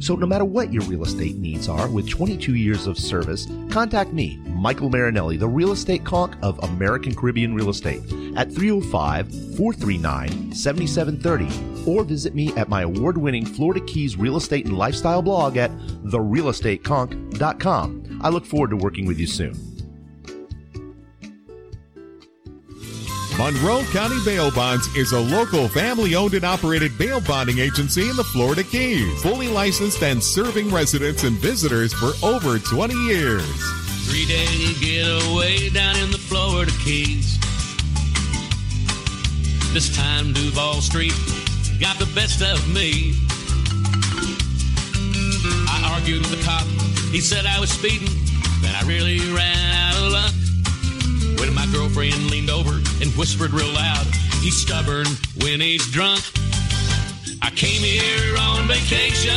So, 0.00 0.14
no 0.14 0.26
matter 0.26 0.44
what 0.44 0.72
your 0.72 0.84
real 0.84 1.02
estate 1.02 1.36
needs 1.36 1.68
are, 1.68 1.88
with 1.88 2.08
22 2.08 2.54
years 2.54 2.86
of 2.86 2.98
service, 2.98 3.46
contact 3.70 4.12
me, 4.12 4.36
Michael 4.46 4.90
Marinelli, 4.90 5.36
the 5.36 5.48
real 5.48 5.72
estate 5.72 6.04
conch 6.04 6.34
of 6.42 6.62
American 6.62 7.14
Caribbean 7.14 7.54
Real 7.54 7.70
Estate, 7.70 8.02
at 8.36 8.52
305 8.52 9.30
439 9.56 10.52
7730, 10.52 11.90
or 11.90 12.04
visit 12.04 12.34
me 12.34 12.54
at 12.56 12.68
my 12.68 12.82
award 12.82 13.18
winning 13.18 13.44
Florida 13.44 13.84
Keys 13.86 14.16
real 14.16 14.36
estate 14.36 14.66
and 14.66 14.76
lifestyle 14.76 15.22
blog 15.22 15.56
at 15.56 15.70
therealestateconch.com. 16.04 18.20
I 18.22 18.28
look 18.28 18.44
forward 18.44 18.70
to 18.70 18.76
working 18.76 19.06
with 19.06 19.18
you 19.18 19.26
soon. 19.26 19.67
Monroe 23.38 23.84
County 23.92 24.18
Bail 24.24 24.50
Bonds 24.50 24.88
is 24.96 25.12
a 25.12 25.20
local 25.20 25.68
family 25.68 26.16
owned 26.16 26.34
and 26.34 26.44
operated 26.44 26.98
bail 26.98 27.20
bonding 27.20 27.60
agency 27.60 28.10
in 28.10 28.16
the 28.16 28.24
Florida 28.24 28.64
Keys, 28.64 29.22
fully 29.22 29.46
licensed 29.46 30.02
and 30.02 30.20
serving 30.20 30.72
residents 30.72 31.22
and 31.22 31.36
visitors 31.38 31.94
for 31.94 32.14
over 32.26 32.58
20 32.58 32.94
years. 33.06 33.44
Three 34.08 34.26
day 34.26 34.74
getaway 34.80 35.68
down 35.68 35.96
in 35.98 36.10
the 36.10 36.18
Florida 36.18 36.72
Keys. 36.82 37.38
This 39.72 39.96
time 39.96 40.32
Duval 40.32 40.80
Street 40.80 41.14
got 41.78 41.96
the 42.00 42.10
best 42.16 42.42
of 42.42 42.66
me. 42.74 43.14
I 45.70 45.92
argued 45.94 46.22
with 46.22 46.36
the 46.36 46.44
cop. 46.44 46.66
He 47.12 47.20
said 47.20 47.46
I 47.46 47.60
was 47.60 47.70
speeding. 47.70 48.08
Then 48.62 48.74
I 48.74 48.82
really 48.88 49.20
ran 49.32 49.76
out 49.76 49.87
girlfriend 51.72 52.30
leaned 52.30 52.50
over 52.50 52.74
and 53.00 53.10
whispered 53.16 53.52
real 53.52 53.72
loud, 53.72 54.06
he's 54.40 54.56
stubborn 54.56 55.06
when 55.42 55.60
he's 55.60 55.88
drunk. 55.90 56.20
I 57.42 57.50
came 57.50 57.82
here 57.82 58.36
on 58.38 58.66
vacation. 58.66 59.36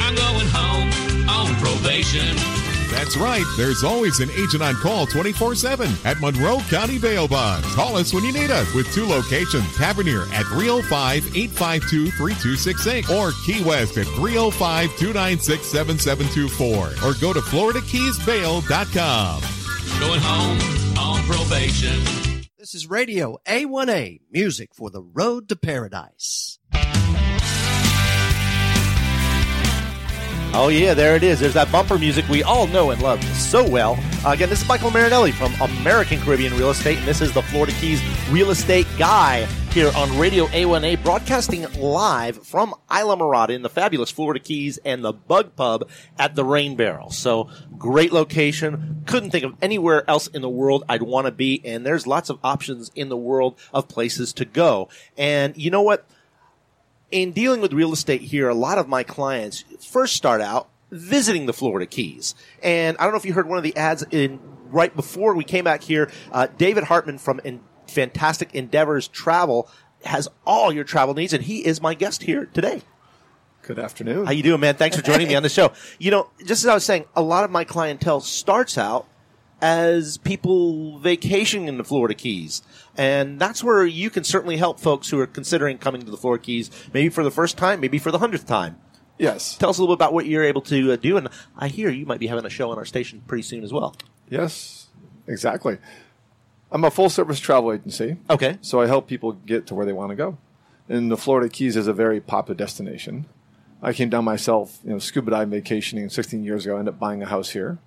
I'm 0.00 0.14
going 0.14 0.46
home 0.48 0.90
on 1.28 1.54
probation. 1.56 2.36
That's 2.90 3.16
right, 3.16 3.44
there's 3.56 3.82
always 3.84 4.20
an 4.20 4.30
agent 4.30 4.62
on 4.62 4.74
call 4.76 5.06
24 5.06 5.54
7 5.54 5.90
at 6.04 6.20
Monroe 6.20 6.60
County 6.70 6.98
Bail 6.98 7.28
Bonds. 7.28 7.66
Call 7.74 7.96
us 7.96 8.14
when 8.14 8.24
you 8.24 8.32
need 8.32 8.50
us 8.50 8.72
with 8.74 8.92
two 8.94 9.06
locations 9.06 9.76
Tavernier 9.76 10.22
at 10.32 10.46
305 10.46 11.36
852 11.36 12.10
3268 12.12 13.10
or 13.10 13.32
Key 13.44 13.62
West 13.64 13.98
at 13.98 14.06
305 14.06 14.96
296 14.96 15.66
7724 15.66 17.08
or 17.08 17.14
go 17.20 17.32
to 17.32 17.40
FloridaKeysBail.com. 17.40 19.42
Going 20.00 20.20
home 20.20 20.85
probation. 21.26 22.00
This 22.58 22.74
is 22.74 22.88
Radio 22.88 23.38
A1A, 23.46 24.20
music 24.30 24.74
for 24.74 24.90
the 24.90 25.02
road 25.02 25.48
to 25.48 25.56
paradise. 25.56 26.58
Oh, 30.58 30.68
yeah, 30.70 30.94
there 30.94 31.16
it 31.16 31.22
is. 31.22 31.40
There's 31.40 31.54
that 31.54 31.70
bumper 31.70 31.98
music 31.98 32.26
we 32.28 32.42
all 32.42 32.66
know 32.68 32.90
and 32.90 33.02
love 33.02 33.22
so 33.36 33.68
well. 33.68 33.98
Uh, 34.24 34.30
again, 34.30 34.48
this 34.48 34.62
is 34.62 34.68
Michael 34.68 34.90
Marinelli 34.90 35.32
from 35.32 35.52
American 35.60 36.18
Caribbean 36.20 36.54
Real 36.56 36.70
Estate, 36.70 36.96
and 36.98 37.06
this 37.06 37.20
is 37.20 37.32
the 37.32 37.42
Florida 37.42 37.72
Keys 37.78 38.00
Real 38.30 38.50
Estate 38.50 38.86
Guy 38.96 39.46
here 39.76 39.92
on 39.94 40.18
Radio 40.18 40.46
A1A, 40.46 41.02
broadcasting 41.02 41.66
live 41.74 42.46
from 42.46 42.74
Islamorada 42.88 43.50
in 43.50 43.60
the 43.60 43.68
fabulous 43.68 44.10
Florida 44.10 44.40
Keys 44.40 44.78
and 44.86 45.04
the 45.04 45.12
Bug 45.12 45.54
Pub 45.54 45.86
at 46.18 46.34
the 46.34 46.46
Rain 46.46 46.76
Barrel. 46.76 47.10
So, 47.10 47.50
great 47.76 48.10
location. 48.10 49.02
Couldn't 49.04 49.32
think 49.32 49.44
of 49.44 49.54
anywhere 49.60 50.02
else 50.08 50.28
in 50.28 50.40
the 50.40 50.48
world 50.48 50.82
I'd 50.88 51.02
want 51.02 51.26
to 51.26 51.30
be, 51.30 51.60
and 51.62 51.84
there's 51.84 52.06
lots 52.06 52.30
of 52.30 52.38
options 52.42 52.90
in 52.94 53.10
the 53.10 53.18
world 53.18 53.58
of 53.74 53.86
places 53.86 54.32
to 54.34 54.46
go. 54.46 54.88
And 55.18 55.54
you 55.58 55.70
know 55.70 55.82
what? 55.82 56.08
in 57.10 57.32
dealing 57.32 57.60
with 57.60 57.74
real 57.74 57.92
estate 57.92 58.22
here, 58.22 58.48
a 58.48 58.54
lot 58.54 58.78
of 58.78 58.88
my 58.88 59.02
clients 59.02 59.62
first 59.86 60.16
start 60.16 60.40
out 60.40 60.70
visiting 60.90 61.44
the 61.44 61.52
Florida 61.52 61.84
Keys. 61.84 62.34
And 62.62 62.96
I 62.96 63.02
don't 63.02 63.12
know 63.12 63.18
if 63.18 63.26
you 63.26 63.34
heard 63.34 63.46
one 63.46 63.58
of 63.58 63.64
the 63.64 63.76
ads 63.76 64.04
in 64.10 64.40
right 64.70 64.96
before 64.96 65.34
we 65.34 65.44
came 65.44 65.64
back 65.64 65.82
here. 65.82 66.10
Uh, 66.32 66.46
David 66.56 66.84
Hartman 66.84 67.18
from 67.18 67.40
in 67.44 67.60
Fantastic 67.88 68.54
Endeavors 68.54 69.08
Travel 69.08 69.68
has 70.04 70.28
all 70.46 70.72
your 70.72 70.84
travel 70.84 71.14
needs, 71.14 71.32
and 71.32 71.44
he 71.44 71.66
is 71.66 71.80
my 71.80 71.94
guest 71.94 72.22
here 72.22 72.46
today. 72.46 72.82
Good 73.62 73.78
afternoon. 73.78 74.26
How 74.26 74.32
you 74.32 74.44
doing, 74.44 74.60
man? 74.60 74.76
Thanks 74.76 74.96
for 74.96 75.02
joining 75.02 75.28
me 75.28 75.34
on 75.36 75.42
the 75.42 75.48
show. 75.48 75.72
You 75.98 76.12
know, 76.12 76.30
just 76.38 76.62
as 76.62 76.66
I 76.66 76.74
was 76.74 76.84
saying, 76.84 77.06
a 77.16 77.22
lot 77.22 77.44
of 77.44 77.50
my 77.50 77.64
clientele 77.64 78.20
starts 78.20 78.78
out 78.78 79.08
as 79.60 80.18
people 80.18 80.98
vacationing 80.98 81.66
in 81.66 81.78
the 81.78 81.84
Florida 81.84 82.14
Keys. 82.14 82.62
And 82.96 83.40
that's 83.40 83.64
where 83.64 83.84
you 83.84 84.10
can 84.10 84.22
certainly 84.22 84.56
help 84.56 84.78
folks 84.78 85.08
who 85.08 85.18
are 85.18 85.26
considering 85.26 85.78
coming 85.78 86.02
to 86.02 86.10
the 86.10 86.16
Florida 86.16 86.44
Keys, 86.44 86.70
maybe 86.92 87.08
for 87.08 87.24
the 87.24 87.30
first 87.30 87.56
time, 87.56 87.80
maybe 87.80 87.98
for 87.98 88.10
the 88.10 88.18
hundredth 88.18 88.46
time. 88.46 88.76
Yes. 89.18 89.56
Tell 89.56 89.70
us 89.70 89.78
a 89.78 89.80
little 89.80 89.96
bit 89.96 89.98
about 89.98 90.12
what 90.12 90.26
you're 90.26 90.44
able 90.44 90.60
to 90.62 90.92
uh, 90.92 90.96
do. 90.96 91.16
And 91.16 91.28
I 91.56 91.68
hear 91.68 91.90
you 91.90 92.06
might 92.06 92.20
be 92.20 92.26
having 92.26 92.44
a 92.44 92.50
show 92.50 92.70
on 92.70 92.78
our 92.78 92.84
station 92.84 93.22
pretty 93.26 93.42
soon 93.42 93.64
as 93.64 93.72
well. 93.72 93.96
Yes, 94.28 94.88
exactly. 95.26 95.78
I'm 96.70 96.84
a 96.84 96.90
full 96.90 97.08
service 97.08 97.38
travel 97.38 97.72
agency. 97.72 98.16
Okay. 98.28 98.58
So 98.60 98.80
I 98.80 98.86
help 98.86 99.06
people 99.06 99.32
get 99.32 99.66
to 99.68 99.74
where 99.74 99.86
they 99.86 99.92
want 99.92 100.10
to 100.10 100.16
go. 100.16 100.38
And 100.88 101.10
the 101.10 101.16
Florida 101.16 101.48
Keys 101.48 101.76
is 101.76 101.86
a 101.86 101.92
very 101.92 102.20
popular 102.20 102.56
destination. 102.56 103.26
I 103.82 103.92
came 103.92 104.08
down 104.08 104.24
myself, 104.24 104.78
you 104.84 104.90
know, 104.90 104.98
scuba 104.98 105.30
diving 105.30 105.50
vacationing 105.50 106.08
16 106.08 106.44
years 106.44 106.64
ago. 106.64 106.76
I 106.76 106.78
ended 106.80 106.94
up 106.94 107.00
buying 107.00 107.22
a 107.22 107.26
house 107.26 107.50
here, 107.50 107.78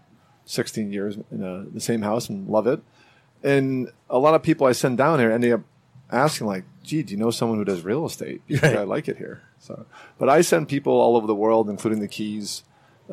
16 0.45 0.91
years 0.91 1.17
in 1.32 1.43
uh 1.43 1.65
the 1.73 1.82
same 1.82 2.01
house 2.01 2.30
and 2.30 2.47
love 2.47 2.67
it. 2.67 2.82
And 3.43 3.91
a 4.09 4.19
lot 4.19 4.34
of 4.34 4.43
people 4.43 4.67
I 4.67 4.73
send 4.73 4.97
down 4.97 5.19
here 5.19 5.32
end 5.32 5.45
up 5.45 5.61
asking 6.11 6.47
like, 6.47 6.65
gee, 6.84 7.03
do 7.03 7.13
you 7.13 7.17
know 7.17 7.32
someone 7.32 7.57
who 7.57 7.65
does 7.65 7.84
real 7.84 8.05
estate? 8.05 8.41
Because 8.47 8.75
I 8.75 8.84
like 8.84 9.07
it 9.07 9.17
here. 9.17 9.41
So, 9.59 9.86
but 10.17 10.30
I 10.30 10.41
send 10.41 10.67
people 10.67 10.93
all 10.93 11.15
over 11.15 11.27
the 11.27 11.36
world, 11.36 11.69
including 11.69 11.99
the 11.99 12.07
Keys, 12.07 12.63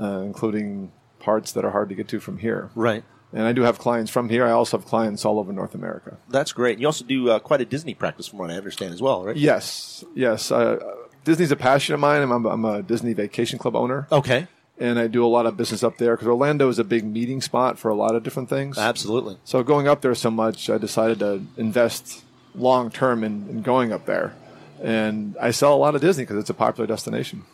uh, 0.00 0.20
including 0.20 0.92
parts 1.18 1.52
that 1.52 1.64
are 1.64 1.70
hard 1.70 1.88
to 1.88 1.94
get 1.94 2.08
to 2.08 2.20
from 2.20 2.38
here. 2.38 2.70
Right. 2.74 3.04
And 3.32 3.42
I 3.42 3.52
do 3.52 3.62
have 3.62 3.78
clients 3.78 4.10
from 4.10 4.28
here. 4.28 4.46
I 4.46 4.52
also 4.52 4.78
have 4.78 4.86
clients 4.86 5.24
all 5.24 5.38
over 5.38 5.52
North 5.52 5.74
America. 5.74 6.16
That's 6.28 6.52
great. 6.52 6.78
You 6.78 6.86
also 6.86 7.04
do 7.04 7.30
uh, 7.30 7.38
quite 7.38 7.60
a 7.60 7.64
Disney 7.64 7.94
practice, 7.94 8.28
from 8.28 8.38
what 8.38 8.50
I 8.50 8.54
understand, 8.54 8.94
as 8.94 9.02
well, 9.02 9.24
right? 9.24 9.36
Yes, 9.36 10.04
yes. 10.14 10.50
Uh, 10.50 10.78
Disney's 11.24 11.50
a 11.50 11.56
passion 11.56 11.94
of 11.94 12.00
mine. 12.00 12.22
I'm, 12.22 12.46
I'm 12.46 12.64
a 12.64 12.82
Disney 12.82 13.12
Vacation 13.12 13.58
Club 13.58 13.74
owner. 13.74 14.06
Okay. 14.12 14.46
And 14.78 14.98
I 14.98 15.06
do 15.06 15.24
a 15.24 15.28
lot 15.28 15.46
of 15.46 15.56
business 15.56 15.82
up 15.82 15.98
there 15.98 16.14
because 16.14 16.28
Orlando 16.28 16.68
is 16.68 16.78
a 16.78 16.84
big 16.84 17.04
meeting 17.04 17.40
spot 17.40 17.78
for 17.78 17.90
a 17.90 17.94
lot 17.94 18.14
of 18.14 18.22
different 18.22 18.48
things. 18.48 18.78
Absolutely. 18.78 19.38
So 19.44 19.62
going 19.62 19.88
up 19.88 20.02
there 20.02 20.14
so 20.14 20.30
much, 20.30 20.70
I 20.70 20.78
decided 20.78 21.18
to 21.20 21.42
invest 21.56 22.24
long 22.54 22.90
term 22.90 23.24
in, 23.24 23.48
in 23.48 23.62
going 23.62 23.92
up 23.92 24.06
there. 24.06 24.34
And 24.82 25.34
I 25.40 25.50
sell 25.50 25.74
a 25.74 25.76
lot 25.76 25.94
of 25.94 26.00
Disney 26.00 26.24
because 26.24 26.36
it's 26.38 26.50
a 26.50 26.54
popular 26.54 26.86
destination. 26.86 27.44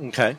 Okay. 0.00 0.36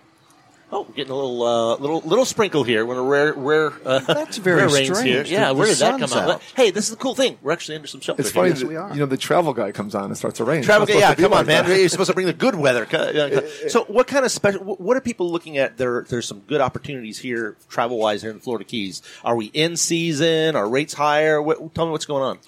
Oh, 0.72 0.84
we're 0.88 0.94
getting 0.94 1.12
a 1.12 1.16
little, 1.16 1.42
uh, 1.42 1.76
little, 1.78 2.02
little 2.02 2.26
sprinkle 2.26 2.64
here. 2.64 2.86
When 2.86 2.96
a 2.96 3.02
rare, 3.02 3.34
rare, 3.34 3.74
uh, 3.84 4.00
That's 4.02 4.38
very 4.38 4.58
rare 4.58 4.70
rains 4.70 4.88
strange. 5.00 5.28
Here. 5.28 5.40
Yeah, 5.40 5.48
The- 5.48 5.56
where 5.56 5.66
the 5.68 5.74
did 5.74 5.80
that 5.80 5.90
come 6.00 6.08
sun's 6.08 6.14
out? 6.14 6.30
out. 6.36 6.42
Hey, 6.56 6.70
this 6.70 6.84
is 6.86 6.92
the 6.92 6.98
cool 6.98 7.16
thing. 7.16 7.40
We're 7.42 7.54
actually 7.54 7.76
under 7.78 7.88
some 7.88 8.02
shelter. 8.02 8.22
It's 8.22 8.30
funny 8.30 8.54
here. 8.54 8.68
that 8.84 8.94
you 8.94 9.00
know 9.00 9.08
the 9.08 9.18
travel 9.18 9.54
guy 9.54 9.72
comes 9.72 9.96
on 9.96 10.06
and 10.06 10.16
starts 10.18 10.38
to 10.38 10.44
rain. 10.44 10.62
Travel, 10.62 10.84
It's 10.84 10.94
not 10.94 11.00
yeah, 11.00 11.10
supposed 11.10 11.18
to 11.18 11.22
be 11.22 11.24
come 11.24 11.34
on, 11.34 11.38
like 11.48 11.68
man. 11.68 11.80
You're 11.80 11.90
supposed 11.90 12.10
to 12.10 12.14
bring 12.14 12.28
the 12.28 12.34
good 12.34 12.54
weather. 12.56 12.86
So, 13.70 13.84
what 13.86 14.06
kind 14.08 14.26
of 14.26 14.32
special? 14.32 14.62
What 14.64 14.96
are 14.96 15.02
people 15.02 15.32
looking 15.32 15.58
at? 15.58 15.78
There, 15.78 16.06
there's 16.08 16.28
some 16.28 16.42
good 16.42 16.62
opportunities 16.62 17.18
here, 17.18 17.56
travel 17.68 17.98
wise, 17.98 18.22
here 18.22 18.30
in 18.30 18.38
the 18.38 18.44
Florida 18.44 18.64
Keys. 18.66 19.02
Are 19.24 19.36
we 19.36 19.48
in 19.48 19.76
season? 19.76 20.56
Are 20.56 20.70
rates 20.70 20.94
higher? 20.94 21.42
What, 21.42 21.74
tell 21.74 21.86
me 21.88 21.92
what's 21.92 22.06
going 22.06 22.24
on. 22.24 22.40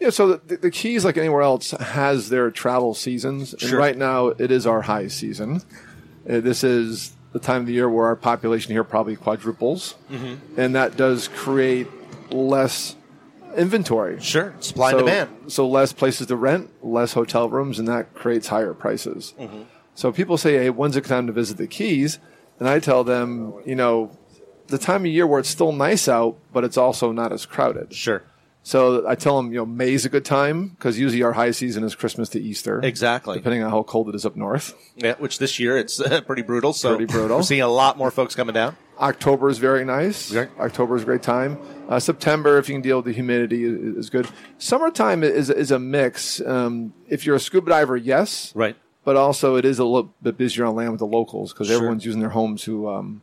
Yeah, 0.00 0.10
so 0.10 0.34
the, 0.36 0.56
the 0.58 0.70
Keys, 0.70 1.04
like 1.04 1.16
anywhere 1.16 1.40
else, 1.42 1.70
has 1.70 2.28
their 2.28 2.50
travel 2.50 2.92
seasons, 2.94 3.52
and 3.54 3.62
Sure. 3.62 3.78
right 3.78 3.96
now 3.96 4.28
it 4.28 4.50
is 4.50 4.66
our 4.66 4.82
high 4.82 5.06
season. 5.08 5.62
Uh, 6.28 6.40
this 6.40 6.62
is 6.64 7.13
the 7.34 7.38
time 7.40 7.60
of 7.62 7.66
the 7.66 7.74
year 7.74 7.90
where 7.90 8.06
our 8.06 8.16
population 8.16 8.72
here 8.72 8.84
probably 8.84 9.16
quadruples, 9.16 9.96
Mm-hmm. 10.10 10.58
and 10.58 10.74
that 10.74 10.96
does 10.96 11.28
create 11.28 11.88
less 12.30 12.96
inventory. 13.56 14.20
Sure, 14.20 14.54
supply 14.60 14.92
so, 14.92 14.98
and 14.98 15.06
demand. 15.06 15.52
So 15.52 15.68
less 15.68 15.92
places 15.92 16.28
to 16.28 16.36
rent, 16.36 16.70
less 16.82 17.12
hotel 17.12 17.48
rooms, 17.50 17.78
and 17.78 17.86
that 17.88 18.14
creates 18.14 18.46
higher 18.48 18.72
prices. 18.72 19.34
Mm-hmm. 19.38 19.62
So 19.94 20.10
people 20.12 20.38
say, 20.38 20.54
"Hey, 20.58 20.70
when's 20.70 20.96
it 20.96 21.04
time 21.04 21.26
to 21.26 21.32
visit 21.32 21.56
the 21.58 21.66
Keys?" 21.66 22.18
And 22.58 22.68
I 22.68 22.78
tell 22.78 23.02
them, 23.04 23.54
you 23.66 23.74
know, 23.74 24.16
the 24.68 24.78
time 24.78 25.02
of 25.02 25.06
year 25.10 25.26
where 25.26 25.40
it's 25.40 25.48
still 25.48 25.72
nice 25.72 26.08
out, 26.08 26.36
but 26.52 26.62
it's 26.64 26.76
also 26.76 27.12
not 27.12 27.32
as 27.32 27.44
crowded. 27.46 27.92
Sure. 27.92 28.22
So 28.66 29.06
I 29.06 29.14
tell 29.14 29.36
them, 29.36 29.52
you 29.52 29.58
know, 29.58 29.66
May's 29.66 30.06
a 30.06 30.08
good 30.08 30.24
time 30.24 30.68
because 30.68 30.98
usually 30.98 31.22
our 31.22 31.34
high 31.34 31.50
season 31.50 31.84
is 31.84 31.94
Christmas 31.94 32.30
to 32.30 32.40
Easter. 32.40 32.80
Exactly. 32.82 33.36
Depending 33.36 33.62
on 33.62 33.70
how 33.70 33.82
cold 33.82 34.08
it 34.08 34.14
is 34.14 34.24
up 34.24 34.36
north. 34.36 34.74
Yeah, 34.96 35.16
which 35.18 35.38
this 35.38 35.60
year 35.60 35.76
it's 35.76 36.00
uh, 36.00 36.22
pretty 36.22 36.40
brutal. 36.40 36.72
So 36.72 36.96
Pretty 36.96 37.12
brutal. 37.12 37.36
We're 37.36 37.42
seeing 37.42 37.60
a 37.60 37.68
lot 37.68 37.98
more 37.98 38.10
folks 38.10 38.34
coming 38.34 38.54
down. 38.54 38.74
October 38.98 39.50
is 39.50 39.58
very 39.58 39.84
nice. 39.84 40.32
Right. 40.32 40.48
October 40.58 40.96
is 40.96 41.02
a 41.02 41.04
great 41.04 41.22
time. 41.22 41.58
Uh, 41.90 42.00
September, 42.00 42.56
if 42.56 42.68
you 42.70 42.74
can 42.74 42.80
deal 42.80 42.96
with 42.96 43.04
the 43.04 43.12
humidity, 43.12 43.64
is, 43.64 43.96
is 43.96 44.10
good. 44.10 44.26
Summertime 44.56 45.22
is 45.22 45.50
is 45.50 45.70
a 45.70 45.78
mix. 45.78 46.40
Um, 46.40 46.94
if 47.08 47.26
you're 47.26 47.36
a 47.36 47.40
scuba 47.40 47.68
diver, 47.68 47.98
yes, 47.98 48.50
Right. 48.54 48.76
but 49.04 49.16
also 49.16 49.56
it 49.56 49.66
is 49.66 49.78
a 49.78 49.84
little 49.84 50.14
bit 50.22 50.38
busier 50.38 50.64
on 50.64 50.74
land 50.74 50.92
with 50.92 51.00
the 51.00 51.06
locals 51.06 51.52
because 51.52 51.66
Sure. 51.66 51.76
everyone's 51.76 52.06
using 52.06 52.20
their 52.22 52.30
homes 52.30 52.64
who 52.64 52.88
um, 52.88 53.20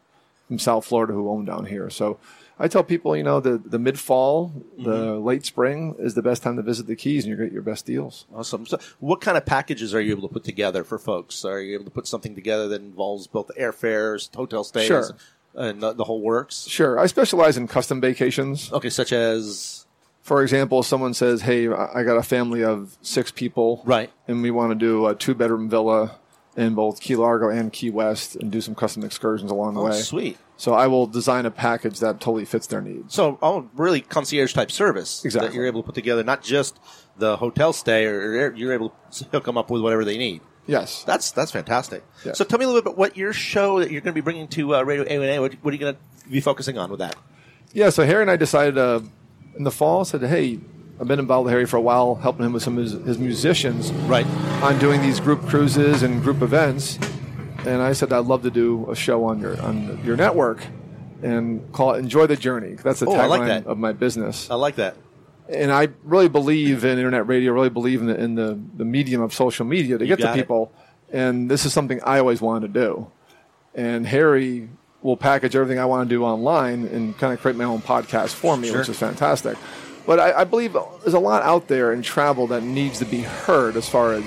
from 0.47 0.59
South 0.59 0.85
Florida 0.85 1.13
who 1.13 1.29
own 1.31 1.45
down 1.45 1.65
here. 1.65 1.89
So 1.89 2.19
I 2.59 2.67
tell 2.67 2.83
people, 2.83 3.15
you 3.17 3.23
know, 3.23 3.39
the 3.39 3.57
the 3.57 3.79
mid 3.79 3.99
fall, 3.99 4.51
the 4.77 4.83
Mm-hmm. 4.91 5.25
late 5.25 5.45
spring 5.45 5.95
is 5.99 6.13
the 6.13 6.21
best 6.21 6.43
time 6.43 6.55
to 6.57 6.61
visit 6.61 6.85
the 6.87 6.95
Keys, 6.95 7.25
and 7.25 7.31
you 7.35 7.43
get 7.43 7.51
your 7.53 7.61
best 7.63 7.85
deals. 7.85 8.25
Awesome. 8.35 8.65
So, 8.65 8.79
what 8.99 9.19
kind 9.21 9.37
of 9.37 9.45
packages 9.45 9.93
are 9.95 10.01
you 10.01 10.11
able 10.11 10.27
to 10.27 10.33
put 10.33 10.43
together 10.43 10.83
for 10.83 10.97
folks? 10.99 11.43
Are 11.45 11.59
you 11.61 11.73
able 11.75 11.85
to 11.85 11.91
put 11.91 12.05
something 12.07 12.35
together 12.35 12.67
that 12.67 12.81
involves 12.81 13.27
both 13.27 13.49
airfares, 13.59 14.33
hotel 14.35 14.63
stays, 14.63 14.87
Sure. 14.87 15.09
and 15.55 15.81
the, 15.81 15.93
the 15.93 16.03
whole 16.03 16.21
works? 16.21 16.67
Sure, 16.67 16.99
I 16.99 17.07
specialize 17.07 17.57
in 17.57 17.67
custom 17.67 17.99
vacations. 18.01 18.71
Okay, 18.71 18.89
such 18.89 19.11
as 19.11 19.85
For 20.21 20.43
example, 20.43 20.83
someone 20.83 21.15
says, 21.15 21.41
"Hey, 21.41 21.67
I 21.67 22.01
I 22.01 22.03
got 22.03 22.17
a 22.17 22.23
family 22.23 22.63
of 22.63 22.95
six 23.01 23.31
people, 23.31 23.81
Right. 23.85 24.11
and 24.27 24.43
we 24.43 24.51
want 24.51 24.69
to 24.71 24.75
do 24.75 25.07
a 25.07 25.15
two 25.15 25.33
bedroom 25.33 25.67
villa 25.67 26.11
in 26.55 26.75
both 26.75 26.99
Key 27.01 27.15
Largo 27.15 27.49
and 27.49 27.73
Key 27.73 27.89
West, 27.89 28.35
and 28.35 28.51
do 28.51 28.61
some 28.61 28.75
custom 28.75 29.03
excursions 29.03 29.49
along 29.51 29.73
the 29.73 29.81
oh, 29.81 29.85
way." 29.85 29.99
sweet. 30.01 30.37
So 30.61 30.75
I 30.75 30.85
will 30.85 31.07
design 31.07 31.47
a 31.47 31.49
package 31.49 32.01
that 32.01 32.21
totally 32.21 32.45
fits 32.45 32.67
their 32.67 32.81
needs. 32.81 33.15
So, 33.15 33.39
oh, 33.41 33.67
really 33.73 33.99
concierge 33.99 34.53
type 34.53 34.69
service 34.69 35.23
that 35.23 35.55
you're 35.55 35.65
able 35.65 35.81
to 35.81 35.85
put 35.87 35.95
together, 35.95 36.23
not 36.23 36.43
just 36.43 36.79
the 37.17 37.35
hotel 37.35 37.73
stay, 37.73 38.05
or 38.05 38.53
you're 38.53 38.71
able 38.71 38.93
to 39.13 39.23
hook 39.31 39.45
them 39.45 39.57
up 39.57 39.71
with 39.71 39.81
whatever 39.81 40.05
they 40.05 40.19
need. 40.19 40.41
Yes. 40.67 41.03
That's 41.03 41.31
that's 41.31 41.49
fantastic. 41.49 42.03
Yeah. 42.23 42.33
So, 42.33 42.43
tell 42.43 42.59
me 42.59 42.65
a 42.65 42.67
little 42.67 42.79
bit 42.79 42.89
about 42.91 42.99
what 42.99 43.17
your 43.17 43.33
show 43.33 43.79
that 43.79 43.89
you're 43.89 44.01
going 44.01 44.13
to 44.13 44.21
be 44.21 44.23
bringing 44.23 44.47
to 44.49 44.75
uh, 44.75 44.83
Radio 44.83 45.03
A1A. 45.03 45.41
What, 45.41 45.53
what 45.63 45.71
are 45.71 45.73
you 45.77 45.79
going 45.79 45.95
to 45.95 46.29
be 46.29 46.41
focusing 46.41 46.77
on 46.77 46.91
with 46.91 46.99
that? 46.99 47.15
Yeah, 47.73 47.89
so 47.89 48.05
Harry 48.05 48.21
and 48.21 48.29
I 48.29 48.35
decided 48.35 48.77
uh, 48.77 48.99
in 49.57 49.63
the 49.63 49.71
fall, 49.71 50.05
said, 50.05 50.21
hey, 50.21 50.59
I've 50.99 51.07
been 51.07 51.17
involved 51.17 51.45
with 51.45 51.53
Harry 51.53 51.65
for 51.65 51.77
a 51.77 51.81
while, 51.81 52.13
helping 52.13 52.45
him 52.45 52.53
with 52.53 52.61
some 52.61 52.77
of 52.77 52.83
his, 52.83 52.91
his 52.91 53.17
musicians 53.17 53.91
Right. 54.05 54.27
on 54.61 54.77
doing 54.77 55.01
these 55.01 55.19
group 55.19 55.41
cruises 55.47 56.03
and 56.03 56.21
group 56.21 56.43
events. 56.43 56.99
And 57.65 57.81
I 57.81 57.93
said, 57.93 58.11
I'd 58.11 58.25
love 58.25 58.43
to 58.43 58.51
do 58.51 58.89
a 58.89 58.95
show 58.95 59.25
on 59.25 59.39
your 59.39 59.59
on 59.61 60.01
your 60.03 60.15
network 60.17 60.63
and 61.21 61.71
call 61.73 61.93
it 61.93 61.99
Enjoy 61.99 62.25
the 62.27 62.35
Journey. 62.35 62.73
That's 62.73 62.99
the 63.01 63.05
Oh, 63.05 63.11
like 63.11 63.41
tagline 63.41 63.47
that. 63.47 63.65
of 63.67 63.77
my 63.77 63.93
business. 63.93 64.49
I 64.49 64.55
like 64.55 64.75
that. 64.75 64.95
and 65.47 65.71
I 65.71 65.89
really 66.03 66.29
believe 66.29 66.83
in 66.83 66.97
internet 66.97 67.27
radio, 67.27 67.51
really 67.53 67.69
believe 67.69 68.01
in 68.01 68.07
the, 68.07 68.19
in 68.19 68.35
the, 68.35 68.59
the 68.77 68.85
medium 68.85 69.21
of 69.21 69.33
social 69.33 69.65
media 69.65 69.97
to 69.97 70.03
You 70.05 70.09
get 70.09 70.15
to 70.17 70.23
got 70.23 70.37
it. 70.37 70.41
people. 70.41 70.71
And 71.11 71.51
this 71.51 71.65
is 71.65 71.73
something 71.73 72.01
I 72.03 72.19
always 72.19 72.41
wanted 72.41 72.73
to 72.73 72.79
do. 72.79 73.11
And 73.75 74.07
Harry 74.07 74.69
will 75.03 75.17
package 75.17 75.55
everything 75.55 75.77
I 75.77 75.85
want 75.85 76.09
to 76.09 76.15
do 76.15 76.23
online 76.23 76.85
and 76.87 77.17
kind 77.17 77.33
of 77.33 77.41
create 77.41 77.57
my 77.57 77.65
own 77.65 77.81
podcast 77.81 78.29
for 78.33 78.55
me, 78.57 78.69
Sure. 78.69 78.79
which 78.79 78.89
is 78.89 78.97
fantastic. 78.97 79.57
But 80.07 80.19
I, 80.19 80.41
I 80.41 80.43
believe 80.45 80.73
there's 81.03 81.13
a 81.13 81.19
lot 81.19 81.43
out 81.43 81.67
there 81.67 81.91
in 81.93 82.01
travel 82.01 82.47
that 82.47 82.63
needs 82.63 82.97
to 82.99 83.05
be 83.05 83.21
heard 83.21 83.75
as 83.75 83.87
far 83.89 84.13
as 84.13 84.23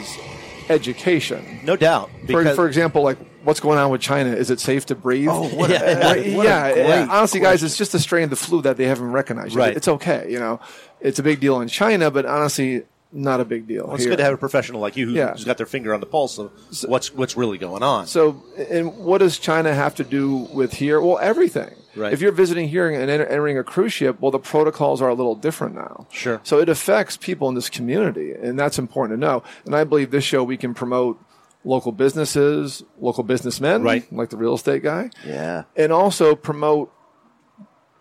education. 0.71 1.61
No 1.65 1.77
doubt. 1.77 2.11
For, 2.27 2.45
for 2.55 2.67
example, 2.67 3.03
like 3.03 3.19
what's 3.45 3.61
going 3.61 3.79
on 3.79 3.91
with 3.91 4.01
China? 4.01 4.31
Is 4.31 4.51
it 4.51 4.61
safe 4.61 4.87
to 4.87 4.95
breathe? 4.95 5.29
Oh, 5.31 5.49
what 5.55 5.71
yeah, 5.71 6.13
a- 6.13 6.35
what 6.37 6.47
a 6.47 6.49
yeah. 6.49 6.73
great 6.73 7.09
honestly, 7.11 7.41
guys, 7.41 7.63
it's 7.63 7.77
just 7.77 7.95
a 7.95 7.99
strain 7.99 8.25
of 8.25 8.31
the 8.31 8.37
flu 8.37 8.63
that 8.63 8.77
they 8.77 8.87
haven't 8.87 9.13
recognized. 9.13 9.55
Right. 9.55 9.77
It's 9.77 9.89
okay. 9.89 10.27
You 10.31 10.39
know, 10.39 10.61
it's 11.01 11.19
a 11.19 11.23
big 11.23 11.41
deal 11.41 11.61
in 11.61 11.69
China, 11.69 12.11
but 12.11 12.25
honestly, 12.27 12.85
not 13.13 13.41
a 13.41 13.45
big 13.45 13.69
deal. 13.69 13.87
Well, 13.87 13.95
it's 13.95 14.05
here. 14.05 14.13
good 14.13 14.17
to 14.19 14.25
have 14.25 14.35
a 14.35 14.39
professional 14.39 14.81
like 14.81 14.97
you 14.97 15.07
who- 15.07 15.13
Yeah. 15.13 15.33
who's 15.33 15.45
got 15.45 15.57
their 15.57 15.67
finger 15.67 15.95
on 15.95 16.01
the 16.01 16.07
pulse 16.07 16.39
of 16.39 16.51
what's 16.89 17.13
what's 17.15 17.37
really 17.37 17.59
going 17.59 17.83
on. 17.83 18.07
So, 18.07 18.43
and 18.71 18.97
what 18.99 19.19
does 19.19 19.39
China 19.39 19.73
have 19.75 19.95
to 19.97 20.05
do 20.05 20.49
with 20.53 20.73
here? 20.75 21.01
Well, 21.01 21.19
everything. 21.19 21.71
Right. 21.97 22.13
If 22.13 22.21
you're 22.21 22.33
visiting 22.33 22.69
here 22.69 22.89
and 22.91 23.11
enter- 23.11 23.27
entering 23.27 23.59
a 23.59 23.65
cruise 23.65 23.93
ship, 23.93 24.17
well, 24.21 24.31
the 24.31 24.39
protocols 24.39 25.01
are 25.01 25.09
a 25.09 25.15
little 25.15 25.35
different 25.35 25.75
now. 25.75 26.07
Sure. 26.11 26.41
So 26.43 26.59
it 26.59 26.69
affects 26.69 27.17
people 27.17 27.49
in 27.49 27.55
this 27.55 27.69
community, 27.71 28.33
and 28.33 28.59
that's 28.59 28.79
important 28.79 29.19
to 29.19 29.21
know. 29.27 29.43
And 29.65 29.75
I 29.77 29.85
believe 29.85 30.11
this 30.11 30.25
show 30.25 30.43
we 30.43 30.57
can 30.57 30.75
promote 30.75 31.19
local 31.65 31.93
businesses, 31.93 32.83
local 33.01 33.25
businessmen, 33.25 33.83
Right. 33.83 34.13
like 34.13 34.31
the 34.31 34.37
real 34.37 34.55
estate 34.55 34.83
guy, 34.83 35.11
Yeah. 35.27 35.63
and 35.77 35.93
also 35.93 36.35
promote 36.35 36.91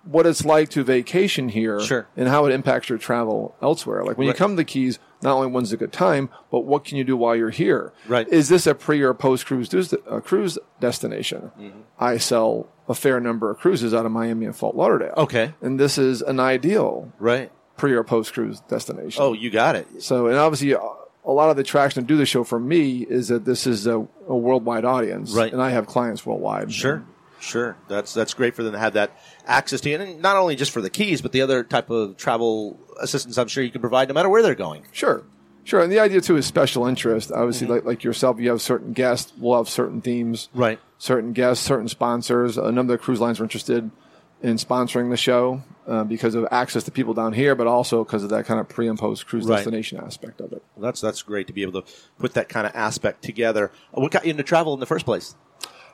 what 0.06 0.26
it's 0.26 0.44
like 0.44 0.68
to 0.70 0.84
vacation 0.84 1.48
here 1.48 1.80
Sure. 1.80 2.08
and 2.18 2.28
how 2.28 2.46
it 2.46 2.52
impacts 2.52 2.89
your 2.89 2.98
travel 2.98 3.56
elsewhere. 3.62 4.04
Like 4.04 4.18
when 4.18 4.28
you 4.28 4.34
come 4.34 4.52
to 4.52 4.56
the 4.58 4.66
Keys, 4.66 5.00
not 5.24 5.36
only 5.36 5.48
when's 5.48 5.72
a 5.72 5.78
good 5.78 5.94
time, 5.94 6.30
but 6.52 6.62
what 6.62 6.86
can 6.86 6.98
you 6.98 7.04
do 7.04 7.18
while 7.18 7.36
you're 7.36 7.50
here? 7.50 7.94
Right. 8.08 8.28
Is 8.28 8.50
this 8.50 8.68
a 8.68 8.76
pre 8.76 9.02
or 9.02 9.14
post 9.14 9.46
cruise 9.46 9.74
uh, 9.74 10.20
cruise 10.20 10.58
destination? 10.80 11.52
Mm-hmm. 11.60 11.80
I 12.00 12.18
sell 12.18 12.68
a 12.88 12.94
fair 12.94 13.20
number 13.20 13.50
of 13.50 13.58
cruises 13.58 13.94
out 13.94 14.06
of 14.06 14.12
Miami 14.12 14.46
and 14.46 14.56
Fort 14.56 14.76
Lauderdale. 14.76 15.14
Okay. 15.18 15.54
And 15.62 15.80
this 15.80 15.98
is 15.98 16.22
an 16.22 16.40
ideal 16.40 17.12
right. 17.20 17.52
pre 17.78 17.94
or 17.94 18.04
post 18.04 18.34
cruise 18.34 18.60
destination. 18.62 19.22
Oh, 19.24 19.34
you 19.34 19.50
got 19.50 19.76
it. 19.76 20.04
So, 20.04 20.28
and 20.28 20.38
obviously, 20.38 20.76
uh, 20.76 20.82
a 21.26 21.32
lot 21.32 21.50
of 21.50 21.56
the 21.56 21.62
attraction 21.62 22.04
to 22.04 22.08
do 22.08 22.18
the 22.18 22.26
show 22.26 22.44
for 22.44 22.60
me 22.60 23.06
is 23.10 23.30
that 23.30 23.46
this 23.46 23.66
is 23.66 23.88
a, 23.88 24.00
a 24.28 24.36
worldwide 24.36 24.86
audience, 24.86 25.32
Right. 25.34 25.54
And 25.54 25.62
I 25.62 25.70
have 25.70 25.88
clients 25.88 26.26
worldwide. 26.26 26.74
Sure. 26.74 27.06
Sure. 27.40 27.76
That's 27.90 28.14
that's 28.14 28.34
great 28.34 28.56
for 28.56 28.64
them 28.64 28.72
to 28.72 28.80
have 28.80 28.94
that 28.94 29.20
access 29.46 29.82
to 29.82 29.89
you, 29.89 30.00
and 30.00 30.22
not 30.22 30.36
only 30.36 30.56
just 30.56 30.72
for 30.72 30.82
the 30.82 30.89
keys, 30.89 31.22
but 31.22 31.32
the 31.32 31.41
other 31.41 31.64
type 31.64 31.89
of 31.89 32.18
travel 32.18 32.80
assistance 33.02 33.38
I'm 33.38 33.48
sure 33.48 33.64
you 33.64 33.72
can 33.72 33.82
provide 33.82 34.08
no 34.08 34.14
matter 34.14 34.30
where 34.30 34.41
they're 34.41 34.56
going. 34.56 34.84
Sure. 34.91 35.24
Sure. 35.66 35.82
And 35.82 35.91
the 35.91 36.00
idea 36.00 36.20
too 36.22 36.36
is 36.36 36.46
special 36.46 36.86
interest. 36.88 37.32
Obviously, 37.32 37.66
Mm-hmm. 37.68 37.76
like, 37.76 37.86
like 37.86 38.04
yourself, 38.04 38.39
you 38.39 38.50
have 38.50 38.62
certain 38.62 38.91
guests, 38.94 39.32
we'll 39.38 39.58
have 39.58 39.70
certain 39.70 40.02
themes, 40.02 40.50
Right. 40.54 40.80
certain 40.98 41.32
guests, 41.34 41.66
certain 41.66 41.88
sponsors. 41.88 42.58
A 42.58 42.64
number 42.72 42.94
of 42.94 43.00
the 43.00 43.04
cruise 43.04 43.22
lines 43.22 43.39
are 43.39 43.44
interested 43.44 43.89
in 44.41 44.58
sponsoring 44.58 45.10
the 45.10 45.16
show 45.16 45.62
uh, 45.88 46.04
because 46.04 46.36
of 46.36 46.46
access 46.52 46.84
to 46.84 46.91
people 46.91 47.14
down 47.14 47.32
here, 47.32 47.56
but 47.56 47.66
also 47.66 48.04
because 48.04 48.24
of 48.26 48.30
that 48.32 48.46
kind 48.46 48.60
of 48.60 48.68
pre 48.68 48.89
and 48.89 49.00
post 49.00 49.26
cruise 49.26 49.46
Right. 49.46 49.56
destination 49.58 50.00
aspect 50.00 50.41
of 50.41 50.52
it. 50.52 50.62
Well, 50.76 50.84
that's 50.84 51.00
that's 51.00 51.22
great 51.22 51.48
to 51.48 51.54
be 51.54 51.62
able 51.62 51.82
to 51.82 51.91
put 52.20 52.34
that 52.34 52.50
kind 52.50 52.68
of 52.68 52.76
aspect 52.76 53.22
together. 53.24 53.72
What 53.91 54.12
got 54.12 54.26
you 54.26 54.32
into 54.32 54.44
travel 54.44 54.74
in 54.74 54.82
the 54.82 54.86
first 54.86 55.06
place? 55.06 55.34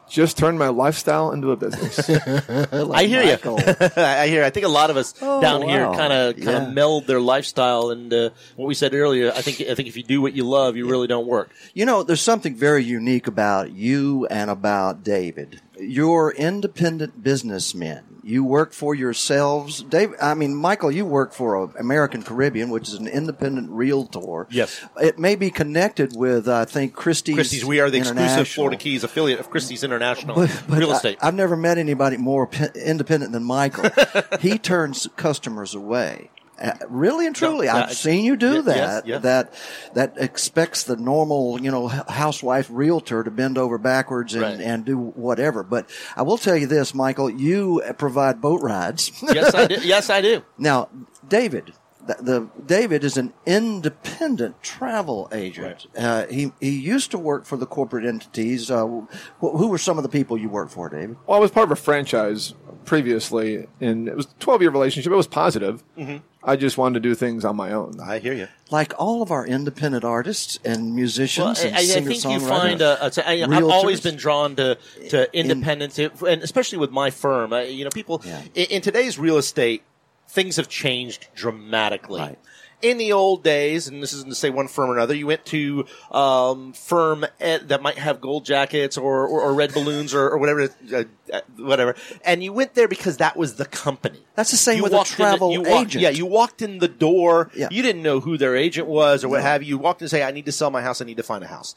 Just 0.09 0.37
turned 0.37 0.57
my 0.59 0.69
lifestyle 0.69 1.31
into 1.31 1.51
a 1.51 1.55
business. 1.55 2.09
I 2.09 3.03
hear 3.05 3.23
Michael. 3.23 3.59
you. 3.59 3.73
I 3.95 4.27
hear. 4.27 4.43
I 4.43 4.49
think 4.49 4.65
a 4.65 4.69
lot 4.69 4.89
of 4.89 4.97
us 4.97 5.13
Oh, 5.21 5.39
down 5.41 5.61
here 5.61 5.85
kind 5.93 6.11
of 6.13 6.35
kind 6.35 6.45
Yeah. 6.47 6.67
of 6.67 6.73
meld 6.73 7.07
their 7.07 7.19
lifestyle 7.21 7.89
and 7.91 8.11
uh, 8.13 8.29
what 8.55 8.67
we 8.67 8.73
said 8.73 8.93
earlier. 8.93 9.31
I 9.31 9.41
think 9.41 9.61
I 9.61 9.75
think 9.75 9.87
if 9.87 9.95
you 9.95 10.03
do 10.03 10.21
what 10.21 10.33
you 10.33 10.43
love, 10.43 10.75
you 10.75 10.87
really 10.89 11.07
don't 11.07 11.27
work. 11.27 11.51
You 11.73 11.85
know, 11.85 12.03
there's 12.03 12.21
something 12.21 12.55
very 12.55 12.83
unique 12.83 13.27
about 13.27 13.71
you 13.71 14.25
and 14.27 14.49
about 14.49 15.03
David. 15.03 15.61
You're 15.79 16.31
independent 16.31 17.23
businessmen. 17.23 18.03
You 18.21 18.43
work 18.43 18.73
for 18.73 18.93
yourselves. 18.93 19.81
Dave, 19.81 20.13
I 20.21 20.33
mean, 20.33 20.53
Michael, 20.53 20.91
you 20.91 21.05
work 21.05 21.33
for 21.33 21.63
American 21.79 22.21
Caribbean, 22.21 22.69
which 22.69 22.87
is 22.89 22.95
an 22.95 23.07
independent 23.07 23.71
realtor. 23.71 24.45
Yes. 24.51 24.85
It 24.97 25.17
may 25.17 25.35
be 25.35 25.49
connected 25.49 26.15
with, 26.15 26.47
I 26.47 26.65
think, 26.65 26.93
Christie's. 26.93 27.35
Christie's, 27.35 27.65
we 27.65 27.79
are 27.79 27.89
the 27.89 27.97
exclusive 27.99 28.47
Florida 28.47 28.77
Keys 28.77 29.03
affiliate 29.03 29.39
of 29.39 29.49
Christie's 29.49 29.83
International 29.83 30.35
But, 30.35 30.63
but 30.67 30.77
Real 30.79 30.91
I- 30.91 30.95
Estate. 30.95 31.17
I've 31.21 31.33
never 31.33 31.55
met 31.55 31.77
anybody 31.77 32.17
more 32.17 32.45
p- 32.45 32.65
independent 32.75 33.31
than 33.31 33.43
Michael. 33.43 33.89
he 34.41 34.57
turns 34.59 35.07
customers 35.15 35.73
away. 35.73 36.29
Uh, 36.61 36.73
really 36.89 37.25
and 37.25 37.35
truly, 37.35 37.67
No, 37.67 37.73
I've 37.73 37.83
uh, 37.89 37.93
seen 37.93 38.25
you 38.25 38.35
do 38.35 38.55
yeah, 38.55 38.61
that. 38.61 38.75
yes, 38.75 39.01
yeah. 39.05 39.17
That 39.19 39.53
that 39.93 40.13
expects 40.17 40.83
the 40.83 40.97
normal, 40.97 41.61
you 41.61 41.71
know, 41.71 41.87
housewife 41.87 42.67
realtor 42.69 43.23
to 43.23 43.31
bend 43.31 43.57
over 43.57 43.77
backwards 43.77 44.33
and, 44.33 44.43
Right. 44.43 44.59
and 44.59 44.83
do 44.83 44.97
whatever. 44.97 45.63
But 45.63 45.89
I 46.15 46.23
will 46.23 46.37
tell 46.37 46.57
you 46.57 46.67
this, 46.67 46.93
Michael, 46.93 47.29
you 47.29 47.81
provide 47.97 48.41
boat 48.41 48.61
rides. 48.61 49.11
yes, 49.23 49.55
I 49.55 49.67
do. 49.67 49.75
Yes, 49.81 50.09
I 50.09 50.21
do. 50.21 50.43
Now, 50.57 50.89
David, 51.27 51.73
the, 52.05 52.15
the 52.19 52.49
David 52.65 53.03
is 53.03 53.15
an 53.17 53.33
independent 53.45 54.61
travel 54.61 55.29
agent. 55.31 55.87
Uh, 55.97 56.25
he 56.27 56.51
he 56.59 56.71
used 56.71 57.11
to 57.11 57.17
work 57.17 57.45
for 57.45 57.55
the 57.57 57.65
corporate 57.65 58.05
entities. 58.05 58.69
Uh, 58.69 58.85
wh- 58.85 59.57
who 59.57 59.67
were 59.67 59.77
some 59.77 59.97
of 59.97 60.03
the 60.03 60.09
people 60.09 60.37
you 60.37 60.49
worked 60.49 60.71
for, 60.71 60.89
David? 60.89 61.17
Well, 61.25 61.37
I 61.37 61.39
was 61.41 61.51
part 61.51 61.65
of 61.65 61.71
a 61.71 61.75
franchise 61.81 62.53
previously, 62.85 63.67
and 63.79 64.07
it 64.07 64.15
was 64.15 64.25
a 64.25 64.39
12 64.39 64.61
year 64.61 64.71
relationship. 64.71 65.11
It 65.11 65.15
was 65.15 65.27
positive. 65.27 65.83
Mhm. 65.97 66.21
I 66.43 66.55
just 66.55 66.77
wanted 66.77 67.03
to 67.03 67.09
do 67.09 67.15
things 67.15 67.43
on 67.43 67.55
my 67.57 67.73
own. 67.73 67.99
I 67.99 68.19
hear 68.19 68.33
you. 68.33 68.47
Like 68.71 68.93
all 68.97 69.21
of 69.21 69.29
our 69.29 69.45
independent 69.45 70.05
artists 70.05 70.57
and 70.63 70.95
musicians 70.95 71.59
Well, 71.59 71.67
and 71.67 71.75
I, 71.75 71.79
I 71.79 71.83
singer 71.83 72.07
think 72.09 72.23
you 72.23 72.39
find 72.39 72.79
songwriters. 72.79 73.17
a, 73.17 73.21
a, 73.21 73.29
I, 73.51 73.57
I've 73.57 73.63
always 73.65 73.99
been 74.01 74.15
drawn 74.15 74.55
to 74.55 74.77
to 75.09 75.37
independence, 75.37 75.99
and 75.99 76.41
especially 76.41 76.77
with 76.77 76.91
my 76.91 77.09
firm. 77.09 77.51
Uh, 77.53 77.59
you 77.61 77.83
know, 77.83 77.89
people 77.89 78.23
in, 78.55 78.65
in 78.65 78.81
today's 78.81 79.19
real 79.19 79.37
estate, 79.37 79.83
things 80.29 80.55
have 80.55 80.69
changed 80.69 81.27
dramatically. 81.35 82.35
In 82.81 82.97
the 82.97 83.11
old 83.11 83.43
days, 83.43 83.89
and 83.89 84.01
this 84.01 84.13
isn't 84.13 84.29
to 84.29 84.35
say 84.35 84.49
one 84.49 84.69
firm 84.69 84.89
or 84.89 84.93
another, 84.95 85.13
you 85.13 85.27
went 85.27 85.43
to 85.47 85.85
um, 86.11 86.71
firm 86.71 87.25
eh, 87.41 87.59
that 87.65 87.81
might 87.81 87.97
have 87.97 88.21
gold 88.21 88.45
jackets 88.45 88.97
or, 88.97 89.27
or, 89.27 89.41
or 89.41 89.53
red 89.53 89.73
balloons 89.73 90.13
or, 90.13 90.29
or 90.29 90.37
whatever, 90.37 90.69
uh, 90.93 91.03
uh, 91.33 91.41
whatever, 91.57 91.93
and 92.23 92.41
you 92.41 92.53
went 92.53 92.75
there 92.75 92.87
because 92.87 93.17
that 93.17 93.35
was 93.35 93.55
the 93.55 93.65
company. 93.65 94.19
That's 94.35 94.51
the 94.51 94.57
same 94.57 94.77
You 94.77 94.83
with 94.83 94.93
a 94.93 94.95
walked 94.95 95.09
in 95.11 95.15
the- 95.17 95.23
travel 95.23 95.51
you 95.51 95.59
walked- 95.61 95.87
agent. 95.89 96.01
Yeah, 96.03 96.09
you 96.09 96.25
walked 96.25 96.61
in 96.61 96.79
the 96.79 96.87
door. 96.87 97.51
Yeah. 97.53 97.67
You 97.69 97.81
didn't 97.81 98.01
know 98.01 98.21
who 98.21 98.37
their 98.37 98.55
agent 98.55 98.87
was 98.87 99.25
or 99.25 99.27
what 99.29 99.39
No. 99.39 99.43
have 99.43 99.61
you. 99.61 99.69
You 99.69 99.77
walked 99.77 100.01
in 100.01 100.05
and 100.05 100.11
say, 100.11 100.23
I 100.23 100.31
need 100.31 100.45
to 100.45 100.53
sell 100.53 100.71
my 100.71 100.81
house. 100.81 101.01
I 101.01 101.05
need 101.05 101.17
to 101.17 101.23
find 101.23 101.43
a 101.43 101.47
house. 101.47 101.75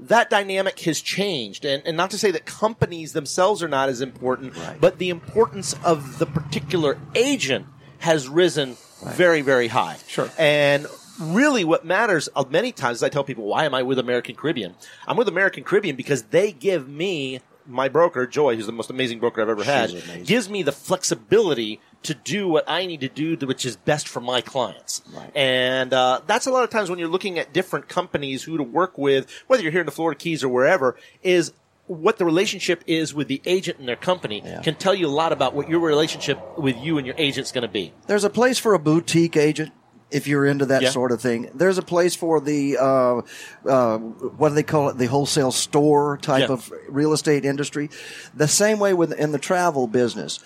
That 0.00 0.30
dynamic 0.30 0.78
has 0.80 1.02
changed. 1.02 1.66
And, 1.66 1.82
and 1.84 1.94
not 1.96 2.10
to 2.12 2.18
say 2.18 2.30
that 2.30 2.46
companies 2.46 3.12
themselves 3.12 3.62
are 3.62 3.68
not 3.68 3.88
as 3.90 4.00
important, 4.00 4.54
but 4.80 4.96
the 4.98 5.10
importance 5.10 5.74
of 5.84 6.18
the 6.18 6.24
particular 6.26 6.96
agent 7.14 7.66
has 7.98 8.28
risen 8.28 8.76
very, 9.02 9.42
very 9.42 9.68
high. 9.68 9.96
Sure. 10.06 10.30
And 10.38 10.86
really 11.20 11.64
what 11.64 11.84
matters 11.84 12.28
uh, 12.34 12.44
many 12.48 12.72
times, 12.72 12.98
is 12.98 13.02
I 13.02 13.08
tell 13.08 13.24
people, 13.24 13.44
why 13.44 13.64
am 13.64 13.74
I 13.74 13.82
with 13.82 13.98
American 13.98 14.34
Caribbean? 14.34 14.74
I'm 15.06 15.16
with 15.16 15.28
American 15.28 15.64
Caribbean 15.64 15.96
because 15.96 16.24
they 16.24 16.52
give 16.52 16.88
me 16.88 17.40
my 17.66 17.88
broker, 17.88 18.26
Joy, 18.26 18.56
who's 18.56 18.64
the 18.64 18.72
most 18.72 18.88
amazing 18.88 19.18
broker 19.18 19.42
I've 19.42 19.48
ever 19.50 19.62
had, 19.62 19.92
gives 20.24 20.48
me 20.48 20.62
the 20.62 20.72
flexibility 20.72 21.80
to 22.02 22.14
do 22.14 22.48
what 22.48 22.64
I 22.66 22.86
need 22.86 23.00
to 23.00 23.08
do, 23.08 23.36
which 23.46 23.66
is 23.66 23.76
best 23.76 24.08
for 24.08 24.20
my 24.20 24.40
clients. 24.40 25.02
And 25.34 25.92
uh, 25.92 26.22
that's 26.26 26.46
a 26.46 26.50
lot 26.50 26.64
of 26.64 26.70
times 26.70 26.88
when 26.88 26.98
you're 26.98 27.08
looking 27.08 27.38
at 27.38 27.52
different 27.52 27.88
companies 27.88 28.44
who 28.44 28.56
to 28.56 28.62
work 28.62 28.96
with, 28.96 29.30
whether 29.48 29.62
you're 29.62 29.72
here 29.72 29.80
in 29.80 29.86
the 29.86 29.92
Florida 29.92 30.18
Keys 30.18 30.42
or 30.42 30.48
wherever, 30.48 30.96
is 31.22 31.52
what 31.88 32.18
the 32.18 32.24
relationship 32.24 32.84
is 32.86 33.12
with 33.12 33.26
the 33.28 33.42
agent 33.44 33.78
and 33.80 33.88
their 33.88 33.96
company 33.96 34.40
can 34.62 34.76
tell 34.76 34.94
you 34.94 35.06
a 35.06 35.10
lot 35.10 35.32
about 35.32 35.54
what 35.54 35.68
your 35.68 35.80
relationship 35.80 36.38
with 36.56 36.76
you 36.76 36.98
and 36.98 37.06
your 37.06 37.16
agent's 37.18 37.50
going 37.50 37.62
to 37.62 37.68
be. 37.72 37.92
There's 38.06 38.24
a 38.24 38.30
place 38.30 38.58
for 38.58 38.74
a 38.74 38.78
boutique 38.78 39.36
agent 39.36 39.72
if 40.10 40.26
you're 40.26 40.46
into 40.46 40.64
that 40.66 40.82
Yeah. 40.82 40.90
sort 40.90 41.12
of 41.12 41.20
thing. 41.20 41.50
There's 41.54 41.76
a 41.78 41.82
place 41.82 42.14
for 42.14 42.40
the 42.40 42.76
uh, 42.78 43.20
uh, 43.66 43.98
what 43.98 44.50
do 44.50 44.54
they 44.54 44.62
call 44.62 44.88
it? 44.90 44.98
The 44.98 45.06
wholesale 45.06 45.50
store 45.52 46.18
type 46.22 46.48
Yeah. 46.48 46.54
of 46.54 46.72
real 46.88 47.12
estate 47.12 47.44
industry. 47.44 47.90
The 48.34 48.48
same 48.48 48.78
way 48.78 48.94
with 48.94 49.12
in 49.12 49.32
the 49.32 49.38
travel 49.38 49.86
business. 49.86 50.38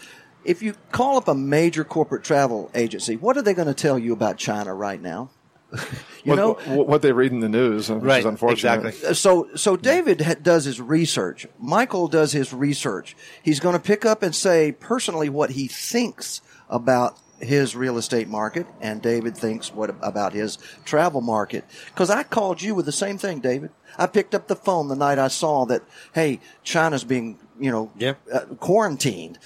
If 0.45 0.63
you 0.63 0.75
call 0.91 1.17
up 1.17 1.29
a 1.29 1.35
major 1.35 1.85
corporate 1.85 2.25
travel 2.25 2.71
agency, 2.75 3.15
what 3.17 3.37
are 3.37 3.43
they 3.43 3.55
going 3.55 3.69
to 3.69 3.75
tell 3.75 3.99
you 3.99 4.13
about 4.13 4.37
China 4.39 4.75
right 4.75 5.01
now? 5.01 5.31
you 6.25 6.31
what, 6.31 6.37
know, 6.37 6.53
what, 6.67 6.87
what 6.87 7.03
they 7.03 7.13
read 7.13 7.33
in 7.33 7.41
the 7.41 7.49
news, 7.49 7.91
which 7.91 8.19
is 8.19 8.25
unfortunate. 8.25 9.17
so, 9.17 9.49
so 9.55 9.77
David 9.77 10.21
ha- 10.21 10.35
does 10.41 10.65
his 10.65 10.81
research. 10.81 11.47
Michael 11.59 12.09
does 12.09 12.33
his 12.33 12.53
research. 12.53 13.17
He's 13.43 13.61
going 13.61 13.75
to 13.75 13.81
pick 13.81 14.05
up 14.05 14.23
and 14.23 14.35
say 14.35 14.73
personally 14.73 15.29
what 15.29 15.51
he 15.51 15.69
thinks 15.69 16.41
about 16.69 17.19
his 17.43 17.75
real 17.75 17.99
estate 17.99 18.29
market, 18.29 18.67
and 18.81 19.03
David 19.03 19.37
thinks 19.37 19.73
what 19.75 19.91
about 20.01 20.33
his 20.33 20.59
travel 20.85 21.21
market. 21.21 21.65
Because 21.87 22.09
I 22.09 22.23
called 22.23 22.63
you 22.63 22.75
with 22.75 22.87
the 22.87 22.93
same 22.93 23.19
thing, 23.19 23.41
David. 23.41 23.71
I 23.99 24.07
picked 24.07 24.35
up 24.35 24.49
the 24.49 24.57
phone 24.57 24.89
the 24.89 24.97
night 24.97 25.19
I 25.19 25.29
saw 25.29 25.65
that, 25.67 25.83
hey, 26.15 26.41
China's 26.63 27.05
being, 27.05 27.39
you 27.59 27.71
know, 27.71 27.91
uh, 28.33 28.41
quarantined. 28.61 29.39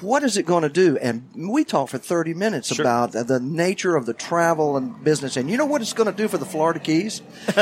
What 0.00 0.22
is 0.22 0.36
it 0.36 0.46
going 0.46 0.62
to 0.62 0.68
do? 0.68 0.96
And 0.98 1.28
we 1.34 1.64
talked 1.64 1.90
for 1.90 1.98
30 1.98 2.32
minutes 2.34 2.74
Sure. 2.74 2.82
about 2.84 3.12
the- 3.12 3.40
nature 3.40 3.96
of 3.96 4.06
the 4.06 4.14
travel 4.14 4.76
and 4.76 5.02
business. 5.02 5.36
And 5.36 5.50
you 5.50 5.56
know 5.56 5.66
what 5.66 5.82
it's 5.82 5.92
going 5.92 6.10
to 6.10 6.16
do 6.16 6.28
for 6.28 6.38
the 6.38 6.46
Florida 6.46 6.78
Keys? 6.80 7.22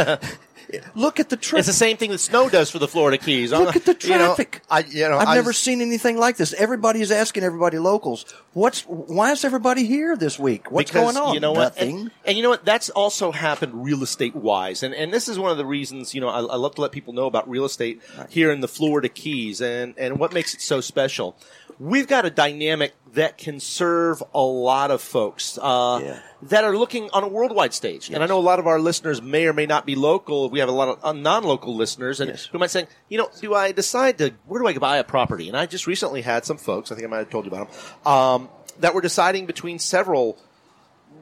Look 0.95 1.19
at 1.19 1.31
the 1.31 1.37
trip. 1.39 1.61
It's 1.61 1.67
the 1.67 1.73
same 1.73 1.97
thing 1.97 2.11
that 2.11 2.19
snow 2.19 2.51
does 2.51 2.71
for 2.71 2.79
the 2.79 2.87
Florida 2.87 3.17
Keys. 3.17 3.53
Look 3.53 3.75
at 3.75 3.87
the 3.87 3.97
You 4.03 4.11
know, 4.19 4.27
traffic. 4.27 4.61
I, 4.71 4.81
you 4.81 5.09
know, 5.09 5.17
I've 5.17 5.29
I 5.29 5.35
never 5.37 5.49
was- 5.49 5.57
seen 5.57 5.81
anything 5.81 6.19
like 6.19 6.37
this. 6.37 6.53
Everybody 6.53 7.01
is 7.01 7.11
asking 7.11 7.43
everybody 7.43 7.79
locals, 7.79 8.27
"What's 8.53 8.83
why 8.83 9.33
is 9.33 9.47
everybody 9.47 9.87
here 9.87 10.15
this 10.15 10.39
week? 10.39 10.71
What's 10.71 10.91
because, 10.91 11.15
going 11.15 11.27
on?" 11.27 11.33
You 11.33 11.41
know 11.41 11.55
Nothing. 11.55 11.95
what? 11.95 12.03
And, 12.03 12.11
and 12.27 12.37
you 12.37 12.43
know 12.43 12.51
what? 12.51 12.67
That's 12.67 12.91
also 12.91 13.33
happened 13.33 13.83
real 13.83 14.03
estate 14.03 14.37
wise, 14.37 14.83
and 14.83 14.95
and 14.95 15.11
this 15.11 15.27
is 15.27 15.39
one 15.39 15.51
of 15.51 15.57
the 15.57 15.65
reasons. 15.65 16.15
You 16.15 16.21
know, 16.21 16.29
I, 16.29 16.41
I 16.41 16.57
love 16.57 16.75
to 16.75 16.83
let 16.83 16.93
people 16.93 17.15
know 17.15 17.25
about 17.27 17.49
real 17.49 17.65
estate 17.65 18.03
here 18.29 18.53
in 18.53 18.61
the 18.61 18.69
Florida 18.69 19.09
Keys, 19.09 19.63
and 19.63 19.95
and 19.97 20.19
what 20.19 20.35
makes 20.35 20.53
it 20.53 20.61
so 20.61 20.83
special. 20.83 21.35
We've 21.81 22.09
got 22.09 22.25
a 22.25 22.31
dynamic 22.31 22.95
that 23.15 23.39
can 23.39 23.61
serve 23.61 24.23
a 24.35 24.41
lot 24.41 24.91
of 24.91 25.01
folks 25.01 25.59
uh, 25.61 26.19
that 26.43 26.65
are 26.65 26.77
looking 26.77 27.09
on 27.13 27.23
a 27.23 27.29
worldwide 27.29 27.73
stage. 27.73 28.11
And 28.11 28.23
I 28.23 28.27
know 28.27 28.39
a 28.39 28.41
lot 28.41 28.59
of 28.59 28.67
our 28.67 28.81
listeners 28.81 29.23
may 29.23 29.47
or 29.47 29.53
may 29.53 29.67
not 29.67 29.87
be 29.87 29.95
local. 29.95 30.51
We 30.51 30.59
have 30.59 30.69
a 30.69 30.73
lot 30.73 30.89
of 30.89 31.05
uh, 31.05 31.13
non-local 31.13 31.75
listeners, 31.77 32.21
and 32.21 32.33
who 32.33 32.59
might 32.59 32.71
say, 32.71 32.87
you 33.09 33.19
know, 33.19 33.31
do 33.41 33.55
I 33.55 33.73
decide 33.73 34.19
to 34.19 34.33
where 34.47 34.61
do 34.61 34.67
I 34.67 34.77
buy 34.77 34.99
a 34.99 35.05
property? 35.05 35.49
And 35.49 35.57
I 35.57 35.67
just 35.67 35.87
recently 35.87 36.23
had 36.23 36.45
some 36.45 36.59
folks. 36.59 36.91
I 36.91 36.97
think 36.97 37.07
I 37.07 37.11
might 37.11 37.19
have 37.19 37.31
told 37.31 37.45
you 37.45 37.53
about 37.53 37.71
them 37.73 38.13
um, 38.13 38.49
that 38.81 38.95
were 38.95 39.01
deciding 39.01 39.47
between 39.47 39.79
several 39.79 40.39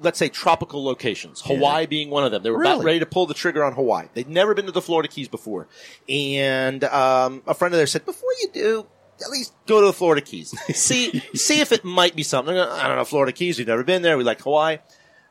let's 0.03 0.19
say 0.19 0.29
tropical 0.29 0.85
locations, 0.85 1.43
Yeah. 1.47 1.57
Hawaii 1.57 1.87
being 1.87 2.11
one 2.11 2.25
of 2.25 2.31
them. 2.31 2.43
They 2.43 2.51
were 2.51 2.61
about 2.61 2.85
ready 2.85 2.99
to 2.99 3.07
pull 3.07 3.27
the 3.27 3.35
trigger 3.35 3.65
on 3.65 3.73
Hawaii. 3.73 4.09
They'd 4.13 4.29
never 4.29 4.55
been 4.55 4.67
to 4.67 4.73
the 4.73 4.83
Florida 4.83 5.09
Keys 5.09 5.29
before. 5.29 5.69
And 6.07 6.85
um, 6.85 7.43
a 7.47 7.55
friend 7.55 7.73
of 7.73 7.79
theirs 7.79 7.93
said, 7.93 8.05
before 8.05 8.29
you 8.41 8.49
do, 8.53 8.87
at 9.23 9.31
least 9.31 9.55
go 9.67 9.81
to 9.81 9.87
the 9.87 9.93
Florida 9.93 10.21
Keys. 10.21 10.55
see 10.77 11.21
see 11.35 11.61
if 11.61 11.73
it 11.73 11.85
might 11.85 12.15
be 12.17 12.23
something. 12.23 12.57
I 12.57 12.87
don't 12.87 12.97
know, 12.97 13.05
Florida 13.05 13.33
Keys, 13.33 13.59
we've 13.59 13.67
never 13.67 13.85
been 13.85 14.03
there. 14.03 14.17
We 14.19 14.25
like 14.25 14.41
Hawaii. 14.41 14.79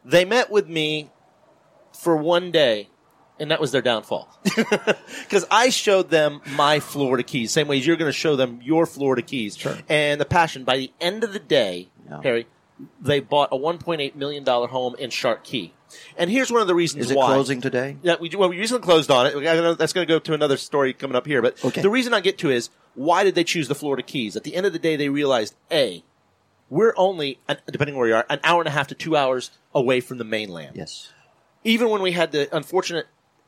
They 0.03 0.25
met 0.25 0.51
with 0.51 0.67
me 0.67 1.09
for 1.93 2.15
one 2.15 2.51
day, 2.51 2.89
and 3.39 3.51
that 3.51 3.59
was 3.59 3.71
their 3.71 3.81
downfall. 3.81 4.29
Because 5.23 5.45
I 5.49 5.69
showed 5.69 6.09
them 6.09 6.41
my 6.55 6.79
Florida 6.79 7.23
Keys, 7.23 7.51
same 7.51 7.67
way 7.67 7.79
as 7.79 7.88
you're 7.88 7.95
going 7.95 8.11
to 8.11 8.17
show 8.17 8.36
them 8.36 8.59
your 8.63 8.86
Florida 8.86 9.21
Keys. 9.21 9.57
Sure. 9.57 9.75
And 9.89 10.21
the 10.21 10.25
passion. 10.25 10.63
By 10.63 10.77
the 10.77 10.91
end 11.01 11.23
of 11.23 11.33
the 11.33 11.39
day, 11.39 11.89
Harry, 12.23 12.47
they 13.01 13.19
bought 13.19 13.49
a 13.51 13.57
1.8 13.57 14.15
million 14.15 14.43
dollar 14.43 14.67
home 14.67 14.95
in 14.99 15.09
Shark 15.09 15.43
Key. 15.43 15.73
And 16.17 16.29
here's 16.29 16.51
one 16.51 16.61
of 16.61 16.67
the 16.67 16.75
reasons 16.75 17.05
Is 17.05 17.11
it 17.11 17.17
why. 17.17 17.27
closing 17.27 17.61
today? 17.61 17.97
Yeah, 18.01 18.15
we, 18.19 18.29
well, 18.29 18.49
we 18.49 18.57
recently 18.57 18.83
closed 18.83 19.09
on 19.11 19.27
it. 19.27 19.77
That's 19.77 19.93
going 19.93 20.05
to 20.07 20.13
go 20.13 20.19
to 20.19 20.33
another 20.33 20.57
story 20.57 20.93
coming 20.93 21.15
up 21.15 21.25
here. 21.25 21.41
But 21.41 21.63
Okay. 21.63 21.81
the 21.81 21.89
reason 21.89 22.13
I 22.13 22.19
get 22.21 22.38
to 22.39 22.49
is 22.49 22.69
why 22.95 23.23
did 23.23 23.36
they 23.36 23.43
choose 23.43 23.67
the 23.67 23.75
Florida 23.75 24.03
Keys? 24.03 24.36
At 24.36 24.43
the 24.43 24.55
end 24.55 24.65
of 24.65 24.73
the 24.73 24.79
day, 24.79 24.95
they 24.95 25.09
realized 25.09 25.55
a 25.71 26.03
we're 26.69 26.93
only 26.97 27.39
depending 27.71 27.95
where 27.95 28.07
you 28.07 28.15
are 28.15 28.25
an 28.29 28.39
hour 28.43 28.59
and 28.61 28.67
a 28.67 28.71
half 28.71 28.88
to 28.88 28.95
two 28.95 29.15
hours 29.15 29.51
away 29.73 29.99
from 30.01 30.17
the 30.17 30.23
mainland. 30.23 30.75
Yes. 30.75 31.11
Even 31.63 31.89
when 31.89 32.01
we 32.01 32.11
had 32.13 32.31
the 32.31 32.53
unfortunate 32.55 33.05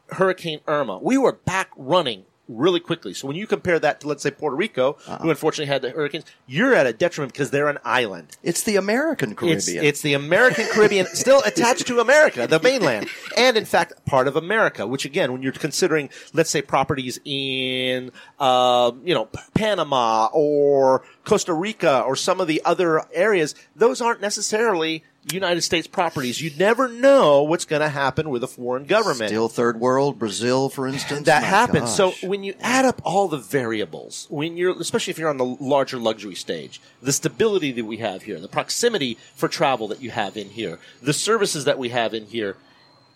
Hurricane 0.09 0.59
Irma, 0.67 0.99
we 0.99 1.17
were 1.17 1.33
back 1.33 1.69
running 1.75 2.25
really 2.47 2.79
quickly. 2.79 3.13
So 3.13 3.27
when 3.27 3.35
you 3.35 3.47
compare 3.47 3.79
that 3.79 4.01
to 4.01 4.07
let's 4.07 4.23
say 4.23 4.31
Puerto 4.31 4.55
Rico, 4.55 4.97
Uh-huh. 5.07 5.17
who 5.23 5.29
unfortunately 5.29 5.71
had 5.71 5.81
the 5.81 5.89
hurricanes, 5.91 6.25
you're 6.45 6.73
at 6.73 6.87
a 6.87 6.93
detriment 6.93 7.33
because 7.33 7.51
they're 7.51 7.67
an 7.69 7.77
island. 7.83 8.37
It's 8.43 8.63
the 8.63 8.75
American 8.77 9.35
Caribbean. 9.35 9.57
It's, 9.57 9.67
it's 9.67 10.01
the 10.01 10.13
American 10.13 10.65
Caribbean, 10.67 11.05
still 11.13 11.41
attached 11.45 11.87
to 11.87 11.99
America, 11.99 12.47
the 12.47 12.59
mainland, 12.59 13.09
and 13.35 13.57
in 13.57 13.65
fact 13.65 14.05
part 14.05 14.27
of 14.27 14.35
America. 14.35 14.87
Which 14.87 15.05
again, 15.05 15.31
when 15.33 15.41
you're 15.41 15.51
considering, 15.51 16.09
let's 16.33 16.49
say, 16.49 16.61
properties 16.61 17.19
in, 17.25 18.11
uh, 18.39 18.91
you 19.03 19.13
know, 19.13 19.25
Panama 19.53 20.29
or 20.33 21.03
Costa 21.25 21.53
Rica 21.53 22.01
or 22.01 22.15
some 22.15 22.39
of 22.39 22.47
the 22.47 22.61
other 22.63 23.03
areas, 23.13 23.55
those 23.75 24.01
aren't 24.01 24.21
necessarily 24.21 25.03
United 25.33 25.61
States 25.61 25.87
properties. 25.87 26.41
You 26.41 26.51
never 26.57 26.87
know 26.87 27.43
what's 27.43 27.65
going 27.65 27.81
to 27.81 27.89
happen 27.89 28.29
with 28.29 28.43
a 28.43 28.47
foreign 28.47 28.85
government. 28.85 29.29
Still 29.29 29.49
third 29.49 29.79
world, 29.79 30.17
Brazil, 30.19 30.69
for 30.69 30.87
instance. 30.87 31.25
That 31.25 31.41
My 31.41 31.47
happens. 31.47 31.93
So 31.93 32.13
when 32.23 32.43
you 32.43 32.53
add 32.61 32.85
up 32.85 33.01
all 33.03 33.27
the 33.27 33.37
variables, 33.37 34.27
when 34.29 34.57
you're, 34.57 34.79
especially 34.79 35.11
if 35.11 35.17
you're 35.17 35.29
on 35.29 35.37
the 35.37 35.45
larger 35.45 35.97
luxury 35.97 36.35
stage, 36.35 36.79
the 37.01 37.11
stability 37.11 37.71
that 37.73 37.85
we 37.85 37.97
have 37.97 38.23
here, 38.23 38.39
the 38.39 38.47
proximity 38.47 39.17
for 39.35 39.47
travel 39.47 39.87
that 39.89 40.01
you 40.01 40.11
have 40.11 40.37
in 40.37 40.49
here, 40.49 40.79
the 41.01 41.13
services 41.13 41.65
that 41.65 41.77
we 41.77 41.89
have 41.89 42.13
in 42.13 42.25
here, 42.27 42.55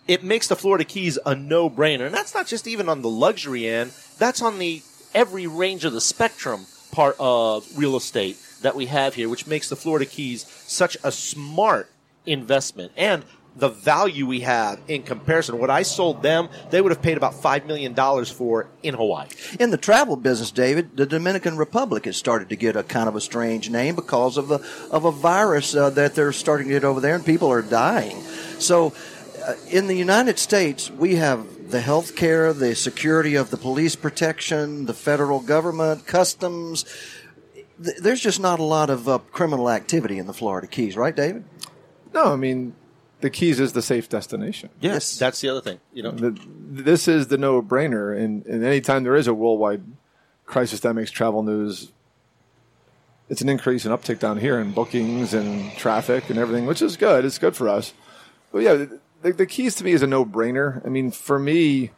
it 0.08 0.22
makes 0.22 0.48
the 0.48 0.56
Florida 0.56 0.84
Keys 0.84 1.18
a 1.24 1.34
no-brainer. 1.34 2.06
And 2.06 2.14
that's 2.14 2.34
not 2.34 2.46
just 2.46 2.66
even 2.66 2.88
on 2.88 3.02
the 3.02 3.08
luxury 3.08 3.66
end. 3.66 3.92
That's 4.18 4.42
on 4.42 4.58
the 4.58 4.82
every 5.14 5.46
range 5.46 5.84
of 5.84 5.92
the 5.92 6.00
spectrum 6.00 6.66
part 6.90 7.16
of 7.18 7.66
real 7.78 7.96
estate 7.96 8.36
that 8.62 8.74
we 8.76 8.86
have 8.86 9.14
here, 9.14 9.28
which 9.28 9.46
makes 9.46 9.68
the 9.68 9.76
Florida 9.76 10.06
Keys 10.06 10.44
such 10.66 10.96
a 11.02 11.10
smart 11.12 11.88
investment 12.26 12.92
and 12.96 13.24
the 13.54 13.68
value 13.68 14.26
we 14.26 14.40
have 14.40 14.80
in 14.88 15.02
comparison. 15.02 15.58
What 15.58 15.68
I 15.68 15.82
sold 15.82 16.22
them, 16.22 16.48
they 16.70 16.80
would 16.80 16.90
have 16.90 17.02
paid 17.02 17.18
about 17.18 17.34
$5 17.34 17.66
million 17.66 17.94
for 18.24 18.68
in 18.82 18.94
Hawaii. 18.94 19.28
In 19.60 19.70
the 19.70 19.76
travel 19.76 20.16
business, 20.16 20.50
David, 20.50 20.96
the 20.96 21.04
Dominican 21.04 21.58
Republic 21.58 22.06
has 22.06 22.16
started 22.16 22.48
to 22.48 22.56
get 22.56 22.76
a 22.76 22.82
kind 22.82 23.08
of 23.10 23.16
a 23.16 23.20
strange 23.20 23.68
name 23.68 23.94
because 23.94 24.38
of 24.38 24.48
the 24.48 24.64
of 24.90 25.04
a 25.04 25.10
virus 25.10 25.74
uh, 25.74 25.90
that 25.90 26.14
they're 26.14 26.32
starting 26.32 26.68
to 26.68 26.72
get 26.72 26.84
over 26.84 27.00
there, 27.00 27.14
and 27.14 27.26
people 27.26 27.52
are 27.52 27.60
dying. 27.60 28.22
So, 28.58 28.94
uh, 29.46 29.54
in 29.68 29.86
the 29.86 29.96
United 29.96 30.38
States, 30.38 30.90
we 30.90 31.16
have 31.16 31.70
the 31.70 31.80
health 31.80 32.16
care, 32.16 32.54
the 32.54 32.74
security 32.74 33.34
of 33.34 33.50
the 33.50 33.56
police 33.58 33.96
protection, 33.96 34.86
the 34.86 34.94
federal 34.94 35.40
government, 35.40 36.06
customs. 36.06 36.84
Th- 37.82 37.96
There's 37.98 38.20
just 38.20 38.40
not 38.40 38.60
a 38.60 38.64
lot 38.64 38.88
of 38.88 39.08
uh, 39.08 39.18
criminal 39.30 39.68
activity 39.68 40.18
in 40.18 40.26
the 40.26 40.34
Florida 40.34 40.66
Keys, 40.66 40.96
right, 40.96 41.14
David? 41.14 41.44
No, 42.14 42.32
I 42.32 42.36
mean, 42.36 42.74
the 43.20 43.30
Keys 43.30 43.60
is 43.60 43.72
the 43.72 43.82
safe 43.82 44.08
destination. 44.08 44.70
Yes, 44.80 45.18
that's 45.18 45.40
the 45.40 45.48
other 45.48 45.60
thing. 45.60 45.80
You 45.92 46.02
know, 46.04 46.10
The, 46.10 46.38
this 46.70 47.08
is 47.08 47.28
the 47.28 47.38
no-brainer, 47.38 48.16
and, 48.16 48.44
and 48.46 48.64
anytime 48.64 49.04
there 49.04 49.16
is 49.16 49.26
a 49.26 49.34
worldwide 49.34 49.82
crisis 50.46 50.80
that 50.80 50.94
makes 50.94 51.10
travel 51.10 51.42
news, 51.42 51.92
it's 53.28 53.40
an 53.40 53.48
increase 53.48 53.86
in 53.86 53.92
uptick 53.92 54.18
down 54.18 54.38
here 54.38 54.58
in 54.58 54.72
bookings 54.72 55.32
and 55.32 55.72
traffic 55.76 56.28
and 56.28 56.38
everything, 56.38 56.66
which 56.66 56.82
is 56.82 56.96
good. 56.96 57.24
It's 57.24 57.38
good 57.38 57.56
for 57.56 57.68
us. 57.68 57.94
But 58.50 58.58
yeah, 58.62 58.86
the, 59.22 59.32
the 59.32 59.46
Keys 59.46 59.74
to 59.76 59.84
me 59.84 59.92
is 59.92 60.02
a 60.02 60.06
no-brainer. 60.06 60.84
I 60.84 60.88
mean, 60.90 61.10
for 61.10 61.38
me, 61.38 61.92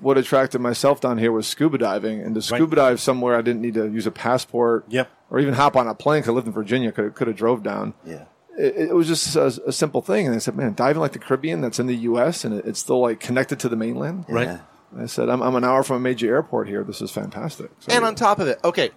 what 0.00 0.16
attracted 0.16 0.60
myself 0.60 1.00
down 1.00 1.18
here 1.18 1.32
was 1.32 1.46
scuba 1.46 1.76
diving, 1.78 2.20
and 2.20 2.34
to 2.34 2.40
scuba 2.42 2.76
dive 2.76 3.00
somewhere 3.00 3.36
I 3.36 3.42
didn't 3.42 3.60
need 3.60 3.74
to 3.74 3.86
use 3.90 4.06
a 4.06 4.10
passport, 4.10 4.84
Yep. 4.88 5.10
or 5.30 5.40
even 5.40 5.54
hop 5.54 5.76
on 5.76 5.86
a 5.86 5.94
plane. 5.94 6.22
Cause 6.22 6.30
I 6.30 6.32
lived 6.32 6.46
in 6.46 6.52
Virginia, 6.52 6.92
could 6.92 7.14
could 7.14 7.26
have 7.28 7.36
drove 7.36 7.62
down 7.62 7.92
Yeah. 8.06 8.24
It, 8.58 8.88
it 8.88 8.94
was 8.94 9.06
just 9.06 9.36
a, 9.36 9.46
a 9.66 9.72
simple 9.72 10.02
thing. 10.02 10.26
And 10.26 10.34
I 10.34 10.38
said, 10.38 10.56
man, 10.56 10.74
diving 10.74 11.00
like 11.00 11.12
the 11.12 11.18
Caribbean 11.18 11.60
that's 11.60 11.78
in 11.78 11.86
the 11.86 11.96
U.S. 11.96 12.44
and 12.44 12.54
it, 12.54 12.66
it's 12.66 12.80
still 12.80 13.00
like 13.00 13.20
connected 13.20 13.60
to 13.60 13.68
the 13.68 13.76
mainland. 13.76 14.24
Right. 14.28 14.46
Yeah. 14.46 14.60
I 14.96 15.06
said, 15.06 15.28
I'm, 15.28 15.42
I'm 15.42 15.56
an 15.56 15.64
hour 15.64 15.82
from 15.82 15.96
a 15.96 16.00
major 16.00 16.28
airport 16.28 16.68
here. 16.68 16.84
This 16.84 17.02
is 17.02 17.10
fantastic. 17.10 17.70
So, 17.80 17.92
And 17.92 18.04
on 18.04 18.14
top 18.14 18.38
of 18.38 18.46
it, 18.46 18.60
okay, 18.62 18.90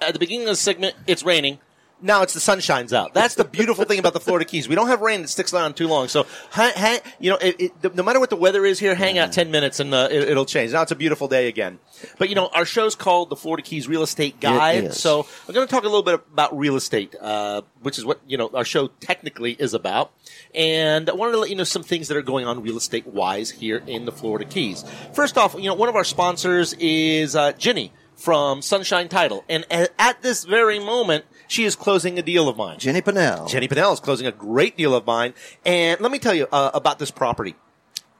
at 0.00 0.14
the 0.14 0.18
beginning 0.18 0.46
of 0.46 0.52
the 0.52 0.56
segment, 0.56 0.96
it's 1.06 1.22
raining. 1.22 1.58
Now 2.02 2.22
it's 2.22 2.34
the 2.34 2.40
sun 2.40 2.60
shines 2.60 2.92
out. 2.92 3.14
That's 3.14 3.36
the 3.36 3.44
beautiful 3.44 3.84
thing 3.84 3.98
about 4.00 4.12
the 4.12 4.20
Florida 4.20 4.44
Keys. 4.44 4.68
We 4.68 4.74
don't 4.74 4.88
have 4.88 5.00
rain 5.00 5.22
that 5.22 5.28
sticks 5.28 5.54
around 5.54 5.74
too 5.76 5.86
long. 5.86 6.08
So, 6.08 6.26
ha- 6.50 6.72
ha- 6.74 7.00
you 7.20 7.30
know, 7.30 7.36
it, 7.40 7.72
it, 7.82 7.94
no 7.94 8.02
matter 8.02 8.18
what 8.18 8.30
the 8.30 8.36
weather 8.36 8.64
is 8.64 8.78
here, 8.80 8.94
hang 8.94 9.18
out 9.18 9.32
10 9.32 9.50
minutes 9.52 9.78
and 9.78 9.94
uh, 9.94 10.08
it, 10.10 10.28
it'll 10.30 10.44
change. 10.44 10.72
Now 10.72 10.82
it's 10.82 10.90
a 10.90 10.96
beautiful 10.96 11.28
day 11.28 11.48
again. 11.48 11.78
But, 12.18 12.28
you 12.28 12.34
know, 12.34 12.48
our 12.48 12.64
show's 12.64 12.96
called 12.96 13.30
the 13.30 13.36
Florida 13.36 13.62
Keys 13.62 13.86
Real 13.86 14.02
Estate 14.02 14.40
Guide. 14.40 14.84
So 14.94 15.26
I'm 15.48 15.54
going 15.54 15.66
to 15.66 15.70
talk 15.70 15.84
a 15.84 15.86
little 15.86 16.02
bit 16.02 16.14
about 16.14 16.58
real 16.58 16.74
estate, 16.76 17.14
uh, 17.20 17.62
which 17.82 17.98
is 17.98 18.04
what, 18.04 18.20
you 18.26 18.36
know, 18.36 18.50
our 18.52 18.64
show 18.64 18.88
technically 19.00 19.52
is 19.52 19.72
about. 19.72 20.12
And 20.54 21.08
I 21.08 21.12
wanted 21.14 21.32
to 21.32 21.38
let 21.38 21.50
you 21.50 21.56
know 21.56 21.64
some 21.64 21.82
things 21.84 22.08
that 22.08 22.16
are 22.16 22.22
going 22.22 22.46
on 22.46 22.62
real 22.62 22.76
estate 22.76 23.06
wise 23.06 23.50
here 23.50 23.82
in 23.86 24.04
the 24.06 24.12
Florida 24.12 24.44
Keys. 24.44 24.84
First 25.14 25.38
off, 25.38 25.54
you 25.54 25.64
know, 25.64 25.74
one 25.74 25.88
of 25.88 25.94
our 25.94 26.04
sponsors 26.04 26.72
is 26.74 27.36
uh, 27.36 27.52
Ginny 27.52 27.92
from 28.22 28.62
Sunshine 28.62 29.08
Title. 29.08 29.44
And 29.48 29.66
at 29.70 30.22
this 30.22 30.44
very 30.44 30.78
moment, 30.78 31.24
she 31.48 31.64
is 31.64 31.74
closing 31.74 32.18
a 32.18 32.22
deal 32.22 32.48
of 32.48 32.56
mine. 32.56 32.78
Jenny 32.78 33.02
Pinnell. 33.02 33.48
Jenny 33.48 33.66
Pinnell 33.66 33.92
is 33.92 34.00
closing 34.00 34.28
a 34.28 34.32
great 34.32 34.76
deal 34.76 34.94
of 34.94 35.04
mine. 35.04 35.34
And 35.64 36.00
let 36.00 36.12
me 36.12 36.20
tell 36.20 36.34
you 36.34 36.46
uh, 36.52 36.70
about 36.72 37.00
this 37.00 37.10
property. 37.10 37.56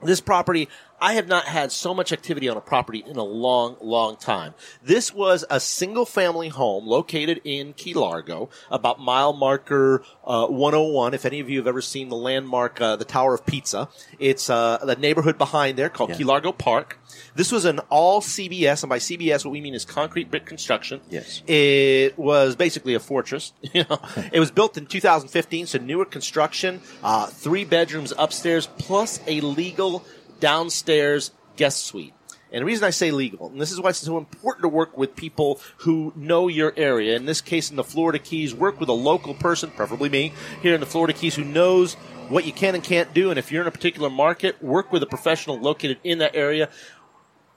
This 0.03 0.21
property, 0.21 0.69
I 1.01 1.13
have 1.15 1.29
not 1.29 1.45
had 1.45 1.71
so 1.71 1.95
much 1.95 2.13
activity 2.13 2.49
on 2.49 2.57
a 2.57 2.61
property 2.61 3.05
in 3.07 3.17
a 3.17 3.23
long, 3.23 3.77
long 3.81 4.17
time. 4.17 4.55
This 4.83 5.15
was 5.15 5.45
a 5.49 5.61
single 5.61 6.05
family 6.05 6.49
home 6.49 6.89
located 6.89 7.41
in 7.45 7.73
Key 7.73 7.95
Largo, 7.95 8.51
about 8.69 8.99
mile 8.99 9.33
marker 9.33 10.03
uh, 10.25 10.49
101. 10.49 11.15
If 11.15 11.25
any 11.25 11.39
of 11.39 11.49
you 11.49 11.59
have 11.59 11.69
ever 11.69 11.81
seen 11.81 12.09
the 12.09 12.17
landmark, 12.17 12.81
uh, 12.81 12.97
the 12.97 13.05
Tower 13.05 13.35
of 13.35 13.47
Pizza, 13.47 13.89
it's 14.19 14.51
uh, 14.51 14.79
the 14.85 14.97
neighborhood 14.97 15.39
behind 15.39 15.79
there 15.79 15.89
called 15.89 16.15
Key 16.15 16.25
Largo 16.25 16.51
Park. 16.51 16.99
This 17.35 17.53
was 17.53 17.65
an 17.65 17.79
all 17.91 18.21
CBS, 18.21 18.83
and 18.83 18.91
by 18.91 18.99
CBS, 18.99 19.45
what 19.45 19.51
we 19.53 19.61
mean 19.61 19.75
is 19.75 19.85
concrete 19.85 20.31
brick 20.31 20.47
construction. 20.47 21.01
Yes. 21.11 21.43
It 21.47 22.19
was 22.19 22.57
basically 22.57 22.95
a 22.95 23.01
fortress. 23.01 23.53
You 23.75 23.87
know, 23.89 24.01
it 24.31 24.39
was 24.39 24.51
built 24.51 24.77
in 24.77 24.85
2015, 24.85 25.67
so 25.67 25.79
newer 25.79 26.05
construction, 26.05 26.83
uh, 27.03 27.27
three 27.27 27.65
bedrooms 27.65 28.13
upstairs, 28.19 28.67
plus 28.67 29.19
a 29.27 29.41
legal 29.41 30.05
downstairs 30.41 31.31
guest 31.57 31.87
suite. 31.87 32.13
And 32.53 32.61
the 32.61 32.67
reason 32.67 32.85
I 32.85 32.91
say 32.91 33.11
legal, 33.11 33.49
and 33.49 33.59
this 33.59 33.73
is 33.73 33.81
why 33.81 33.91
it's 33.91 34.01
so 34.01 34.19
important 34.19 34.63
to 34.65 34.69
work 34.69 34.97
with 34.99 35.17
people 35.17 35.59
who 35.79 36.13
know 36.15 36.49
your 36.49 36.75
area. 36.77 37.17
In 37.17 37.25
this 37.25 37.41
case, 37.41 37.71
in 37.71 37.77
the 37.77 37.85
Florida 37.85 38.19
Keys, 38.19 38.55
work 38.55 38.79
with 38.79 38.91
a 38.91 38.95
local 38.95 39.33
person, 39.33 39.71
preferably 39.71 40.11
me, 40.11 40.35
here 40.61 40.75
in 40.75 40.81
the 40.81 40.87
Florida 40.87 41.15
Keys, 41.15 41.35
who 41.35 41.45
knows 41.45 41.95
what 42.29 42.45
you 42.45 42.53
can 42.53 42.75
and 42.75 42.85
can't 42.85 43.15
do. 43.15 43.31
And 43.31 43.39
if 43.39 43.51
you're 43.51 43.63
in 43.63 43.69
a 43.69 43.73
particular 43.73 44.11
market, 44.11 44.63
work 44.63 44.93
with 44.93 45.03
a 45.03 45.07
professional 45.07 45.59
located 45.59 45.99
in 46.05 46.19
that 46.19 46.37
area 46.37 46.69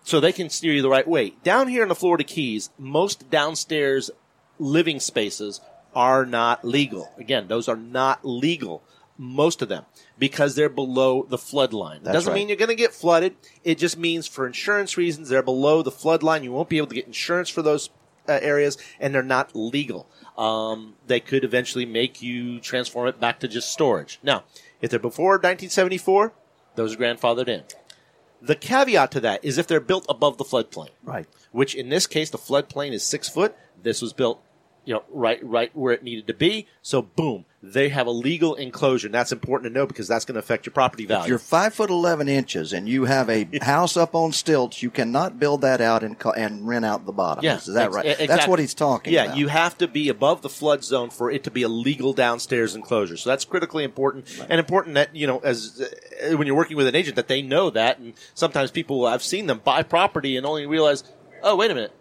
so 0.05 0.19
they 0.19 0.31
can 0.31 0.49
steer 0.49 0.71
you 0.71 0.81
the 0.81 0.89
right 0.89 1.07
way. 1.07 1.33
Down 1.43 1.67
here 1.67 1.83
in 1.83 1.89
the 1.89 1.95
Florida 1.95 2.23
Keys, 2.23 2.69
most 2.77 3.29
downstairs 3.29 4.11
living 4.59 4.99
spaces 5.01 5.59
are 5.93 6.25
not 6.25 6.63
legal. 6.63 7.11
Again, 7.17 7.47
those 7.47 7.67
are 7.67 7.75
not 7.75 8.23
legal. 8.23 8.83
Most 9.17 9.61
of 9.61 9.69
them 9.69 9.85
because 10.19 10.55
they're 10.55 10.69
below 10.69 11.25
the 11.27 11.37
flood 11.37 11.73
line. 11.73 12.01
That's 12.03 12.13
Doesn't 12.13 12.31
right. 12.31 12.39
mean 12.39 12.49
you're 12.49 12.57
going 12.57 12.69
to 12.69 12.75
get 12.75 12.93
flooded. 12.93 13.35
It 13.63 13.77
just 13.77 13.97
means 13.97 14.27
for 14.27 14.45
insurance 14.45 14.97
reasons 14.97 15.29
they're 15.29 15.41
below 15.41 15.81
the 15.81 15.91
flood 15.91 16.21
line. 16.21 16.43
You 16.43 16.51
won't 16.51 16.69
be 16.69 16.77
able 16.77 16.87
to 16.87 16.95
get 16.95 17.07
insurance 17.07 17.49
for 17.49 17.61
those 17.61 17.89
uh, 18.27 18.39
areas, 18.41 18.77
and 18.99 19.15
they're 19.15 19.23
not 19.23 19.55
legal. 19.55 20.07
Um, 20.37 20.95
they 21.07 21.21
could 21.21 21.43
eventually 21.45 21.85
make 21.85 22.21
you 22.21 22.59
transform 22.59 23.07
it 23.07 23.19
back 23.19 23.39
to 23.39 23.47
just 23.47 23.71
storage. 23.71 24.19
Now, 24.21 24.43
if 24.81 24.91
they're 24.91 24.99
before 24.99 25.33
1974, 25.35 26.33
those 26.75 26.93
are 26.93 26.97
grandfathered 26.97 27.47
in. 27.47 27.63
The 28.45 28.55
caveat 28.55 29.11
to 29.11 29.19
that 29.21 29.43
is 29.43 29.57
if 29.57 29.65
they're 29.65 29.79
built 29.79 30.05
above 30.07 30.37
the 30.37 30.43
floodplain 30.43 30.89
Right. 31.03 31.25
which 31.51 31.73
in 31.73 31.89
this 31.89 32.05
case 32.05 32.29
the 32.29 32.37
floodplain 32.37 32.91
is 32.91 33.03
six 33.03 33.27
foot. 33.27 33.55
This 33.81 34.01
was 34.01 34.13
built, 34.13 34.43
you 34.85 34.93
know, 34.93 35.03
right 35.09 35.39
right 35.43 35.75
where 35.75 35.93
it 35.93 36.03
needed 36.03 36.27
to 36.27 36.33
be. 36.33 36.67
So 36.81 37.01
boom, 37.01 37.45
they 37.63 37.89
have 37.89 38.05
a 38.07 38.11
legal 38.11 38.53
enclosure. 38.55 39.07
And 39.07 39.13
that's 39.15 39.31
important 39.31 39.71
to 39.73 39.79
know 39.79 39.85
because 39.87 40.07
that's 40.07 40.23
going 40.25 40.35
to 40.35 40.39
affect 40.39 40.65
your 40.65 40.73
property 40.73 41.03
If 41.03 41.09
value. 41.09 41.29
you're 41.29 41.39
five 41.39 41.73
foot 41.73 41.89
eleven 41.89 42.29
inches 42.29 42.71
and 42.73 42.87
you 42.87 43.05
have 43.05 43.29
a 43.29 43.47
house 43.63 43.97
up 43.97 44.13
on 44.15 44.31
stilts, 44.31 44.83
you 44.83 44.89
cannot 44.91 45.39
build 45.39 45.61
that 45.61 45.81
out 45.81 46.03
and 46.03 46.17
co- 46.19 46.31
and 46.31 46.67
rent 46.67 46.85
out 46.85 47.05
the 47.05 47.11
bottom. 47.11 47.43
Yeah, 47.43 47.57
is 47.57 47.65
that 47.65 47.87
ex- 47.87 47.95
right? 47.95 48.21
e- 48.21 48.25
That's 48.27 48.47
what 48.47 48.59
he's 48.59 48.73
talking 48.75 49.11
Yeah, 49.13 49.23
about. 49.25 49.37
you 49.37 49.47
have 49.47 49.77
to 49.79 49.87
be 49.87 50.09
above 50.09 50.41
the 50.43 50.49
flood 50.49 50.83
zone 50.83 51.09
for 51.09 51.31
it 51.31 51.43
to 51.45 51.51
be 51.51 51.63
a 51.63 51.67
legal 51.69 52.13
downstairs 52.13 52.75
enclosure. 52.75 53.17
So 53.17 53.29
that's 53.29 53.45
critically 53.45 53.83
important, 53.83 54.27
and 54.49 54.59
important 54.59 54.95
that 54.95 55.15
you 55.15 55.25
know, 55.27 55.39
as 55.39 55.81
uh, 56.31 56.37
when 56.37 56.45
you're 56.47 56.55
working 56.55 56.77
with 56.77 56.87
an 56.87 56.95
agent, 56.95 57.15
that 57.15 57.27
they 57.27 57.41
know 57.41 57.69
that. 57.71 57.97
And 57.99 58.13
sometimes 58.35 58.69
people, 58.71 59.05
I've 59.05 59.23
seen 59.23 59.47
them 59.47 59.61
buy 59.63 59.81
property 59.83 60.37
and 60.37 60.45
only 60.45 60.65
realize, 60.67 61.03
oh, 61.41 61.55
wait 61.55 61.71
a 61.71 61.75
minute, 61.75 61.91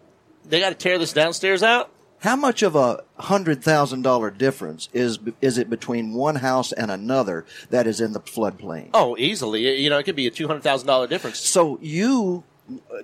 they 0.47 0.59
got 0.59 0.69
to 0.69 0.75
tear 0.75 0.99
this 0.99 1.11
downstairs 1.13 1.63
out. 1.63 1.89
How 2.19 2.35
much 2.35 2.63
of 2.63 2.75
a 2.75 3.03
hundred 3.17 3.63
thousand 3.63 4.01
dollar 4.01 4.31
difference 4.31 4.89
is 4.93 5.19
is 5.41 5.57
it 5.57 5.69
between 5.69 6.13
one 6.13 6.37
house 6.37 6.71
and 6.71 6.89
another 6.89 7.45
that 7.69 7.85
is 7.87 8.01
in 8.01 8.13
the 8.13 8.19
floodplain? 8.19 8.89
Oh, 8.93 9.15
easily. 9.17 9.79
You 9.81 9.89
know, 9.89 9.97
it 9.99 10.03
could 10.03 10.15
be 10.15 10.27
a 10.27 10.31
two 10.31 10.47
hundred 10.47 10.63
thousand 10.63 10.87
dollar 10.87 11.07
difference. 11.07 11.39
So 11.39 11.77
you 11.81 12.43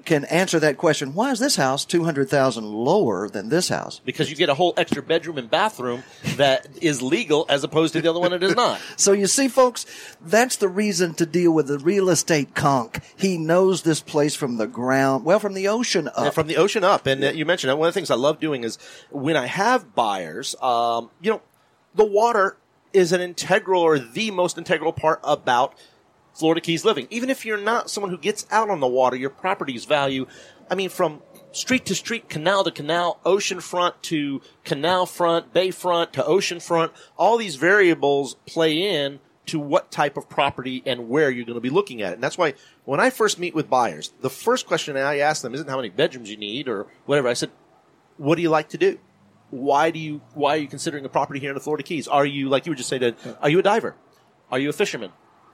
can 0.06 0.26
answer 0.26 0.60
that 0.60 0.78
question. 0.78 1.14
Why 1.14 1.32
is 1.32 1.40
this 1.40 1.56
house 1.56 1.86
two 1.86 2.04
hundred 2.04 2.30
thousand 2.30 2.66
lower 2.66 3.30
than 3.30 3.50
this 3.50 3.70
house? 3.70 4.02
because 4.04 4.30
you 4.30 4.36
get 4.36 4.50
a 4.50 4.54
whole 4.54 4.74
extra 4.78 5.02
bedroom 5.02 5.38
and 5.38 5.50
bathroom 5.50 6.04
that 6.38 6.68
is 6.82 7.02
legal 7.02 7.46
as 7.50 7.64
opposed 7.64 7.94
to 7.94 8.02
the 8.02 8.10
other 8.10 8.20
one 8.20 8.32
that 8.32 8.44
is 8.44 8.56
not. 8.56 8.80
So 8.98 9.14
you 9.14 9.28
see, 9.28 9.48
folks, 9.48 9.86
that's 10.22 10.58
the 10.58 10.68
reason 10.68 11.14
to 11.16 11.26
deal 11.26 11.52
with 11.52 11.68
the 11.68 11.80
real 11.80 12.10
estate 12.10 12.56
conch. 12.56 12.98
He 13.16 13.38
knows 13.38 13.82
this 13.84 14.02
place 14.02 14.36
from 14.36 14.58
the 14.58 14.68
ground, 14.68 15.26
well, 15.26 15.40
from 15.40 15.54
the 15.54 15.68
ocean 15.68 16.08
up. 16.08 16.18
And 16.18 16.34
from 16.34 16.48
the 16.48 16.58
ocean 16.58 16.84
up. 16.84 17.08
And 17.08 17.24
uh, 17.24 17.32
you 17.32 17.46
mentioned 17.46 17.70
that 17.70 17.78
one 17.78 17.88
of 17.88 17.94
the 17.94 17.98
things 18.00 18.12
I 18.12 18.16
love 18.16 18.40
doing 18.40 18.64
is 18.64 18.78
when 19.10 19.36
I 19.38 19.48
have 19.48 19.96
buyers, 19.96 20.56
um, 20.62 21.10
you 21.22 21.32
know, 21.32 21.42
the 21.96 22.06
water 22.06 22.58
is 22.94 23.12
an 23.12 23.22
integral 23.22 23.82
or 23.82 23.98
the 23.98 24.32
most 24.32 24.58
integral 24.58 24.94
part 24.94 25.20
about 25.24 25.76
Florida 26.34 26.62
Keys 26.62 26.86
living. 26.86 27.08
Even 27.10 27.30
if 27.30 27.46
you're 27.46 27.58
not 27.58 27.90
someone 27.90 28.10
who 28.10 28.18
gets 28.18 28.46
out 28.52 28.70
on 28.70 28.80
the 28.80 28.88
water, 28.88 29.16
your 29.16 29.30
property's 29.30 29.86
value, 29.86 30.26
I 30.70 30.76
mean, 30.76 30.90
from 30.90 31.22
street 31.52 31.86
to 31.88 31.96
street, 31.96 32.30
canal 32.30 32.64
to 32.64 32.72
canal, 32.72 33.20
ocean 33.26 33.60
front 33.60 34.02
to 34.04 34.42
canal 34.64 35.06
front, 35.06 35.54
bay 35.54 35.72
front 35.72 36.14
to 36.14 36.26
ocean 36.26 36.60
front, 36.60 36.94
all 37.18 37.38
these 37.38 37.56
variables 37.56 38.36
play 38.46 38.82
in 38.82 39.20
to 39.48 39.60
what 39.60 39.92
type 39.92 40.18
of 40.18 40.30
property 40.30 40.82
and 40.86 41.10
where 41.10 41.30
you're 41.30 41.46
going 41.46 41.56
to 41.56 41.62
be 41.62 41.70
looking 41.70 42.02
at 42.02 42.12
it. 42.12 42.16
And 42.16 42.24
that's 42.24 42.38
why 42.38 42.54
when 42.86 43.00
I 43.00 43.10
first 43.10 43.38
meet 43.38 43.54
with 43.54 43.70
buyers, 43.70 44.14
the 44.22 44.30
first 44.30 44.66
question 44.66 44.96
I 44.96 45.18
ask 45.18 45.42
them 45.42 45.54
isn't 45.54 45.68
how 45.68 45.76
many 45.76 45.90
bedrooms 45.90 46.30
you 46.30 46.38
need 46.38 46.70
or 46.70 46.88
whatever. 47.06 47.28
I 47.28 47.34
said, 47.34 47.52
what 48.18 48.36
do 48.36 48.42
you 48.42 48.50
like 48.50 48.70
to 48.70 48.78
do? 48.78 49.00
Why 49.50 49.92
do 49.92 50.00
you, 50.00 50.22
why 50.36 50.56
are 50.56 50.60
you 50.60 50.68
considering 50.68 51.04
a 51.04 51.10
property 51.10 51.42
here 51.42 51.50
in 51.50 51.56
the 51.56 51.60
Florida 51.60 51.84
Keys? 51.84 52.08
Are 52.08 52.26
you, 52.26 52.48
like 52.48 52.66
you 52.66 52.72
were 52.72 52.78
just 52.78 52.88
saying, 52.88 53.16
are 53.42 53.50
you 53.50 53.60
a 53.60 53.64
diver? 53.64 53.96
Are 54.50 54.60
you 54.60 54.70
a 54.70 54.74
fisherman? 54.74 55.12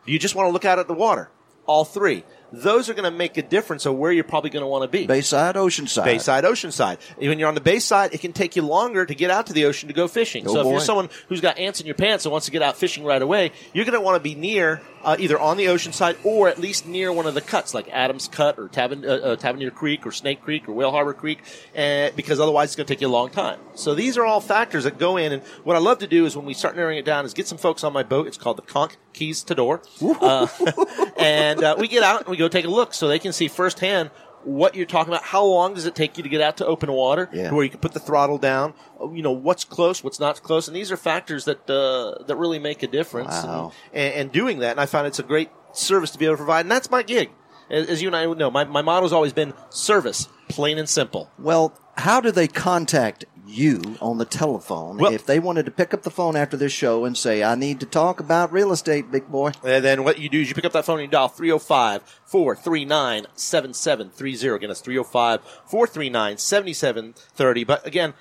You 0.07 0.17
just 0.17 0.35
want 0.35 0.47
to 0.47 0.51
look 0.51 0.63
out 0.63 0.79
at 0.79 0.87
the 0.87 0.93
water? 0.93 1.29
All 1.65 1.83
three. 1.83 2.23
Those 2.51 2.89
are 2.89 2.93
going 2.93 3.11
to 3.11 3.15
make 3.15 3.37
a 3.37 3.41
difference 3.41 3.85
of 3.85 3.95
where 3.95 4.11
you're 4.11 4.23
probably 4.23 4.49
going 4.49 4.63
to 4.63 4.67
want 4.67 4.83
to 4.83 4.87
be. 4.87 5.05
Bayside, 5.05 5.55
Oceanside. 5.55 6.05
Bayside, 6.05 6.43
Oceanside. 6.43 6.97
When 7.17 7.39
you're 7.39 7.47
on 7.47 7.55
the 7.55 7.61
Bayside, 7.61 8.13
it 8.13 8.21
can 8.21 8.33
take 8.33 8.55
you 8.55 8.61
longer 8.61 9.05
to 9.05 9.15
get 9.15 9.29
out 9.29 9.47
to 9.47 9.53
the 9.53 9.65
ocean 9.65 9.87
to 9.87 9.93
go 9.93 10.07
fishing. 10.07 10.47
Oh, 10.47 10.53
so 10.53 10.61
if 10.61 10.67
you're 10.67 10.79
someone 10.79 11.09
who's 11.29 11.41
got 11.41 11.57
ants 11.57 11.79
in 11.79 11.85
your 11.85 11.95
pants 11.95 12.25
and 12.25 12.31
wants 12.31 12.45
to 12.45 12.51
get 12.51 12.61
out 12.61 12.77
fishing 12.77 13.03
right 13.03 13.21
away, 13.21 13.51
you're 13.73 13.85
going 13.85 13.93
to 13.93 14.01
want 14.01 14.15
to 14.15 14.23
be 14.23 14.35
near 14.35 14.81
uh, 15.03 15.15
either 15.19 15.39
on 15.39 15.57
the 15.57 15.67
ocean 15.69 15.93
side 15.93 16.17
or 16.23 16.49
at 16.49 16.59
least 16.59 16.85
near 16.85 17.11
one 17.11 17.25
of 17.25 17.33
the 17.33 17.41
cuts, 17.41 17.73
like 17.73 17.89
Adams 17.89 18.27
Cut 18.27 18.57
or 18.57 18.67
Taven, 18.67 19.05
uh, 19.05 19.07
uh, 19.07 19.35
Tavernier 19.35 19.71
Creek 19.71 20.05
or 20.05 20.11
Snake 20.11 20.41
Creek 20.41 20.67
or 20.67 20.73
Whale 20.73 20.91
Harbor 20.91 21.13
Creek, 21.13 21.39
uh, 21.77 22.09
because 22.15 22.39
otherwise 22.39 22.69
it's 22.69 22.75
going 22.75 22.87
to 22.87 22.93
take 22.93 23.01
you 23.01 23.07
a 23.07 23.09
long 23.09 23.29
time. 23.29 23.59
So 23.75 23.95
these 23.95 24.17
are 24.17 24.25
all 24.25 24.41
factors 24.41 24.83
that 24.85 24.97
go 24.97 25.17
in. 25.17 25.31
And 25.31 25.43
what 25.63 25.75
I 25.75 25.79
love 25.79 25.99
to 25.99 26.07
do 26.07 26.25
is 26.25 26.35
when 26.35 26.45
we 26.45 26.53
start 26.53 26.75
narrowing 26.75 26.97
it 26.97 27.05
down 27.05 27.25
is 27.25 27.33
get 27.33 27.47
some 27.47 27.57
folks 27.57 27.83
on 27.83 27.93
my 27.93 28.03
boat. 28.03 28.27
It's 28.27 28.37
called 28.37 28.57
the 28.57 28.63
Conch 28.63 28.93
Keys 29.13 29.43
to 29.43 29.55
Door. 29.55 29.81
Uh, 30.01 30.47
and 31.17 31.63
uh, 31.63 31.75
we 31.79 31.87
get 31.87 32.03
out 32.03 32.21
and 32.21 32.29
we 32.29 32.36
go 32.37 32.47
take 32.47 32.65
a 32.65 32.69
look 32.69 32.93
so 32.93 33.07
they 33.07 33.19
can 33.19 33.33
see 33.33 33.47
firsthand 33.47 34.11
what 34.43 34.75
you're 34.75 34.85
talking 34.85 35.11
about. 35.11 35.23
How 35.23 35.43
long 35.43 35.73
does 35.73 35.85
it 35.85 35.93
take 35.95 36.15
you 36.17 36.23
to 36.23 36.29
get 36.29 36.39
out 36.41 36.57
to 36.57 36.65
open 36.65 36.91
water, 36.91 37.29
Yeah. 37.33 37.51
where 37.51 37.63
you 37.63 37.69
can 37.69 37.79
put 37.79 37.93
the 37.93 37.99
throttle 37.99 38.37
down? 38.37 38.73
You 39.01 39.21
know 39.21 39.31
what's 39.31 39.63
close, 39.65 40.03
what's 40.03 40.19
not 40.19 40.41
close, 40.41 40.67
and 40.67 40.75
these 40.75 40.91
are 40.91 40.97
factors 40.97 41.45
that 41.45 41.69
uh, 41.69 42.23
that 42.25 42.35
really 42.37 42.59
make 42.59 42.81
a 42.83 42.87
difference. 42.87 43.29
Wow. 43.43 43.73
And, 43.93 44.03
and, 44.03 44.13
and 44.15 44.31
doing 44.31 44.59
that, 44.59 44.71
and 44.71 44.79
I 44.79 44.85
found 44.85 45.07
it's 45.07 45.19
a 45.19 45.23
great 45.23 45.49
service 45.73 46.11
to 46.11 46.17
be 46.17 46.25
able 46.25 46.35
to 46.35 46.37
provide, 46.37 46.61
and 46.61 46.71
that's 46.71 46.89
my 46.89 47.03
gig. 47.03 47.29
As, 47.69 47.87
as 47.89 48.01
you 48.01 48.07
and 48.07 48.15
I 48.15 48.25
know, 48.25 48.49
my 48.49 48.63
my 48.63 48.81
motto's 48.81 49.11
always 49.11 49.33
been 49.33 49.53
service, 49.69 50.29
plain 50.47 50.77
and 50.77 50.87
simple. 50.87 51.29
Well, 51.37 51.73
how 51.97 52.21
do 52.21 52.31
they 52.31 52.47
contact 52.47 53.25
you 53.47 53.95
on 54.01 54.17
the 54.17 54.25
telephone 54.25 54.97
Well- 54.97 55.13
if 55.13 55.25
they 55.25 55.39
wanted 55.39 55.65
to 55.65 55.71
pick 55.71 55.93
up 55.93 56.03
the 56.03 56.11
phone 56.11 56.35
after 56.35 56.57
this 56.57 56.71
show 56.71 57.05
and 57.05 57.17
say, 57.17 57.43
I 57.43 57.55
need 57.55 57.79
to 57.79 57.85
talk 57.85 58.19
about 58.19 58.51
real 58.51 58.71
estate, 58.71 59.11
big 59.11 59.27
boy? 59.27 59.51
And 59.63 59.83
then 59.83 60.03
what 60.03 60.19
you 60.19 60.29
do 60.29 60.41
is 60.41 60.49
you 60.49 60.55
pick 60.55 60.65
up 60.65 60.73
that 60.73 60.85
phone 60.85 60.99
and 60.99 61.05
you 61.07 61.11
dial 61.11 61.27
305 61.29 62.01
439 62.25 63.25
7730. 63.35 64.55
Again, 64.55 64.71
it's 64.71 64.81
305 64.81 65.41
439 65.65 66.37
7730. 66.37 67.63
But 67.63 67.85
again, 67.85 68.13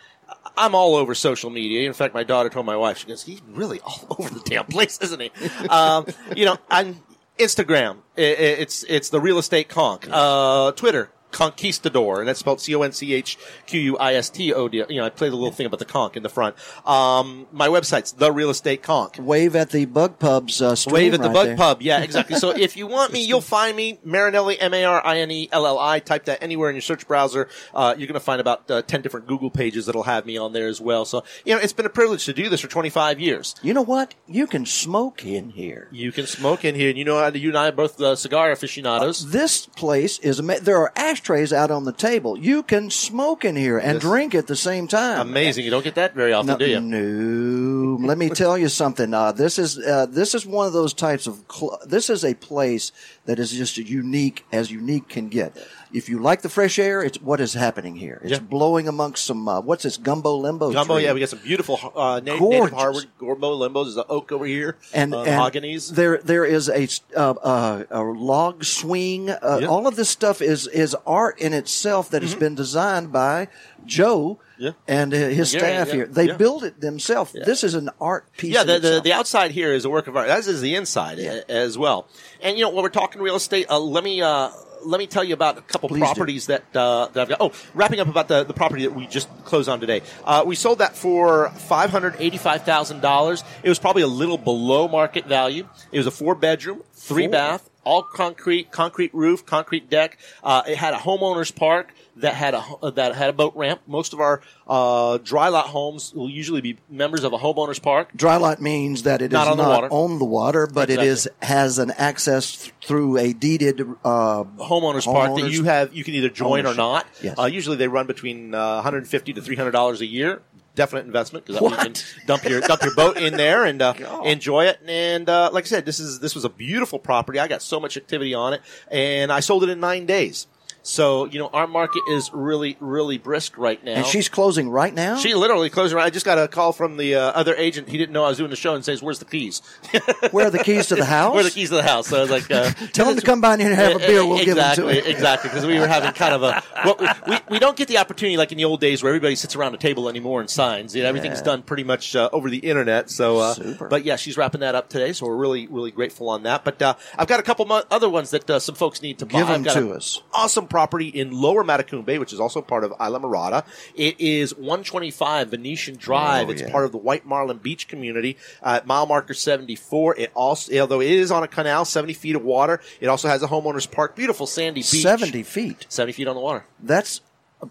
I'm 0.57 0.74
all 0.74 0.95
over 0.97 1.14
social 1.14 1.51
media. 1.51 1.87
In 1.87 1.93
fact, 1.93 2.14
my 2.14 2.24
daughter 2.24 2.49
told 2.49 2.66
my 2.66 2.77
wife, 2.77 2.99
she 2.99 3.07
goes, 3.07 3.22
he's 3.22 3.43
really 3.49 3.81
all 3.81 4.07
over 4.18 4.31
the 4.31 4.41
damn 4.45 4.64
place, 4.66 4.99
isn't 5.01 5.20
he? 5.20 5.31
um, 5.68 6.07
you 6.37 6.45
know, 6.45 6.57
on 6.70 7.01
Instagram, 7.39 7.99
it's, 8.16 8.83
it's 8.85 9.11
the 9.11 9.20
real 9.20 9.39
estate 9.39 9.68
conch. 9.68 10.07
Uh, 10.11 10.72
Twitter, 10.72 11.11
Conchquistador, 11.37 12.20
and 12.20 12.28
that's 12.28 12.41
spelled 12.41 12.62
C-O-N-C-H-Q-U-I-S-T-O-D. 12.62 14.76
You 14.89 14.97
know, 14.97 15.05
I 15.05 15.11
play 15.11 15.28
the 15.28 15.37
little 15.37 15.53
thing 15.53 15.66
about 15.66 15.80
the 15.80 15.84
conch 15.84 16.16
in 16.16 16.22
the 16.22 16.30
front. 16.30 16.57
Um, 16.87 17.47
my 17.53 17.68
website's 17.68 18.12
The 18.12 18.32
Real 18.32 18.49
Estate 18.49 18.82
Conch. 18.82 19.18
Wave 19.18 19.55
at 19.55 19.68
the 19.68 19.84
Bug 19.84 20.18
Pub's 20.18 20.62
uh, 20.62 20.74
Wave 20.87 21.12
at 21.12 21.20
the 21.20 21.28
right 21.28 21.34
Bug 21.34 21.47
there. 21.49 21.57
Pub. 21.57 21.82
Yeah, 21.82 22.01
exactly. 22.03 22.37
so 22.37 22.51
if 22.51 22.74
you 22.74 22.87
want 22.87 23.12
me, 23.12 23.22
you'll 23.22 23.43
find 23.43 23.76
me, 23.76 23.99
Marinelli, 24.03 24.59
M-A-R-I-N-E-L-L-I. 24.59 26.01
Type 26.01 26.24
that 26.24 26.43
anywhere 26.43 26.70
in 26.70 26.74
your 26.74 26.82
search 26.82 27.07
browser. 27.07 27.51
Uh, 27.74 27.95
you're 27.99 28.09
going 28.09 28.14
to 28.14 28.20
find 28.20 28.41
about 28.41 28.70
uh, 28.70 28.80
10 28.80 29.03
different 29.03 29.26
Google 29.26 29.51
pages 29.51 29.84
that'll 29.84 30.05
have 30.05 30.24
me 30.24 30.39
on 30.39 30.55
there 30.55 30.68
as 30.68 30.80
well. 30.80 31.05
So, 31.05 31.22
you 31.45 31.55
know, 31.55 31.61
it's 31.61 31.74
been 31.74 31.84
a 31.84 31.91
privilege 31.91 32.24
to 32.24 32.32
do 32.32 32.49
this 32.49 32.62
for 32.62 32.68
25 32.68 33.20
years. 33.20 33.55
You 33.62 33.74
know 33.74 33.82
what? 33.82 34.14
You 34.26 34.47
can 34.47 34.64
smoke 34.64 35.26
in 35.26 35.51
here. 35.51 35.89
You 35.93 36.12
can 36.12 36.26
smoke 36.26 36.64
in 36.64 36.74
here, 36.74 36.89
and 36.89 36.97
you 36.99 37.05
know, 37.05 37.18
uh, 37.18 37.30
you 37.34 37.51
and 37.51 37.59
I 37.59 37.68
are 37.68 37.72
both 37.72 38.01
uh, 38.01 38.16
cigar 38.16 38.51
aficionados. 38.51 39.32
This 39.32 39.66
place 39.66 40.18
is 40.20 40.39
ama- 40.41 40.61
there 40.61 40.78
are 40.78 40.93
ashtrays 41.27 41.53
out 41.53 41.70
on 41.72 41.85
the 41.85 41.93
table. 41.93 42.39
You 42.39 42.62
can 42.62 42.89
smoke 42.91 43.45
in 43.45 43.57
here 43.57 43.79
and 43.79 43.95
Yes. 43.95 44.03
drink 44.03 44.35
at 44.35 44.47
the 44.47 44.55
same 44.55 44.87
time. 44.87 45.20
Amazing. 45.20 45.64
You 45.64 45.70
don't 45.72 45.83
get 45.83 45.97
that 45.97 46.14
very 46.14 46.33
often, 46.33 46.47
No, 46.53 46.57
do 46.57 46.66
you? 46.66 46.81
no. 46.81 48.07
Let 48.07 48.16
me 48.18 48.29
tell 48.31 48.57
you 48.57 48.68
something. 48.68 49.12
Uh, 49.12 49.33
this 49.33 49.59
is 49.59 49.77
uh, 49.79 50.07
this 50.09 50.35
is 50.35 50.47
one 50.47 50.66
of 50.68 50.72
those 50.72 50.95
types 50.95 51.27
of. 51.27 51.43
Cl- 51.51 51.81
this 51.87 52.09
is 52.11 52.24
a 52.24 52.35
place 52.35 52.93
that 53.24 53.39
is 53.41 53.51
just 53.51 53.77
as 53.79 53.91
unique 53.91 54.45
as 54.53 54.70
unique 54.70 55.09
can 55.09 55.29
get. 55.29 55.57
If 55.93 56.09
you 56.09 56.18
like 56.18 56.43
the 56.43 56.49
fresh 56.49 56.78
air, 56.78 57.03
it's 57.03 57.20
what 57.20 57.41
is 57.41 57.55
happening 57.55 57.97
here. 57.97 58.20
It's 58.22 58.32
Yeah. 58.32 58.39
blowing 58.41 58.89
amongst 58.89 59.24
some 59.26 59.47
uh, 59.49 59.61
what's 59.61 59.82
this 59.84 59.97
gumbo 59.97 60.37
limbo? 60.37 60.72
Gumbo, 60.72 60.95
tree. 60.95 61.05
yeah, 61.05 61.12
we 61.12 61.20
got 61.20 61.28
some 61.28 61.39
beautiful 61.41 61.78
uh, 61.95 62.20
na- 62.24 62.37
native. 62.39 62.70
Harvard 62.72 63.07
Gumbo 63.18 63.57
limbos. 63.59 63.84
There's 63.84 63.95
the 63.95 64.07
oak 64.09 64.32
over 64.32 64.47
here, 64.47 64.76
and, 64.93 65.14
uh, 65.14 65.22
and 65.22 65.28
mahoganies. 65.41 65.95
There, 65.95 66.18
there 66.18 66.45
is 66.45 66.68
a 66.68 66.89
uh, 67.16 67.30
uh, 67.32 67.84
a 67.91 68.03
log 68.03 68.64
swing. 68.64 69.30
Uh, 69.30 69.59
Yeah. 69.62 69.68
All 69.68 69.87
of 69.87 69.97
this 69.97 70.09
stuff 70.11 70.43
is 70.43 70.66
is 70.66 70.95
art 71.07 71.39
in 71.41 71.53
itself 71.53 72.11
that 72.11 72.22
has 72.22 72.34
been 72.34 72.55
designed 72.55 73.12
by 73.12 73.49
Joe 73.84 74.39
Mm-hmm. 74.57 74.64
Yeah. 74.64 74.70
and 74.89 75.12
uh, 75.12 75.16
his 75.18 75.53
Gary, 75.53 75.64
staff 75.64 75.89
yeah, 75.89 75.95
here. 75.95 76.07
They 76.07 76.28
yeah. 76.28 76.37
build 76.39 76.64
it 76.64 76.80
themselves. 76.80 77.32
This 77.34 77.62
is 77.62 77.74
an 77.74 77.91
art 78.01 78.24
piece. 78.39 78.55
Yeah, 78.55 78.64
the, 78.64 78.78
the, 78.78 79.01
the 79.05 79.12
outside 79.12 79.51
here 79.51 79.70
is 79.74 79.84
a 79.84 79.91
work 79.91 80.07
of 80.07 80.16
art, 80.16 80.30
as 80.30 80.49
is 80.49 80.62
the 80.62 80.74
inside 80.76 81.18
Yeah. 81.18 81.43
as 81.47 81.76
well. 81.76 82.09
And 82.41 82.57
you 82.57 82.64
know, 82.64 82.70
when 82.70 82.82
we're 82.82 82.89
talking 82.89 83.20
real 83.20 83.37
estate, 83.37 83.66
uh, 83.68 83.78
let 83.78 84.03
me 84.03 84.22
uh, 84.22 84.49
let 84.85 84.99
me 84.99 85.07
tell 85.07 85.24
you 85.24 85.35
about 85.35 85.59
a 85.59 85.62
couple 85.62 85.89
Please 85.89 86.01
do. 86.01 86.05
properties 86.05 86.47
that 86.47 86.64
uh, 86.74 87.07
that 87.09 87.22
I've 87.22 87.29
got. 87.29 87.39
Oh, 87.41 87.53
wrapping 87.74 88.01
up 88.01 88.09
about 88.09 88.29
the, 88.29 88.45
the 88.45 88.55
property 88.55 88.83
that 88.83 88.95
we 88.95 89.07
just 89.07 89.29
closed 89.45 89.68
on 89.68 89.81
today. 89.81 90.03
Uh, 90.24 90.45
we 90.47 90.55
sold 90.55 90.79
that 90.79 90.97
for 90.97 91.51
five 91.51 91.91
hundred 91.91 92.16
eighty 92.18 92.39
five 92.39 92.64
thousand 92.64 93.01
dollars. 93.01 93.43
It 93.62 93.68
was 93.68 93.79
probably 93.79 94.03
a 94.03 94.07
little 94.09 94.39
below 94.39 94.89
market 94.89 95.27
value. 95.27 95.68
It 95.93 95.99
was 95.99 96.07
a 96.07 96.11
four 96.11 96.35
bedroom, 96.35 96.83
three 96.95 97.24
Four. 97.24 97.33
bath, 97.33 97.70
all 97.87 98.03
concrete, 98.03 98.70
concrete 98.72 99.14
roof, 99.14 99.47
concrete 99.47 99.89
deck. 99.89 100.18
Uh, 100.43 100.62
it 100.66 100.76
had 100.76 100.93
a 100.93 100.99
homeowner's 100.99 101.51
park 101.53 101.95
that 102.16 102.34
had 102.34 102.55
a 102.55 102.91
that 102.93 103.14
had 103.14 103.30
a 103.30 103.32
boat 103.32 103.55
ramp. 103.57 103.80
Most 103.87 104.12
of 104.12 104.20
our 104.20 104.41
uh, 104.66 105.18
dry 105.18 105.49
lot 105.49 105.66
homes 105.66 106.12
will 106.12 106.28
usually 106.28 106.61
be 106.61 106.78
members 106.91 107.22
of 107.24 107.32
a 107.32 107.39
homeowner's 107.39 107.78
park. 107.78 108.11
Dry 108.16 108.37
lot 108.37 108.61
means 108.61 109.05
that 109.05 109.22
it 109.22 109.26
is 109.26 109.32
Not 109.32 109.49
on 109.49 109.57
the 109.57 109.62
water. 109.62 109.89
on 109.91 110.18
the 110.18 110.24
water, 110.24 110.66
but 110.66 110.91
it 110.91 111.01
is 111.01 111.28
has 111.41 111.78
an 111.78 111.93
access 111.93 112.57
th- 112.57 112.74
through 112.84 113.18
a 113.18 113.32
deeded 113.32 113.80
uh, 114.05 114.45
homeowners 114.59 115.05
park 115.05 115.37
that 115.37 115.51
you 115.51 115.64
have 115.64 115.95
you 115.95 116.03
can 116.05 116.14
either 116.14 116.28
join 116.30 116.66
or 116.66 116.74
not. 116.74 117.07
Yes. 117.22 117.39
Uh, 117.39 117.45
usually 117.45 117.76
they 117.76 117.89
run 117.89 118.07
between 118.07 118.55
uh, 118.55 118.74
150 118.76 119.32
to 119.34 119.41
300 119.41 119.70
dollars 119.70 120.01
a 120.01 120.07
year. 120.07 120.43
Definite 120.77 121.07
investment 121.07 121.47
because 121.47 121.61
you 121.61 121.77
can 121.77 121.95
dump 122.27 122.45
your 122.45 122.61
dump 122.61 122.83
your 122.83 122.95
boat 122.95 123.16
in 123.16 123.37
there 123.37 123.64
and 123.64 123.83
uh, 123.83 123.95
enjoy 124.24 124.66
it. 124.66 124.79
And 124.87 125.29
uh, 125.29 125.51
like 125.53 125.64
I 125.64 125.66
said, 125.66 125.85
this 125.87 125.99
is 125.99 126.20
this 126.20 126.35
was 126.35 126.45
a 126.45 126.49
beautiful 126.49 126.99
property. 127.01 127.41
I 127.41 127.49
got 127.49 127.62
so 127.62 127.81
much 127.81 127.97
activity 127.97 128.35
on 128.35 128.53
it, 128.53 128.61
and 128.91 129.33
I 129.33 129.41
sold 129.41 129.64
it 129.64 129.70
in 129.70 129.81
nine 129.81 130.07
days. 130.07 130.47
So 130.87 131.24
you 131.26 131.39
know 131.39 131.49
our 131.53 131.66
market 131.66 132.03
is 132.11 132.30
really 132.32 132.76
really 132.80 133.18
brisk 133.18 133.59
right 133.59 133.82
now. 133.84 133.95
and 133.95 134.07
she's 134.07 134.28
closing 134.28 134.68
right 134.70 134.95
now. 134.95 135.16
She 135.16 135.34
literally 135.34 135.68
closed 135.68 135.93
her. 135.93 135.99
I 135.99 136.11
just 136.11 136.24
got 136.24 136.39
a 136.39 136.47
call 136.49 136.72
from 136.72 136.97
the 136.97 137.16
uh, 137.16 137.20
other 137.32 137.55
agent. 137.57 137.89
He 137.89 137.99
didn't 137.99 138.12
know 138.12 138.24
I 138.24 138.28
was 138.28 138.39
doing 138.39 138.51
the 138.51 138.57
show 138.57 138.74
and 138.74 138.84
says, 138.84 139.03
"Where's 139.03 139.18
the 139.18 139.24
keys?" 139.24 139.62
Where 140.30 140.47
are 140.47 140.51
the 140.51 140.59
keys 140.62 140.87
to 140.89 140.95
the 140.97 141.05
house? 141.16 141.32
Where 141.32 141.41
are 141.41 141.45
the 141.45 141.51
keys 141.51 141.70
to 141.70 141.74
the 141.76 141.82
house? 141.82 142.07
So 142.09 142.18
I 142.18 142.20
was 142.20 142.30
like, 142.30 142.51
uh, 142.51 142.70
Tell 142.93 143.07
them 143.07 143.16
to 143.16 143.22
come 143.22 143.41
by 143.41 143.55
in 143.55 143.61
here 143.61 143.70
and 143.70 143.78
have 143.78 143.97
a 143.97 143.99
beer. 143.99 144.24
We'll 144.24 144.45
give 144.45 144.55
them 144.57 144.74
to 144.76 144.87
exactly, 144.89 144.97
you. 144.97 145.03
exactly, 145.16 145.51
because 145.51 145.66
we 145.66 145.78
were 145.78 145.87
having 145.89 146.12
kind 146.12 146.34
of 146.34 146.43
a 146.45 146.62
what 146.84 147.01
we, 147.26 147.37
we 147.51 147.59
don't 147.59 147.76
get 147.76 147.89
the 147.89 147.99
opportunity 147.99 148.37
like 148.37 148.53
in 148.53 148.59
the 148.59 148.64
old 148.64 148.80
days 148.80 149.03
where 149.03 149.11
everybody 149.11 149.34
sits 149.34 149.57
around 149.57 149.74
a 149.74 149.78
table 149.78 150.09
anymore 150.09 150.41
and 150.41 150.49
signs. 150.49 150.95
You 150.95 151.03
know, 151.03 151.09
everything's 151.09 151.39
Yeah. 151.39 151.45
done 151.45 151.62
pretty 151.62 151.84
much 151.84 152.14
uh, 152.14 152.28
over 152.32 152.49
the 152.49 152.59
internet. 152.59 153.11
So, 153.11 153.39
uh, 153.39 153.55
Super. 153.55 153.89
but 153.89 154.05
yeah, 154.05 154.16
she's 154.16 154.37
wrapping 154.37 154.61
that 154.61 154.74
up 154.76 154.89
today. 154.89 155.12
So 155.12 155.26
we're 155.26 155.37
really 155.37 155.66
really 155.66 155.91
grateful 155.91 156.28
on 156.28 156.45
that. 156.45 156.64
But 156.64 156.80
uh, 156.80 156.95
I've 157.18 157.26
got 157.28 157.41
a 157.41 157.43
couple 157.43 157.64
mo- 157.66 157.82
other 157.91 158.09
ones 158.09 158.30
that 158.30 158.49
uh, 158.49 158.59
some 158.61 158.74
folks 158.76 159.03
need 159.03 159.18
to 159.18 159.26
buy. 159.26 159.39
Give 159.41 159.49
'em 159.51 159.55
I've 159.61 159.64
got 159.64 159.74
to 159.74 159.91
a 159.93 159.97
us. 159.97 160.22
Awesome 160.32 160.68
property 160.77 161.09
in 161.09 161.31
Lower 161.31 161.64
Matecumbe, 161.64 162.18
which 162.20 162.35
is 162.35 162.39
also 162.39 162.61
part 162.61 162.85
of 162.85 162.91
Islamorada. 162.93 163.64
It 163.95 164.20
is 164.20 164.55
125 164.55 165.49
Venetian 165.49 165.97
Drive. 165.97 166.49
Oh, 166.49 166.51
it's 166.51 166.61
yeah. 166.61 166.70
part 166.70 166.85
of 166.85 166.93
the 166.93 166.99
White 166.99 167.24
Marlin 167.24 167.57
Beach 167.57 167.89
community 167.89 168.37
uh, 168.62 168.81
mile 168.85 169.07
marker 169.07 169.33
74. 169.33 170.18
It 170.18 170.31
also, 170.35 170.79
although 170.79 171.01
it 171.01 171.11
is 171.11 171.31
on 171.31 171.43
a 171.43 171.49
canal, 171.49 171.87
70 171.87 172.12
feet 172.12 172.37
of 172.37 172.43
water, 172.45 172.83
it 173.01 173.07
also 173.07 173.27
has 173.27 173.43
a 173.43 173.47
homeowner's 173.47 173.87
park, 173.87 174.14
beautiful 174.14 174.47
sandy 174.47 174.81
beach. 174.81 174.85
Seventy 175.07 175.43
feet. 175.43 175.87
70 175.89 176.12
feet 176.12 176.29
on 176.29 176.35
the 176.35 176.43
water. 176.43 176.66
That's 176.79 177.22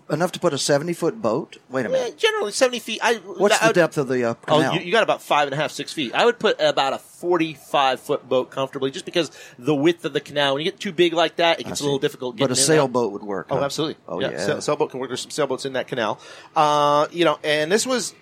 enough 0.09 0.31
to 0.31 0.39
put 0.39 0.51
a 0.51 0.57
seventy 0.57 0.93
foot 0.93 1.21
boat. 1.21 1.57
Wait 1.69 1.85
a 1.85 1.89
minute. 1.89 2.17
generally 2.17 2.51
70 2.51 2.79
feet. 2.79 2.99
I, 3.03 3.15
What's 3.17 3.61
I- 3.61 3.67
the 3.67 3.73
depth 3.73 3.99
of 3.99 4.07
the 4.07 4.23
uh, 4.23 4.29
Oh, 4.47 4.57
canal? 4.57 4.73
you, 4.73 4.81
you 4.81 4.91
got 4.91 5.03
about 5.03 5.21
five 5.21 5.47
and 5.47 5.53
a 5.53 5.57
half, 5.57 5.69
six 5.71 5.93
feet. 5.93 6.15
I 6.15 6.25
would 6.25 6.39
put 6.39 6.59
about 6.59 6.93
a 6.93 6.97
45 7.25 7.99
foot 8.01 8.29
boat 8.29 8.51
comfortably 8.51 8.91
just 8.91 9.03
because 9.03 9.31
the 9.57 9.73
width 9.73 10.05
of 10.05 10.13
the 10.13 10.21
canal. 10.21 10.53
When 10.53 10.63
you 10.63 10.71
get 10.71 10.79
too 10.79 10.91
big 10.91 11.13
like 11.13 11.37
that, 11.37 11.59
it 11.59 11.65
gets 11.65 11.81
a 11.81 11.83
little 11.83 11.97
difficult. 11.97 12.37
But 12.37 12.51
a 12.51 12.55
sailboat 12.55 13.13
would 13.13 13.23
work. 13.23 13.47
Oh, 13.49 13.57
huh? 13.57 13.65
absolutely. 13.65 13.97
Oh, 14.07 14.21
yeah. 14.21 14.29
yeah. 14.29 14.45
Sail- 14.45 14.61
sailboat 14.61 14.91
can 14.91 14.99
work. 14.99 15.09
There's 15.09 15.21
some 15.21 15.31
sailboats 15.31 15.65
in 15.65 15.73
that 15.73 15.87
canal. 15.87 16.19
Uh, 16.55 17.07
you 17.11 17.25
know, 17.25 17.39
and 17.43 17.71
this 17.71 17.87
was 17.87 18.13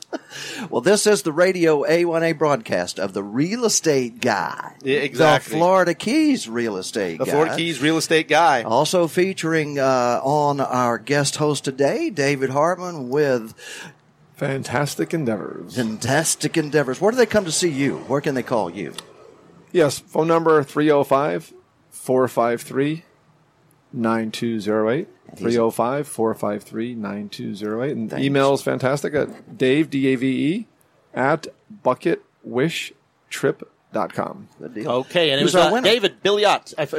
Well, 0.70 0.80
this 0.80 1.06
is 1.06 1.22
the 1.22 1.32
Radio 1.32 1.82
A1A 1.82 2.36
broadcast 2.36 2.98
of 2.98 3.12
the 3.12 3.22
Real 3.22 3.64
Estate 3.64 4.20
Guy. 4.20 4.74
Yeah, 4.82 4.98
exactly. 4.98 5.52
The 5.52 5.58
Florida 5.58 5.94
Keys 5.94 6.48
Real 6.48 6.76
Estate 6.76 7.18
the 7.18 7.24
Guy. 7.24 7.30
Florida 7.30 7.56
Keys 7.56 7.80
real 7.80 7.96
estate 7.96 8.28
guy. 8.28 8.62
Also 8.62 9.06
featuring 9.06 9.78
uh, 9.78 10.20
on 10.22 10.60
our 10.60 10.98
guest 10.98 11.36
host 11.36 11.64
today, 11.64 12.10
David 12.10 12.50
Hartman 12.50 13.08
with 13.08 13.54
Fantastic 14.36 15.14
endeavors. 15.14 15.76
Fantastic 15.76 16.58
Endeavors. 16.58 17.00
Where 17.00 17.10
do 17.10 17.16
they 17.16 17.24
come 17.26 17.46
to 17.46 17.52
see 17.52 17.70
you? 17.70 17.98
Where 18.00 18.20
can 18.20 18.34
they 18.34 18.42
call 18.42 18.68
you? 18.70 18.92
Yes, 19.72 19.98
phone 19.98 20.28
number 20.28 20.62
305 20.62 21.54
453 21.90 23.04
9208. 23.96 25.08
305 25.36 26.06
453 26.06 26.94
9208. 26.94 27.96
And 27.96 28.10
Thanks. 28.10 28.24
email 28.24 28.54
is 28.54 28.62
fantastic 28.62 29.14
at 29.14 29.58
Dave, 29.58 29.90
D 29.90 30.06
A 30.08 30.16
V 30.16 30.26
E, 30.54 30.66
at 31.14 31.48
bucketwishtrip.com. 31.84 33.68
Good 33.92 34.74
deal. 34.74 34.90
Okay, 34.90 35.30
and 35.30 35.40
it 35.40 35.44
Who's 35.44 35.54
was 35.54 35.62
our 35.62 35.70
uh, 35.70 35.72
winner? 35.72 35.84
David 35.84 36.22
Billiot. 36.22 36.74
If- 36.78 36.92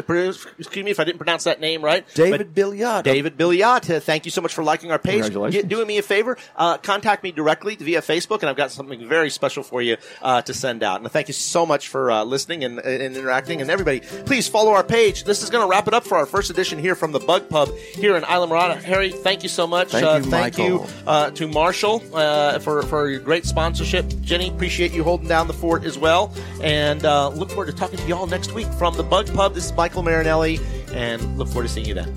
Excuse 0.59 0.83
me 0.83 0.91
if 0.91 0.99
I 0.99 1.03
didn't 1.03 1.19
pronounce 1.19 1.43
that 1.43 1.59
name 1.59 1.83
right. 1.83 2.05
David 2.15 2.39
but 2.39 2.55
Billiot. 2.55 3.03
David 3.03 3.37
Billiot, 3.37 3.95
uh, 3.95 3.99
thank 3.99 4.25
you 4.25 4.31
so 4.31 4.41
much 4.41 4.53
for 4.53 4.63
liking 4.63 4.91
our 4.91 4.97
page. 4.97 5.21
Congratulations. 5.21 5.63
Get- 5.63 5.69
doing 5.69 5.85
me 5.85 5.99
a 5.99 6.01
favor, 6.01 6.37
uh, 6.55 6.77
contact 6.77 7.23
me 7.23 7.31
directly 7.31 7.75
via 7.75 8.01
Facebook, 8.01 8.39
and 8.39 8.49
I've 8.49 8.55
got 8.55 8.71
something 8.71 9.07
very 9.07 9.29
special 9.29 9.63
for 9.63 9.81
you 9.81 9.97
uh, 10.21 10.41
to 10.43 10.53
send 10.53 10.81
out. 10.81 11.01
And 11.01 11.11
thank 11.11 11.27
you 11.27 11.33
so 11.33 11.65
much 11.65 11.87
for 11.87 12.09
uh, 12.09 12.23
listening 12.23 12.63
and, 12.63 12.79
and 12.79 13.15
interacting. 13.15 13.61
And 13.61 13.69
everybody, 13.69 13.99
please 13.99 14.47
follow 14.47 14.71
our 14.71 14.83
page. 14.83 15.23
This 15.23 15.43
is 15.43 15.49
going 15.49 15.63
to 15.65 15.69
wrap 15.69 15.87
it 15.87 15.93
up 15.93 16.05
for 16.05 16.17
our 16.17 16.25
first 16.25 16.49
edition 16.49 16.79
here 16.79 16.95
from 16.95 17.11
the 17.11 17.19
Bug 17.19 17.49
Pub 17.49 17.69
here 17.75 18.15
in 18.15 18.23
Islamorada. 18.23 18.81
Harry, 18.81 19.11
thank 19.11 19.43
you 19.43 19.49
so 19.49 19.67
much. 19.67 19.89
Thank 19.89 20.05
uh, 20.05 20.15
you, 20.23 20.31
thank 20.31 20.57
Michael. 20.57 20.65
you 20.65 20.85
uh, 21.05 21.31
to 21.31 21.47
Marshall 21.47 22.01
uh, 22.13 22.59
for 22.59 22.81
for 22.83 23.09
your 23.09 23.19
great 23.19 23.45
sponsorship. 23.45 24.07
Jenny, 24.21 24.49
appreciate 24.49 24.93
you 24.93 25.03
holding 25.03 25.27
down 25.27 25.47
the 25.47 25.53
fort 25.53 25.83
as 25.83 25.97
well. 25.97 26.33
And 26.61 26.76
uh, 27.05 27.29
look 27.29 27.49
forward 27.49 27.67
to 27.67 27.73
talking 27.73 27.97
to 27.97 28.05
you 28.07 28.15
all 28.15 28.27
next 28.27 28.53
week 28.53 28.67
from 28.73 28.95
the 28.95 29.03
Bug 29.03 29.33
Pub. 29.33 29.53
This 29.53 29.65
is 29.65 29.73
Michael 29.73 30.03
Marinelli, 30.03 30.59
and 30.93 31.37
look 31.37 31.47
forward 31.47 31.63
to 31.63 31.69
seeing 31.69 31.87
you 31.87 31.93
then. 31.93 32.13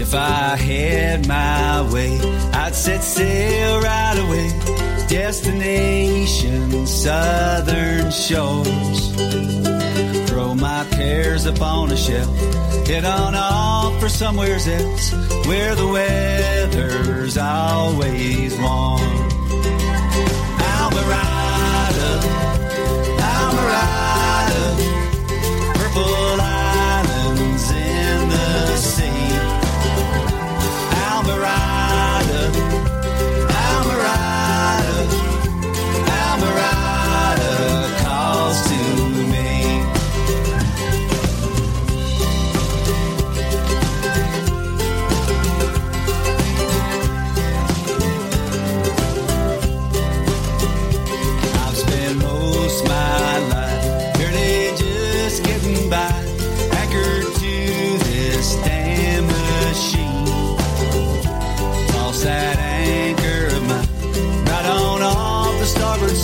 If 0.00 0.14
I 0.14 0.56
had 0.56 1.26
my 1.26 1.92
way, 1.92 2.18
I'd 2.52 2.74
set 2.74 3.02
sail 3.02 3.80
right 3.80 4.18
away. 4.18 4.48
Destination 5.08 6.86
southern 6.86 8.10
shores. 8.10 9.14
Throw 10.28 10.54
my 10.54 10.86
cares 10.90 11.46
upon 11.46 11.90
a 11.90 11.96
shelf. 11.96 12.28
Head 12.86 13.04
on 13.04 13.34
off 13.34 14.00
for 14.00 14.08
somewheres 14.08 14.68
else 14.68 15.12
where 15.46 15.74
the 15.74 15.86
weather's 15.86 17.36
always 17.36 18.56
warm. 18.58 19.27
Purple 25.94 26.27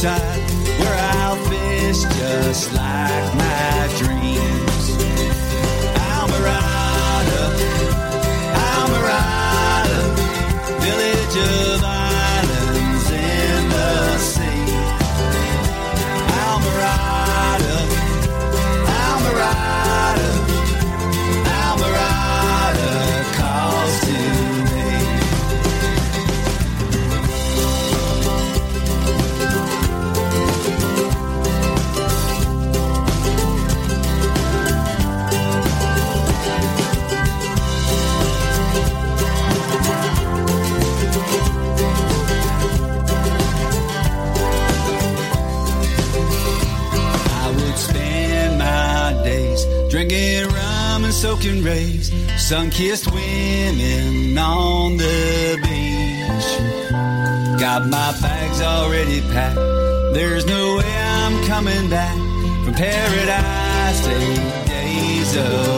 side, 0.04 0.50
where 0.80 0.98
I'll 1.16 1.36
fish 1.48 2.02
just 2.18 2.72
like 2.74 3.34
my 3.36 3.83
rays, 52.44 52.48
sun-kissed 52.48 53.12
women 53.12 54.36
on 54.38 54.96
the 54.96 55.58
beach. 55.62 57.60
Got 57.60 57.88
my 57.88 58.12
bags 58.20 58.60
already 58.60 59.20
packed. 59.32 59.56
There's 60.14 60.46
no 60.46 60.76
way 60.76 60.96
I'm 60.96 61.46
coming 61.46 61.88
back 61.90 62.16
from 62.64 62.74
paradise 62.74 64.06
eight 64.06 64.66
days 64.66 65.36
a 65.36 65.73